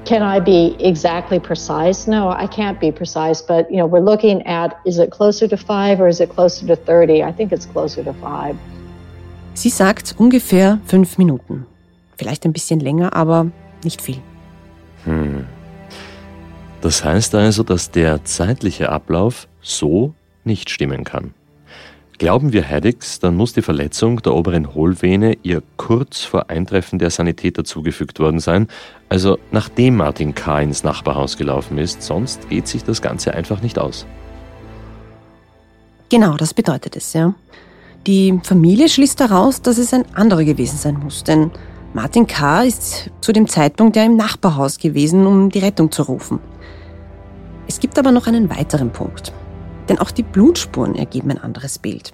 can 0.06 0.22
I 0.22 0.40
be 0.40 0.76
exactly 0.80 1.40
precise? 1.40 2.08
No, 2.08 2.30
I 2.30 2.48
can't 2.48 2.80
be 2.80 2.92
precise, 2.92 3.42
but 3.42 3.70
you 3.72 3.78
know, 3.78 3.86
we're 3.86 4.04
looking 4.04 4.42
at 4.46 4.80
is 4.86 5.00
it 5.00 5.12
closer 5.12 5.48
to 5.48 5.58
five 5.58 6.02
or 6.02 6.08
is 6.08 6.20
it 6.20 6.30
closer 6.30 6.68
to 6.68 6.76
30? 6.76 7.24
I 7.24 7.32
think 7.32 7.52
it's 7.52 7.66
closer 7.66 8.04
to 8.04 8.14
five. 8.14 8.56
Sie 9.56 9.70
sagt 9.70 10.16
ungefähr 10.18 10.80
fünf 10.86 11.18
Minuten. 11.18 11.66
Vielleicht 12.18 12.46
ein 12.46 12.54
bisschen 12.54 12.80
länger, 12.80 13.14
aber 13.14 13.52
nicht 13.84 14.02
viel. 14.02 14.18
Hm. 15.06 15.46
Das 16.82 17.04
heißt 17.04 17.36
also, 17.36 17.64
dass 17.64 17.92
der 17.92 18.24
zeitliche 18.26 18.90
Ablauf 18.90 19.48
so 19.62 20.14
nicht 20.44 20.70
stimmen 20.70 21.04
kann. 21.04 21.34
Glauben 22.20 22.54
wir 22.54 22.64
Haddix, 22.64 23.20
dann 23.20 23.36
muss 23.36 23.54
die 23.54 23.64
Verletzung 23.64 24.22
der 24.22 24.36
oberen 24.36 24.76
Hohlvene 24.76 25.36
ihr 25.42 25.64
kurz 25.78 26.22
vor 26.22 26.50
Eintreffen 26.50 27.00
der 27.00 27.10
Sanitäter 27.10 27.64
zugefügt 27.64 28.20
worden 28.20 28.40
sein, 28.40 28.68
also 29.10 29.38
nachdem 29.52 29.98
Martin 29.98 30.36
K. 30.36 30.62
ins 30.62 30.84
Nachbarhaus 30.84 31.38
gelaufen 31.38 31.78
ist, 31.78 32.04
sonst 32.04 32.50
geht 32.50 32.68
sich 32.68 32.84
das 32.84 33.02
Ganze 33.02 33.34
einfach 33.34 33.62
nicht 33.62 33.80
aus. 33.80 34.06
Genau, 36.10 36.38
das 36.38 36.54
bedeutet 36.54 36.96
es, 36.96 37.14
ja. 37.14 37.34
Die 38.06 38.40
Familie 38.44 38.90
schließt 38.90 39.20
daraus, 39.20 39.62
dass 39.62 39.78
es 39.78 39.94
ein 39.94 40.06
anderer 40.14 40.44
gewesen 40.44 40.78
sein 40.78 41.00
muss, 41.00 41.24
denn 41.24 41.50
Martin 41.94 42.28
K. 42.28 42.64
ist 42.64 43.10
zu 43.22 43.32
dem 43.32 43.48
Zeitpunkt 43.48 43.96
ja 43.96 44.04
im 44.04 44.16
Nachbarhaus 44.16 44.78
gewesen, 44.78 45.26
um 45.26 45.50
die 45.50 45.60
Rettung 45.60 45.92
zu 45.92 46.04
rufen. 46.04 46.40
Es 47.68 47.80
gibt 47.80 47.98
aber 47.98 48.12
noch 48.12 48.28
einen 48.28 48.50
weiteren 48.50 48.92
Punkt. 48.92 49.34
Denn 49.90 50.00
auch 50.00 50.12
die 50.12 50.24
Blutspuren 50.24 50.96
ergeben 50.96 51.32
ein 51.32 51.38
anderes 51.38 51.80
Bild. 51.80 52.14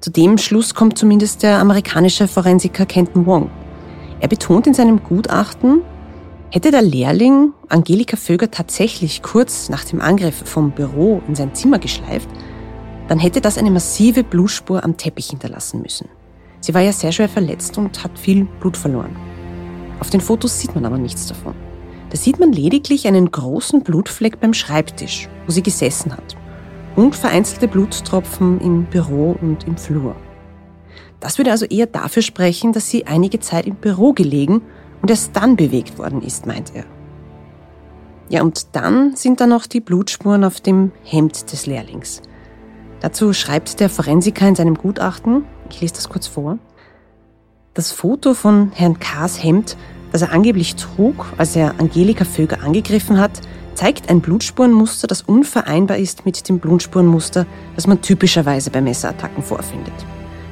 Zu 0.00 0.10
dem 0.10 0.38
Schluss 0.38 0.74
kommt 0.74 0.96
zumindest 0.96 1.42
der 1.42 1.58
amerikanische 1.58 2.28
Forensiker 2.28 2.86
Kenton 2.86 3.26
Wong. 3.26 3.50
Er 4.20 4.28
betont 4.28 4.66
in 4.68 4.74
seinem 4.74 5.02
Gutachten, 5.02 5.82
hätte 6.50 6.70
der 6.70 6.82
Lehrling 6.82 7.52
Angelika 7.68 8.16
Vöger 8.16 8.50
tatsächlich 8.50 9.22
kurz 9.22 9.68
nach 9.68 9.84
dem 9.84 10.00
Angriff 10.00 10.42
vom 10.44 10.70
Büro 10.70 11.20
in 11.26 11.34
sein 11.34 11.54
Zimmer 11.54 11.80
geschleift, 11.80 12.28
dann 13.08 13.18
hätte 13.18 13.40
das 13.40 13.58
eine 13.58 13.70
massive 13.70 14.22
Blutspur 14.22 14.84
am 14.84 14.96
Teppich 14.96 15.30
hinterlassen 15.30 15.82
müssen. 15.82 16.08
Sie 16.60 16.74
war 16.74 16.80
ja 16.80 16.92
sehr 16.92 17.12
schwer 17.12 17.28
verletzt 17.28 17.76
und 17.78 18.04
hat 18.04 18.18
viel 18.18 18.44
Blut 18.60 18.76
verloren. 18.76 19.16
Auf 19.98 20.10
den 20.10 20.20
Fotos 20.20 20.60
sieht 20.60 20.74
man 20.74 20.84
aber 20.84 20.98
nichts 20.98 21.26
davon. 21.26 21.54
Da 22.10 22.16
sieht 22.16 22.38
man 22.38 22.52
lediglich 22.52 23.06
einen 23.06 23.30
großen 23.30 23.82
Blutfleck 23.82 24.40
beim 24.40 24.54
Schreibtisch, 24.54 25.28
wo 25.46 25.52
sie 25.52 25.62
gesessen 25.62 26.12
hat 26.16 26.37
und 26.98 27.14
vereinzelte 27.14 27.68
Blutstropfen 27.68 28.60
im 28.60 28.84
Büro 28.86 29.38
und 29.40 29.68
im 29.68 29.76
Flur. 29.76 30.16
Das 31.20 31.38
würde 31.38 31.52
also 31.52 31.64
eher 31.64 31.86
dafür 31.86 32.22
sprechen, 32.22 32.72
dass 32.72 32.90
sie 32.90 33.06
einige 33.06 33.38
Zeit 33.38 33.68
im 33.68 33.76
Büro 33.76 34.12
gelegen 34.12 34.62
und 35.00 35.08
erst 35.08 35.36
dann 35.36 35.54
bewegt 35.54 35.96
worden 35.96 36.22
ist, 36.22 36.46
meint 36.46 36.74
er. 36.74 36.84
Ja, 38.28 38.42
und 38.42 38.74
dann 38.74 39.14
sind 39.14 39.40
da 39.40 39.46
noch 39.46 39.66
die 39.66 39.80
Blutspuren 39.80 40.42
auf 40.42 40.60
dem 40.60 40.90
Hemd 41.04 41.52
des 41.52 41.66
Lehrlings. 41.66 42.20
Dazu 42.98 43.32
schreibt 43.32 43.78
der 43.78 43.90
Forensiker 43.90 44.48
in 44.48 44.56
seinem 44.56 44.74
Gutachten, 44.74 45.44
ich 45.70 45.80
lese 45.80 45.94
das 45.94 46.08
kurz 46.08 46.26
vor, 46.26 46.58
das 47.74 47.92
Foto 47.92 48.34
von 48.34 48.72
Herrn 48.74 48.98
K.'s 48.98 49.40
Hemd, 49.40 49.76
das 50.10 50.22
er 50.22 50.32
angeblich 50.32 50.74
trug, 50.74 51.26
als 51.36 51.54
er 51.54 51.78
Angelika 51.78 52.24
Vöger 52.24 52.60
angegriffen 52.64 53.20
hat, 53.20 53.40
zeigt 53.78 54.10
ein 54.10 54.20
Blutspurenmuster, 54.20 55.06
das 55.06 55.22
unvereinbar 55.22 55.98
ist 55.98 56.26
mit 56.26 56.48
dem 56.48 56.58
Blutspurenmuster, 56.58 57.46
das 57.76 57.86
man 57.86 58.02
typischerweise 58.02 58.70
bei 58.70 58.80
Messerattacken 58.80 59.40
vorfindet. 59.40 59.94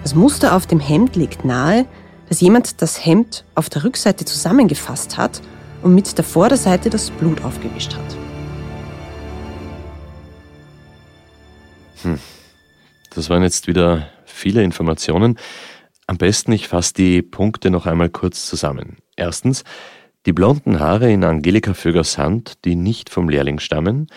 Das 0.05 0.15
Muster 0.15 0.55
auf 0.55 0.69
dem 0.69 0.79
Hemd 0.79 1.17
legt 1.17 1.45
nahe, 1.45 1.87
dass 2.29 2.41
jemand 2.41 2.81
das 2.83 3.05
Hemd 3.05 3.45
auf 3.57 3.69
der 3.69 3.83
Rückseite 3.83 4.25
zusammengefasst 4.25 5.19
hat 5.19 5.43
und 5.83 5.93
mit 5.93 6.17
der 6.17 6.25
Vorderseite 6.25 6.89
das 6.89 7.11
Blut 7.11 7.43
aufgewischt 7.43 7.97
hat. 7.97 8.17
Hm. 12.03 12.21
Das 13.13 13.29
waren 13.29 13.43
jetzt 13.43 13.67
wieder 13.67 14.07
viele 14.25 14.63
Informationen. 14.63 15.37
Am 16.07 16.17
besten 16.17 16.53
ich 16.53 16.69
fasse 16.69 16.95
die 16.95 17.23
Punkte 17.23 17.71
noch 17.71 17.87
einmal 17.87 18.09
kurz 18.09 18.47
zusammen. 18.47 18.99
Erstens, 19.17 19.65
die 20.27 20.33
blonden 20.33 20.81
Haare 20.81 21.11
in 21.11 21.23
Angelika 21.23 21.73
Vögers 21.73 22.19
Hand, 22.19 22.65
die 22.65 22.75
nicht 22.75 23.11
vom 23.11 23.29
Lehrling 23.29 23.61
stammen, 23.61 24.09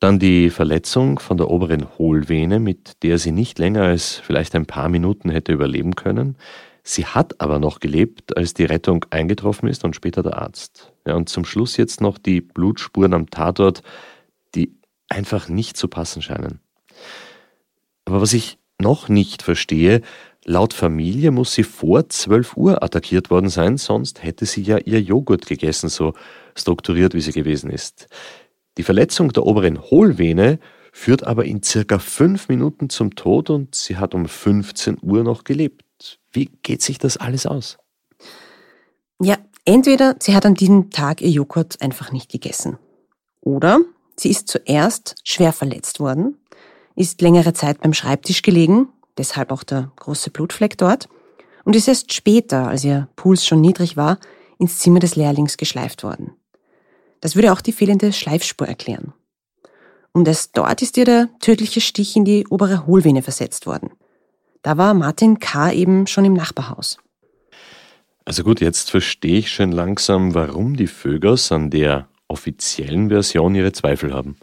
dann 0.00 0.18
die 0.18 0.50
Verletzung 0.50 1.20
von 1.20 1.36
der 1.36 1.48
oberen 1.48 1.86
Hohlvene, 1.96 2.58
mit 2.58 3.02
der 3.02 3.18
sie 3.18 3.30
nicht 3.30 3.58
länger 3.58 3.84
als 3.84 4.16
vielleicht 4.16 4.54
ein 4.56 4.66
paar 4.66 4.88
Minuten 4.88 5.30
hätte 5.30 5.52
überleben 5.52 5.94
können. 5.94 6.36
Sie 6.82 7.06
hat 7.06 7.40
aber 7.40 7.58
noch 7.58 7.80
gelebt, 7.80 8.36
als 8.36 8.54
die 8.54 8.64
Rettung 8.64 9.04
eingetroffen 9.10 9.68
ist 9.68 9.84
und 9.84 9.94
später 9.94 10.22
der 10.22 10.38
Arzt. 10.38 10.92
Ja, 11.06 11.14
und 11.14 11.28
zum 11.28 11.44
Schluss 11.44 11.76
jetzt 11.76 12.00
noch 12.00 12.18
die 12.18 12.40
Blutspuren 12.40 13.14
am 13.14 13.30
Tatort, 13.30 13.82
die 14.54 14.74
einfach 15.08 15.48
nicht 15.48 15.76
zu 15.76 15.88
passen 15.88 16.22
scheinen. 16.22 16.60
Aber 18.04 18.20
was 18.20 18.32
ich 18.32 18.58
noch 18.80 19.08
nicht 19.08 19.42
verstehe, 19.42 20.02
Laut 20.48 20.72
Familie 20.72 21.30
muss 21.30 21.52
sie 21.52 21.62
vor 21.62 22.08
12 22.08 22.56
Uhr 22.56 22.82
attackiert 22.82 23.28
worden 23.28 23.50
sein, 23.50 23.76
sonst 23.76 24.22
hätte 24.22 24.46
sie 24.46 24.62
ja 24.62 24.78
ihr 24.78 25.02
Joghurt 25.02 25.44
gegessen, 25.44 25.90
so 25.90 26.14
strukturiert 26.54 27.12
wie 27.12 27.20
sie 27.20 27.32
gewesen 27.32 27.68
ist. 27.68 28.08
Die 28.78 28.82
Verletzung 28.82 29.30
der 29.30 29.44
oberen 29.44 29.78
Hohlvene 29.78 30.58
führt 30.90 31.22
aber 31.22 31.44
in 31.44 31.62
circa 31.62 31.98
fünf 31.98 32.48
Minuten 32.48 32.88
zum 32.88 33.14
Tod 33.14 33.50
und 33.50 33.74
sie 33.74 33.98
hat 33.98 34.14
um 34.14 34.26
15 34.26 34.96
Uhr 35.02 35.22
noch 35.22 35.44
gelebt. 35.44 36.18
Wie 36.32 36.46
geht 36.62 36.80
sich 36.80 36.96
das 36.96 37.18
alles 37.18 37.44
aus? 37.44 37.76
Ja, 39.20 39.36
entweder 39.66 40.16
sie 40.18 40.34
hat 40.34 40.46
an 40.46 40.54
diesem 40.54 40.88
Tag 40.88 41.20
ihr 41.20 41.28
Joghurt 41.28 41.82
einfach 41.82 42.10
nicht 42.10 42.32
gegessen. 42.32 42.78
Oder 43.42 43.80
sie 44.16 44.30
ist 44.30 44.48
zuerst 44.48 45.16
schwer 45.24 45.52
verletzt 45.52 46.00
worden, 46.00 46.38
ist 46.96 47.20
längere 47.20 47.52
Zeit 47.52 47.82
beim 47.82 47.92
Schreibtisch 47.92 48.40
gelegen 48.40 48.88
deshalb 49.18 49.52
auch 49.52 49.64
der 49.64 49.92
große 49.96 50.30
Blutfleck 50.30 50.78
dort, 50.78 51.08
und 51.64 51.76
ist 51.76 51.88
erst 51.88 52.14
später, 52.14 52.68
als 52.68 52.82
ihr 52.84 53.08
Puls 53.14 53.44
schon 53.44 53.60
niedrig 53.60 53.96
war, 53.96 54.18
ins 54.58 54.78
Zimmer 54.78 55.00
des 55.00 55.16
Lehrlings 55.16 55.58
geschleift 55.58 56.02
worden. 56.02 56.32
Das 57.20 57.34
würde 57.34 57.52
auch 57.52 57.60
die 57.60 57.72
fehlende 57.72 58.12
Schleifspur 58.12 58.66
erklären. 58.66 59.12
Und 60.12 60.26
erst 60.26 60.56
dort 60.56 60.80
ist 60.82 60.96
ihr 60.96 61.04
der 61.04 61.28
tödliche 61.40 61.80
Stich 61.80 62.16
in 62.16 62.24
die 62.24 62.46
obere 62.48 62.86
Hohlvene 62.86 63.22
versetzt 63.22 63.66
worden. 63.66 63.90
Da 64.62 64.76
war 64.76 64.94
Martin 64.94 65.38
K. 65.38 65.72
eben 65.72 66.06
schon 66.06 66.24
im 66.24 66.32
Nachbarhaus. 66.32 66.98
Also 68.24 68.44
gut, 68.44 68.60
jetzt 68.60 68.90
verstehe 68.90 69.38
ich 69.38 69.50
schon 69.50 69.72
langsam, 69.72 70.34
warum 70.34 70.76
die 70.76 70.86
Vögers 70.86 71.52
an 71.52 71.70
der 71.70 72.08
offiziellen 72.28 73.08
Version 73.08 73.54
ihre 73.54 73.72
Zweifel 73.72 74.12
haben. 74.12 74.36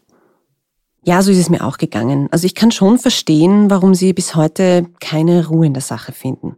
Ja, 1.08 1.22
so 1.22 1.30
ist 1.30 1.38
es 1.38 1.50
mir 1.52 1.64
auch 1.64 1.78
gegangen. 1.78 2.28
Also 2.32 2.48
ich 2.48 2.56
kann 2.56 2.72
schon 2.72 2.98
verstehen, 2.98 3.70
warum 3.70 3.94
sie 3.94 4.12
bis 4.12 4.34
heute 4.34 4.88
keine 5.00 5.48
Ruhe 5.48 5.68
in 5.68 5.74
der 5.74 5.84
Sache 5.84 6.12
finden. 6.12 6.56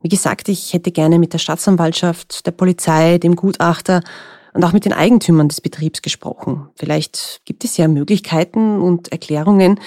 Wie 0.00 0.08
gesagt, 0.08 0.48
ich 0.48 0.72
hätte 0.72 0.92
gerne 0.92 1.18
mit 1.18 1.32
der 1.32 1.38
Staatsanwaltschaft, 1.38 2.46
der 2.46 2.52
Polizei, 2.52 3.18
dem 3.18 3.34
Gutachter 3.34 4.00
und 4.54 4.62
auch 4.62 4.72
mit 4.72 4.84
den 4.84 4.92
Eigentümern 4.92 5.48
des 5.48 5.60
Betriebs 5.60 6.02
gesprochen. 6.02 6.68
Vielleicht 6.76 7.40
gibt 7.44 7.64
es 7.64 7.76
ja 7.78 7.88
Möglichkeiten 7.88 8.80
und 8.80 9.10
Erklärungen, 9.10 9.80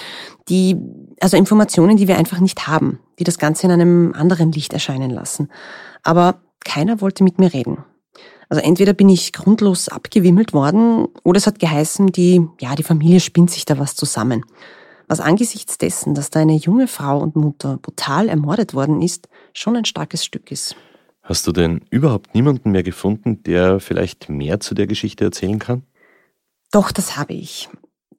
die, 0.49 0.75
also 1.21 1.37
Informationen, 1.37 1.95
die 1.95 2.09
wir 2.09 2.17
einfach 2.17 2.41
nicht 2.41 2.67
haben, 2.67 2.99
die 3.19 3.23
das 3.23 3.39
Ganze 3.39 3.67
in 3.67 3.71
einem 3.71 4.13
anderen 4.13 4.51
Licht 4.51 4.73
erscheinen 4.73 5.11
lassen. 5.11 5.49
Aber 6.03 6.41
keiner 6.65 6.99
wollte 6.99 7.23
mit 7.23 7.39
mir 7.39 7.53
reden. 7.53 7.85
Also 8.53 8.63
entweder 8.63 8.93
bin 8.93 9.09
ich 9.09 9.33
grundlos 9.33 9.89
abgewimmelt 9.89 10.53
worden 10.53 11.07
oder 11.23 11.39
es 11.39 11.47
hat 11.47 11.57
geheißen, 11.57 12.11
die, 12.11 12.47
ja, 12.61 12.75
die 12.75 12.83
Familie 12.83 13.19
spinnt 13.19 13.49
sich 13.49 13.65
da 13.65 13.79
was 13.79 13.95
zusammen. 13.95 14.45
Was 15.07 15.19
angesichts 15.19 15.79
dessen, 15.79 16.13
dass 16.13 16.29
da 16.29 16.41
eine 16.41 16.53
junge 16.53 16.87
Frau 16.87 17.17
und 17.17 17.35
Mutter 17.35 17.77
brutal 17.77 18.29
ermordet 18.29 18.75
worden 18.75 19.01
ist, 19.01 19.27
schon 19.53 19.75
ein 19.75 19.85
starkes 19.85 20.23
Stück 20.23 20.51
ist. 20.51 20.75
Hast 21.23 21.47
du 21.47 21.51
denn 21.51 21.81
überhaupt 21.89 22.35
niemanden 22.35 22.69
mehr 22.69 22.83
gefunden, 22.83 23.41
der 23.41 23.79
vielleicht 23.79 24.29
mehr 24.29 24.59
zu 24.59 24.75
der 24.75 24.85
Geschichte 24.85 25.23
erzählen 25.23 25.57
kann? 25.57 25.81
Doch, 26.71 26.91
das 26.91 27.17
habe 27.17 27.33
ich. 27.33 27.69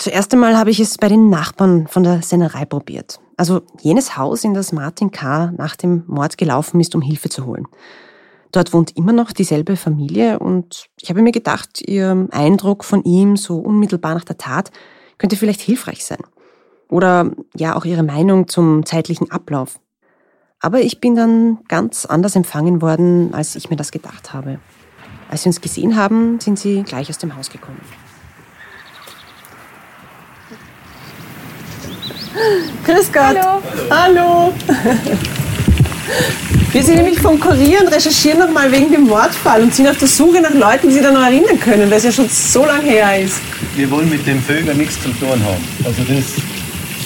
Zuerst 0.01 0.35
einmal 0.35 0.59
habe 0.59 0.71
ich 0.71 0.81
es 0.81 0.99
bei 0.99 1.09
den 1.09 1.31
Nachbarn 1.31 1.87
von 1.87 2.03
der 2.03 2.23
Sennerei 2.23 2.65
probiert. 2.65 3.21
Also 3.37 3.63
jenes 3.83 4.17
Haus, 4.17 4.43
in 4.43 4.53
das 4.53 4.73
Martin 4.73 5.13
K. 5.13 5.53
nach 5.57 5.77
dem 5.77 6.03
Mord 6.09 6.39
gelaufen 6.39 6.81
ist, 6.81 6.97
um 6.97 7.03
Hilfe 7.03 7.29
zu 7.29 7.47
holen. 7.47 7.69
Dort 8.55 8.73
wohnt 8.73 8.97
immer 8.97 9.13
noch 9.13 9.33
dieselbe 9.33 9.77
Familie 9.77 10.39
und 10.39 10.87
ich 11.01 11.11
habe 11.11 11.23
mir 11.23 11.33
gedacht, 11.33 11.83
ihr 11.85 12.29
Eindruck 12.31 12.85
von 12.85 13.03
ihm 13.03 13.37
so 13.37 13.57
unmittelbar 13.57 14.15
nach 14.15 14.23
der 14.23 14.39
Tat 14.39 14.71
könnte 15.19 15.35
vielleicht 15.35 15.61
hilfreich 15.61 16.05
sein. 16.05 16.21
Oder 16.89 17.33
ja 17.57 17.75
auch 17.75 17.85
ihre 17.85 18.05
Meinung 18.05 18.47
zum 18.47 18.87
zeitlichen 18.87 19.29
Ablauf. 19.33 19.81
Aber 20.61 20.83
ich 20.83 21.01
bin 21.01 21.17
dann 21.17 21.65
ganz 21.67 22.07
anders 22.07 22.37
empfangen 22.37 22.81
worden, 22.81 23.35
als 23.35 23.57
ich 23.57 23.71
mir 23.71 23.77
das 23.77 23.91
gedacht 23.91 24.33
habe. 24.33 24.61
Als 25.29 25.43
sie 25.43 25.49
uns 25.49 25.61
gesehen 25.61 25.97
haben, 25.97 26.39
sind 26.39 26.57
sie 26.57 26.85
gleich 26.85 27.11
aus 27.11 27.19
dem 27.19 27.35
Haus 27.35 27.51
gekommen. 27.51 27.81
Grüß 32.85 33.13
Gott. 33.13 33.37
Hallo. 33.91 34.53
Hallo. 35.11 36.45
Wir 36.75 36.83
sind 36.83 36.97
nämlich 36.97 37.21
vom 37.21 37.39
Kurier 37.39 37.83
und 37.83 37.87
recherchieren 37.87 38.41
nochmal 38.41 38.71
wegen 38.73 38.91
dem 38.91 39.05
Mordfall 39.05 39.63
und 39.63 39.73
sind 39.73 39.87
auf 39.87 39.97
der 39.97 40.09
Suche 40.09 40.41
nach 40.41 40.53
Leuten, 40.55 40.89
die 40.89 40.95
sich 40.95 41.03
da 41.05 41.13
noch 41.13 41.23
erinnern 41.23 41.61
können, 41.61 41.89
weil 41.89 41.99
es 41.99 42.03
ja 42.05 42.11
schon 42.11 42.29
so 42.29 42.67
lange 42.67 42.91
her 42.91 43.21
ist. 43.23 43.37
Wir 43.77 43.89
wollen 43.93 44.11
mit 44.11 44.27
dem 44.27 44.43
Vögel 44.43 44.75
nichts 44.75 45.01
zu 45.01 45.11
tun 45.11 45.31
haben. 45.31 45.65
Also 45.85 46.03
das 46.03 46.25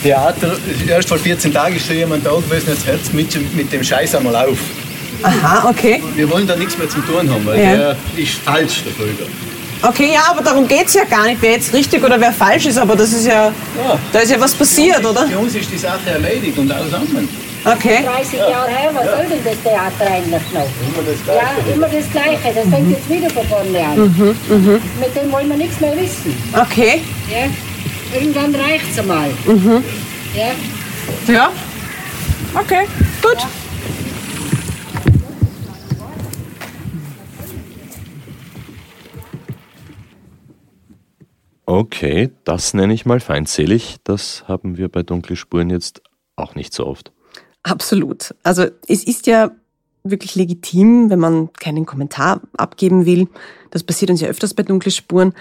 Theater, 0.02 0.56
erst 0.88 1.08
vor 1.10 1.18
14 1.18 1.52
Tagen 1.52 1.76
ist 1.76 1.86
schon 1.86 1.96
jemand 1.96 2.24
da 2.24 2.30
gewesen, 2.30 2.68
jetzt 2.68 2.86
hört 2.86 3.12
mit, 3.12 3.54
mit 3.56 3.70
dem 3.70 3.84
Scheiß 3.84 4.14
einmal 4.14 4.36
auf. 4.36 4.56
Aha, 5.22 5.68
okay. 5.68 6.02
Wir 6.16 6.30
wollen 6.30 6.46
da 6.46 6.56
nichts 6.56 6.78
mehr 6.78 6.88
zu 6.88 7.00
tun 7.02 7.30
haben, 7.30 7.44
weil 7.44 7.60
Ja. 7.62 7.76
der 7.76 7.96
ist 8.16 8.36
falsch, 8.46 8.84
der 8.86 8.92
Vögel. 8.94 9.26
Okay, 9.82 10.12
ja, 10.14 10.30
aber 10.30 10.42
darum 10.42 10.66
geht 10.66 10.86
es 10.86 10.94
ja 10.94 11.04
gar 11.04 11.26
nicht, 11.26 11.42
wer 11.42 11.50
jetzt 11.52 11.74
richtig 11.74 12.02
oder 12.02 12.18
wer 12.18 12.32
falsch 12.32 12.64
ist, 12.64 12.78
aber 12.78 12.96
das 12.96 13.12
ist 13.12 13.26
ja, 13.26 13.52
da 14.14 14.18
ist 14.20 14.30
ja 14.30 14.40
was 14.40 14.54
passiert, 14.54 15.04
oder? 15.04 15.26
Für 15.28 15.38
uns 15.38 15.54
ist 15.54 15.70
die 15.70 15.76
Sache 15.76 16.08
erledigt 16.10 16.56
und 16.56 16.72
alles 16.72 16.94
andere. 16.94 17.24
Okay. 17.64 18.04
30 18.04 18.38
Jahre 18.38 18.68
her, 18.68 18.90
was 18.94 19.04
soll 19.04 19.26
denn 19.26 19.44
das 19.44 19.62
Theater 19.62 20.06
eigentlich 20.10 20.52
noch? 20.52 20.68
Immer 20.80 21.02
das 21.06 21.26
Ja, 21.26 21.72
immer 21.74 21.88
das 21.88 22.10
Gleiche. 22.10 22.54
Das 22.54 22.68
fängt 22.68 22.90
jetzt 22.90 23.10
wieder 23.10 23.30
von 23.30 23.46
vorne 23.46 23.80
an. 23.80 23.98
Mhm, 23.98 24.36
mhm. 24.48 24.82
Mit 25.00 25.16
dem 25.16 25.32
wollen 25.32 25.48
wir 25.48 25.56
nichts 25.56 25.80
mehr 25.80 25.96
wissen. 25.96 26.34
Okay. 26.52 27.02
Ja? 27.30 28.18
Irgendwann 28.18 28.54
reicht's 28.54 28.98
einmal. 28.98 29.30
Mhm. 29.46 29.84
Ja? 30.34 31.32
Ja. 31.32 31.52
Okay, 32.54 32.86
gut. 33.22 33.36
Okay, 41.66 42.30
das 42.44 42.72
nenne 42.72 42.94
ich 42.94 43.04
mal 43.04 43.20
feindselig. 43.20 43.96
Das 44.04 44.44
haben 44.48 44.78
wir 44.78 44.88
bei 44.88 45.02
Dunkle 45.02 45.36
Spuren 45.36 45.68
jetzt 45.68 46.00
auch 46.34 46.54
nicht 46.54 46.72
so 46.72 46.86
oft. 46.86 47.12
Absolut. 47.62 48.34
Also 48.42 48.66
es 48.86 49.04
ist 49.04 49.26
ja 49.26 49.50
wirklich 50.04 50.34
legitim, 50.34 51.10
wenn 51.10 51.18
man 51.18 51.52
keinen 51.52 51.86
Kommentar 51.86 52.40
abgeben 52.56 53.06
will. 53.06 53.28
Das 53.70 53.82
passiert 53.82 54.10
uns 54.10 54.20
ja 54.20 54.28
öfters 54.28 54.54
bei 54.54 54.62
dunkle 54.62 54.90
Spuren. 54.90 55.34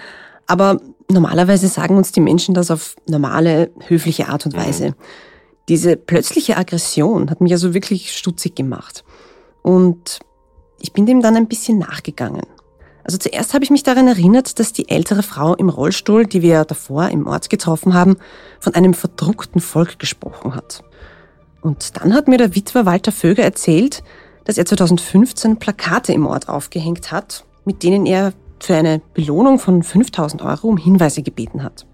Aber 0.46 0.80
normalerweise 1.10 1.68
sagen 1.68 1.96
uns 1.96 2.12
die 2.12 2.20
Menschen 2.20 2.54
das 2.54 2.70
auf 2.70 2.96
normale, 3.06 3.70
höfliche 3.86 4.28
Art 4.28 4.46
und 4.46 4.56
Weise. 4.56 4.94
Diese 5.68 5.96
plötzliche 5.96 6.56
Aggression 6.56 7.30
hat 7.30 7.40
mich 7.40 7.52
also 7.52 7.74
wirklich 7.74 8.16
stutzig 8.16 8.56
gemacht. 8.56 9.04
Und 9.62 10.20
ich 10.80 10.92
bin 10.92 11.06
dem 11.06 11.20
dann 11.20 11.36
ein 11.36 11.48
bisschen 11.48 11.78
nachgegangen. 11.78 12.42
Also 13.04 13.18
zuerst 13.18 13.54
habe 13.54 13.64
ich 13.64 13.70
mich 13.70 13.82
daran 13.82 14.06
erinnert, 14.06 14.58
dass 14.58 14.72
die 14.72 14.88
ältere 14.88 15.22
Frau 15.22 15.54
im 15.54 15.70
Rollstuhl, 15.70 16.26
die 16.26 16.42
wir 16.42 16.64
davor 16.64 17.08
im 17.08 17.26
Ort 17.26 17.48
getroffen 17.48 17.94
haben, 17.94 18.16
von 18.60 18.74
einem 18.74 18.92
verdruckten 18.92 19.60
Volk 19.60 19.98
gesprochen 19.98 20.54
hat. 20.54 20.84
Und 21.60 21.96
dann 21.96 22.14
hat 22.14 22.28
mir 22.28 22.38
der 22.38 22.54
Witwer 22.54 22.86
Walter 22.86 23.12
Vöger 23.12 23.42
erzählt, 23.42 24.02
dass 24.44 24.58
er 24.58 24.66
2015 24.66 25.58
Plakate 25.58 26.12
im 26.12 26.26
Ort 26.26 26.48
aufgehängt 26.48 27.12
hat, 27.12 27.44
mit 27.64 27.82
denen 27.82 28.06
er 28.06 28.32
für 28.60 28.74
eine 28.74 29.00
Belohnung 29.14 29.58
von 29.58 29.82
5000 29.82 30.42
Euro 30.42 30.68
um 30.68 30.76
Hinweise 30.76 31.22
gebeten 31.22 31.62
hat. 31.62 31.86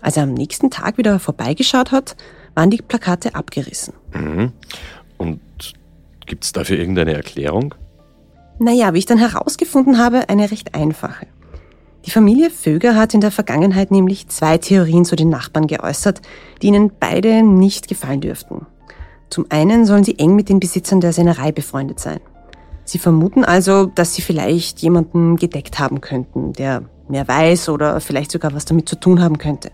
Als 0.00 0.16
er 0.16 0.24
am 0.24 0.34
nächsten 0.34 0.70
Tag 0.70 0.98
wieder 0.98 1.18
vorbeigeschaut 1.18 1.90
hat, 1.92 2.16
waren 2.54 2.70
die 2.70 2.78
Plakate 2.78 3.34
abgerissen. 3.34 3.94
Mhm. 4.12 4.52
Und 5.16 5.40
gibt 6.26 6.44
es 6.44 6.52
dafür 6.52 6.78
irgendeine 6.78 7.14
Erklärung? 7.14 7.74
Naja, 8.58 8.92
wie 8.94 8.98
ich 8.98 9.06
dann 9.06 9.18
herausgefunden 9.18 9.98
habe, 9.98 10.28
eine 10.28 10.50
recht 10.50 10.74
einfache. 10.74 11.26
Die 12.04 12.10
Familie 12.10 12.50
Vöger 12.50 12.94
hat 12.94 13.14
in 13.14 13.20
der 13.20 13.30
Vergangenheit 13.30 13.90
nämlich 13.90 14.28
zwei 14.28 14.58
Theorien 14.58 15.04
zu 15.04 15.16
den 15.16 15.28
Nachbarn 15.28 15.66
geäußert, 15.66 16.22
die 16.62 16.68
ihnen 16.68 16.92
beide 16.98 17.42
nicht 17.42 17.88
gefallen 17.88 18.20
dürften. 18.20 18.66
Zum 19.30 19.46
einen 19.50 19.86
sollen 19.86 20.04
sie 20.04 20.18
eng 20.18 20.34
mit 20.34 20.48
den 20.48 20.60
Besitzern 20.60 21.00
der 21.00 21.12
Sennerei 21.12 21.52
befreundet 21.52 22.00
sein. 22.00 22.20
Sie 22.84 22.98
vermuten 22.98 23.44
also, 23.44 23.86
dass 23.86 24.14
sie 24.14 24.22
vielleicht 24.22 24.80
jemanden 24.80 25.36
gedeckt 25.36 25.78
haben 25.78 26.00
könnten, 26.00 26.54
der 26.54 26.84
mehr 27.08 27.28
weiß 27.28 27.68
oder 27.68 28.00
vielleicht 28.00 28.32
sogar 28.32 28.54
was 28.54 28.64
damit 28.64 28.88
zu 28.88 28.98
tun 28.98 29.20
haben 29.20 29.38
könnte. 29.38 29.70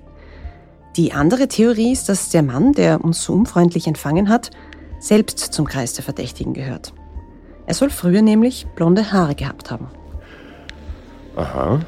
Die 0.97 1.13
andere 1.13 1.49
Theorie 1.49 1.93
ist, 1.93 2.09
dass 2.09 2.31
der 2.31 2.43
Mann, 2.43 2.73
der 2.73 3.05
uns 3.05 3.23
so 3.23 3.33
unfreundlich 3.33 3.87
empfangen 3.87 4.29
hat, 4.29 4.51
selbst 4.99 5.39
zum 5.39 5.67
Kreis 5.67 5.93
der 5.93 6.05
Verdächtigen 6.05 6.55
gehört. 6.55 6.93
Er 7.67 7.75
soll 7.75 7.91
früher 7.91 8.23
nämlich 8.23 8.67
blonde 8.75 9.13
Haare 9.13 9.35
gehabt 9.35 9.71
haben. 9.71 9.89
Aha, 11.37 11.81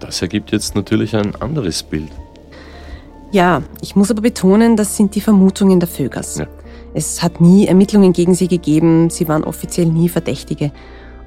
das 0.00 0.20
ergibt 0.22 0.50
jetzt 0.50 0.74
natürlich 0.74 1.14
ein 1.14 1.36
anderes 1.36 1.82
Bild. 1.82 2.10
Ja, 3.30 3.62
ich 3.80 3.94
muss 3.94 4.10
aber 4.10 4.22
betonen, 4.22 4.76
das 4.76 4.96
sind 4.96 5.14
die 5.14 5.20
Vermutungen 5.20 5.78
der 5.78 5.88
Vögers. 5.88 6.38
Ja. 6.38 6.46
Es 6.92 7.22
hat 7.22 7.40
nie 7.40 7.66
Ermittlungen 7.66 8.12
gegen 8.12 8.34
sie 8.34 8.48
gegeben, 8.48 9.10
sie 9.10 9.28
waren 9.28 9.44
offiziell 9.44 9.86
nie 9.86 10.08
Verdächtige. 10.08 10.72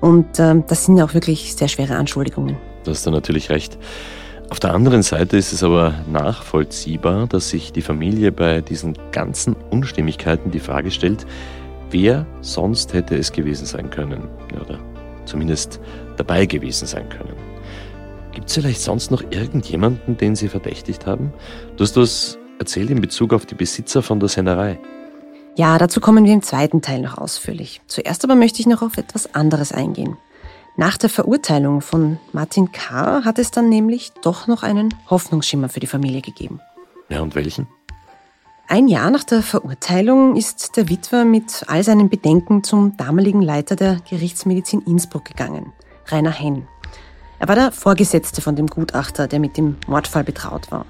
Und 0.01 0.39
ähm, 0.39 0.65
das 0.67 0.85
sind 0.85 1.01
auch 1.01 1.13
wirklich 1.13 1.55
sehr 1.55 1.69
schwere 1.69 1.95
Anschuldigungen. 1.95 2.57
Da 2.83 2.91
hast 2.91 3.05
du 3.05 3.11
natürlich 3.11 3.49
recht. 3.49 3.77
Auf 4.49 4.59
der 4.59 4.73
anderen 4.73 5.01
Seite 5.01 5.37
ist 5.37 5.53
es 5.53 5.63
aber 5.63 5.93
nachvollziehbar, 6.11 7.27
dass 7.27 7.49
sich 7.49 7.71
die 7.71 7.81
Familie 7.81 8.31
bei 8.31 8.61
diesen 8.61 8.97
ganzen 9.11 9.55
Unstimmigkeiten 9.71 10.51
die 10.51 10.59
Frage 10.59 10.91
stellt, 10.91 11.25
wer 11.89 12.25
sonst 12.41 12.93
hätte 12.93 13.15
es 13.15 13.31
gewesen 13.31 13.65
sein 13.65 13.89
können 13.89 14.27
oder 14.61 14.79
zumindest 15.25 15.79
dabei 16.17 16.45
gewesen 16.45 16.85
sein 16.85 17.07
können. 17.07 17.33
Gibt 18.33 18.49
es 18.49 18.55
vielleicht 18.55 18.81
sonst 18.81 19.11
noch 19.11 19.23
irgendjemanden, 19.31 20.17
den 20.17 20.35
sie 20.35 20.49
verdächtigt 20.49 21.05
haben? 21.05 21.31
Du 21.77 21.83
hast 21.83 21.95
das 21.95 22.37
erzählt 22.59 22.89
in 22.89 22.99
Bezug 22.99 23.33
auf 23.33 23.45
die 23.45 23.55
Besitzer 23.55 24.01
von 24.01 24.19
der 24.19 24.27
Sennerei. 24.27 24.79
Ja, 25.55 25.77
dazu 25.77 26.01
kommen 26.01 26.25
wir 26.25 26.33
im 26.33 26.41
zweiten 26.41 26.81
Teil 26.81 27.01
noch 27.01 27.17
ausführlich. 27.17 27.81
Zuerst 27.87 28.23
aber 28.23 28.35
möchte 28.35 28.59
ich 28.59 28.65
noch 28.65 28.81
auf 28.81 28.97
etwas 28.97 29.35
anderes 29.35 29.71
eingehen. 29.71 30.17
Nach 30.77 30.97
der 30.97 31.09
Verurteilung 31.09 31.81
von 31.81 32.17
Martin 32.31 32.71
K. 32.71 33.23
hat 33.23 33.37
es 33.37 33.51
dann 33.51 33.69
nämlich 33.69 34.11
doch 34.23 34.47
noch 34.47 34.63
einen 34.63 34.95
Hoffnungsschimmer 35.11 35.69
für 35.69 35.79
die 35.79 35.87
Familie 35.87 36.21
gegeben. 36.21 36.59
Ja, 37.09 37.21
und 37.21 37.35
welchen? 37.35 37.67
Ein 38.67 38.87
Jahr 38.87 39.11
nach 39.11 39.23
der 39.23 39.43
Verurteilung 39.43 40.35
ist 40.35 40.75
der 40.77 40.89
Witwer 40.89 41.25
mit 41.25 41.65
all 41.67 41.83
seinen 41.83 42.09
Bedenken 42.09 42.63
zum 42.63 42.97
damaligen 42.97 43.43
Leiter 43.43 43.75
der 43.75 43.97
Gerichtsmedizin 44.09 44.81
Innsbruck 44.81 45.25
gegangen, 45.25 45.71
Rainer 46.07 46.31
Henn. 46.31 46.67
Er 47.37 47.47
war 47.47 47.55
der 47.55 47.71
Vorgesetzte 47.71 48.41
von 48.41 48.55
dem 48.55 48.67
Gutachter, 48.67 49.27
der 49.27 49.39
mit 49.39 49.57
dem 49.57 49.75
Mordfall 49.85 50.23
betraut 50.23 50.71
war. 50.71 50.87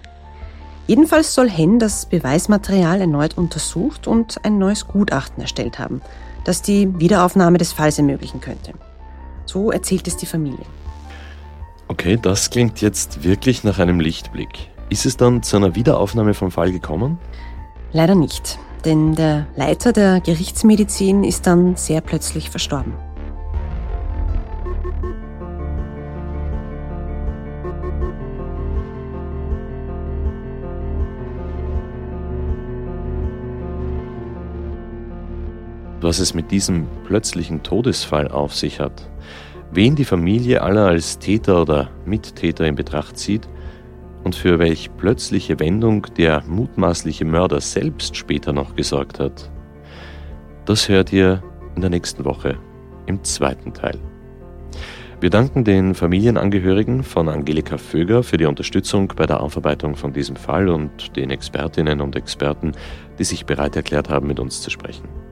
Jedenfalls 0.87 1.33
soll 1.33 1.49
Hen 1.49 1.79
das 1.79 2.05
Beweismaterial 2.05 2.99
erneut 3.01 3.37
untersucht 3.37 4.07
und 4.07 4.43
ein 4.43 4.57
neues 4.57 4.87
Gutachten 4.87 5.41
erstellt 5.41 5.79
haben, 5.79 6.01
das 6.43 6.61
die 6.61 6.99
Wiederaufnahme 6.99 7.57
des 7.57 7.71
Falls 7.71 7.97
ermöglichen 7.97 8.41
könnte. 8.41 8.73
So 9.45 9.71
erzählt 9.71 10.07
es 10.07 10.17
die 10.17 10.25
Familie. 10.25 10.65
Okay, 11.87 12.17
das 12.21 12.49
klingt 12.49 12.81
jetzt 12.81 13.23
wirklich 13.23 13.63
nach 13.63 13.79
einem 13.79 13.99
Lichtblick. 13.99 14.69
Ist 14.89 15.05
es 15.05 15.15
dann 15.15 15.41
zu 15.41 15.57
einer 15.57 15.75
Wiederaufnahme 15.75 16.33
vom 16.33 16.51
Fall 16.51 16.71
gekommen? 16.71 17.17
Leider 17.93 18.15
nicht, 18.15 18.59
denn 18.83 19.15
der 19.15 19.47
Leiter 19.55 19.93
der 19.93 20.19
Gerichtsmedizin 20.19 21.23
ist 21.23 21.47
dann 21.47 21.75
sehr 21.75 22.01
plötzlich 22.01 22.49
verstorben. 22.49 22.93
Was 36.03 36.19
es 36.19 36.33
mit 36.33 36.51
diesem 36.51 36.87
plötzlichen 37.05 37.63
Todesfall 37.63 38.27
auf 38.27 38.53
sich 38.55 38.79
hat, 38.79 39.09
wen 39.71 39.95
die 39.95 40.05
Familie 40.05 40.61
aller 40.61 40.87
als 40.87 41.17
Täter 41.19 41.61
oder 41.61 41.89
Mittäter 42.05 42.67
in 42.67 42.75
Betracht 42.75 43.17
zieht 43.17 43.47
und 44.23 44.35
für 44.35 44.59
welch 44.59 44.91
plötzliche 44.97 45.59
Wendung 45.59 46.07
der 46.17 46.43
mutmaßliche 46.45 47.25
Mörder 47.25 47.61
selbst 47.61 48.15
später 48.15 48.53
noch 48.53 48.75
gesorgt 48.75 49.19
hat, 49.19 49.49
das 50.65 50.87
hört 50.89 51.11
ihr 51.11 51.41
in 51.75 51.81
der 51.81 51.89
nächsten 51.89 52.25
Woche 52.25 52.57
im 53.05 53.23
zweiten 53.23 53.73
Teil. 53.73 53.99
Wir 55.19 55.29
danken 55.29 55.63
den 55.63 55.95
Familienangehörigen 55.95 57.01
von 57.01 57.29
Angelika 57.29 57.77
Vöger 57.77 58.23
für 58.23 58.35
die 58.35 58.45
Unterstützung 58.45 59.13
bei 59.15 59.25
der 59.25 59.39
Aufarbeitung 59.39 59.95
von 59.95 60.11
diesem 60.11 60.35
Fall 60.35 60.67
und 60.67 61.15
den 61.15 61.31
Expertinnen 61.31 62.01
und 62.01 62.17
Experten, 62.17 62.73
die 63.17 63.23
sich 63.23 63.45
bereit 63.45 63.77
erklärt 63.77 64.09
haben, 64.09 64.27
mit 64.27 64.39
uns 64.41 64.61
zu 64.61 64.69
sprechen. 64.69 65.22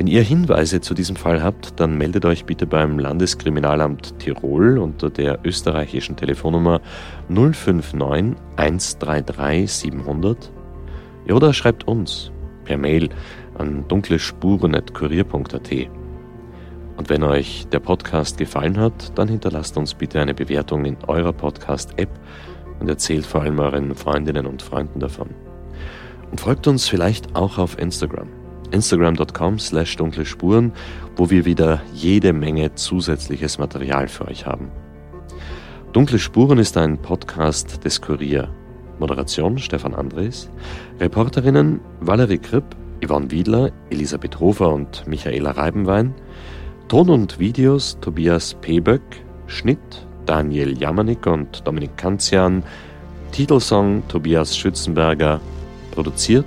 Wenn 0.00 0.06
ihr 0.06 0.22
Hinweise 0.22 0.80
zu 0.80 0.94
diesem 0.94 1.14
Fall 1.14 1.42
habt, 1.42 1.78
dann 1.78 1.98
meldet 1.98 2.24
euch 2.24 2.46
bitte 2.46 2.66
beim 2.66 2.98
Landeskriminalamt 2.98 4.18
Tirol 4.18 4.78
unter 4.78 5.10
der 5.10 5.40
österreichischen 5.44 6.16
Telefonnummer 6.16 6.80
059 7.28 8.34
133 8.56 9.70
700 9.70 10.50
ja, 11.26 11.34
oder 11.34 11.52
schreibt 11.52 11.86
uns 11.86 12.32
per 12.64 12.78
Mail 12.78 13.10
an 13.58 13.84
dunklespuren.kurier.at. 13.88 15.70
Und 16.96 17.10
wenn 17.10 17.22
euch 17.22 17.66
der 17.70 17.80
Podcast 17.80 18.38
gefallen 18.38 18.78
hat, 18.78 19.18
dann 19.18 19.28
hinterlasst 19.28 19.76
uns 19.76 19.92
bitte 19.92 20.18
eine 20.18 20.32
Bewertung 20.32 20.86
in 20.86 20.96
eurer 21.08 21.34
Podcast-App 21.34 22.08
und 22.78 22.88
erzählt 22.88 23.26
vor 23.26 23.42
allem 23.42 23.58
euren 23.58 23.94
Freundinnen 23.94 24.46
und 24.46 24.62
Freunden 24.62 24.98
davon. 24.98 25.28
Und 26.30 26.40
folgt 26.40 26.66
uns 26.68 26.88
vielleicht 26.88 27.36
auch 27.36 27.58
auf 27.58 27.78
Instagram 27.78 28.39
instagram.com 28.70 29.58
slash 29.58 29.96
dunkle 29.96 30.24
Spuren, 30.24 30.72
wo 31.16 31.30
wir 31.30 31.44
wieder 31.44 31.80
jede 31.94 32.32
Menge 32.32 32.74
zusätzliches 32.74 33.58
Material 33.58 34.08
für 34.08 34.28
euch 34.28 34.46
haben. 34.46 34.70
Dunkle 35.92 36.18
Spuren 36.18 36.58
ist 36.58 36.76
ein 36.76 36.98
Podcast 36.98 37.84
des 37.84 38.00
Kurier. 38.00 38.48
Moderation 39.00 39.58
Stefan 39.58 39.94
Andres, 39.94 40.50
Reporterinnen 41.00 41.80
Valerie 42.00 42.38
Kripp, 42.38 42.64
Yvonne 43.02 43.30
Wiedler, 43.30 43.72
Elisabeth 43.88 44.38
Hofer 44.38 44.72
und 44.72 45.06
Michaela 45.06 45.52
Reibenwein, 45.52 46.14
Ton 46.88 47.08
und 47.08 47.38
Videos 47.38 47.98
Tobias 48.00 48.54
Peböck, 48.60 49.02
Schnitt 49.46 50.06
Daniel 50.26 50.78
Jamanik 50.78 51.26
und 51.26 51.66
Dominik 51.66 51.96
Kanzian, 51.96 52.62
Titelsong 53.32 54.02
Tobias 54.06 54.56
Schützenberger, 54.56 55.40
produziert 55.90 56.46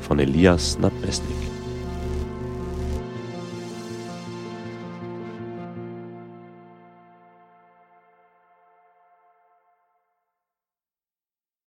von 0.00 0.18
Elias 0.18 0.78
Nabmesnik. 0.78 1.45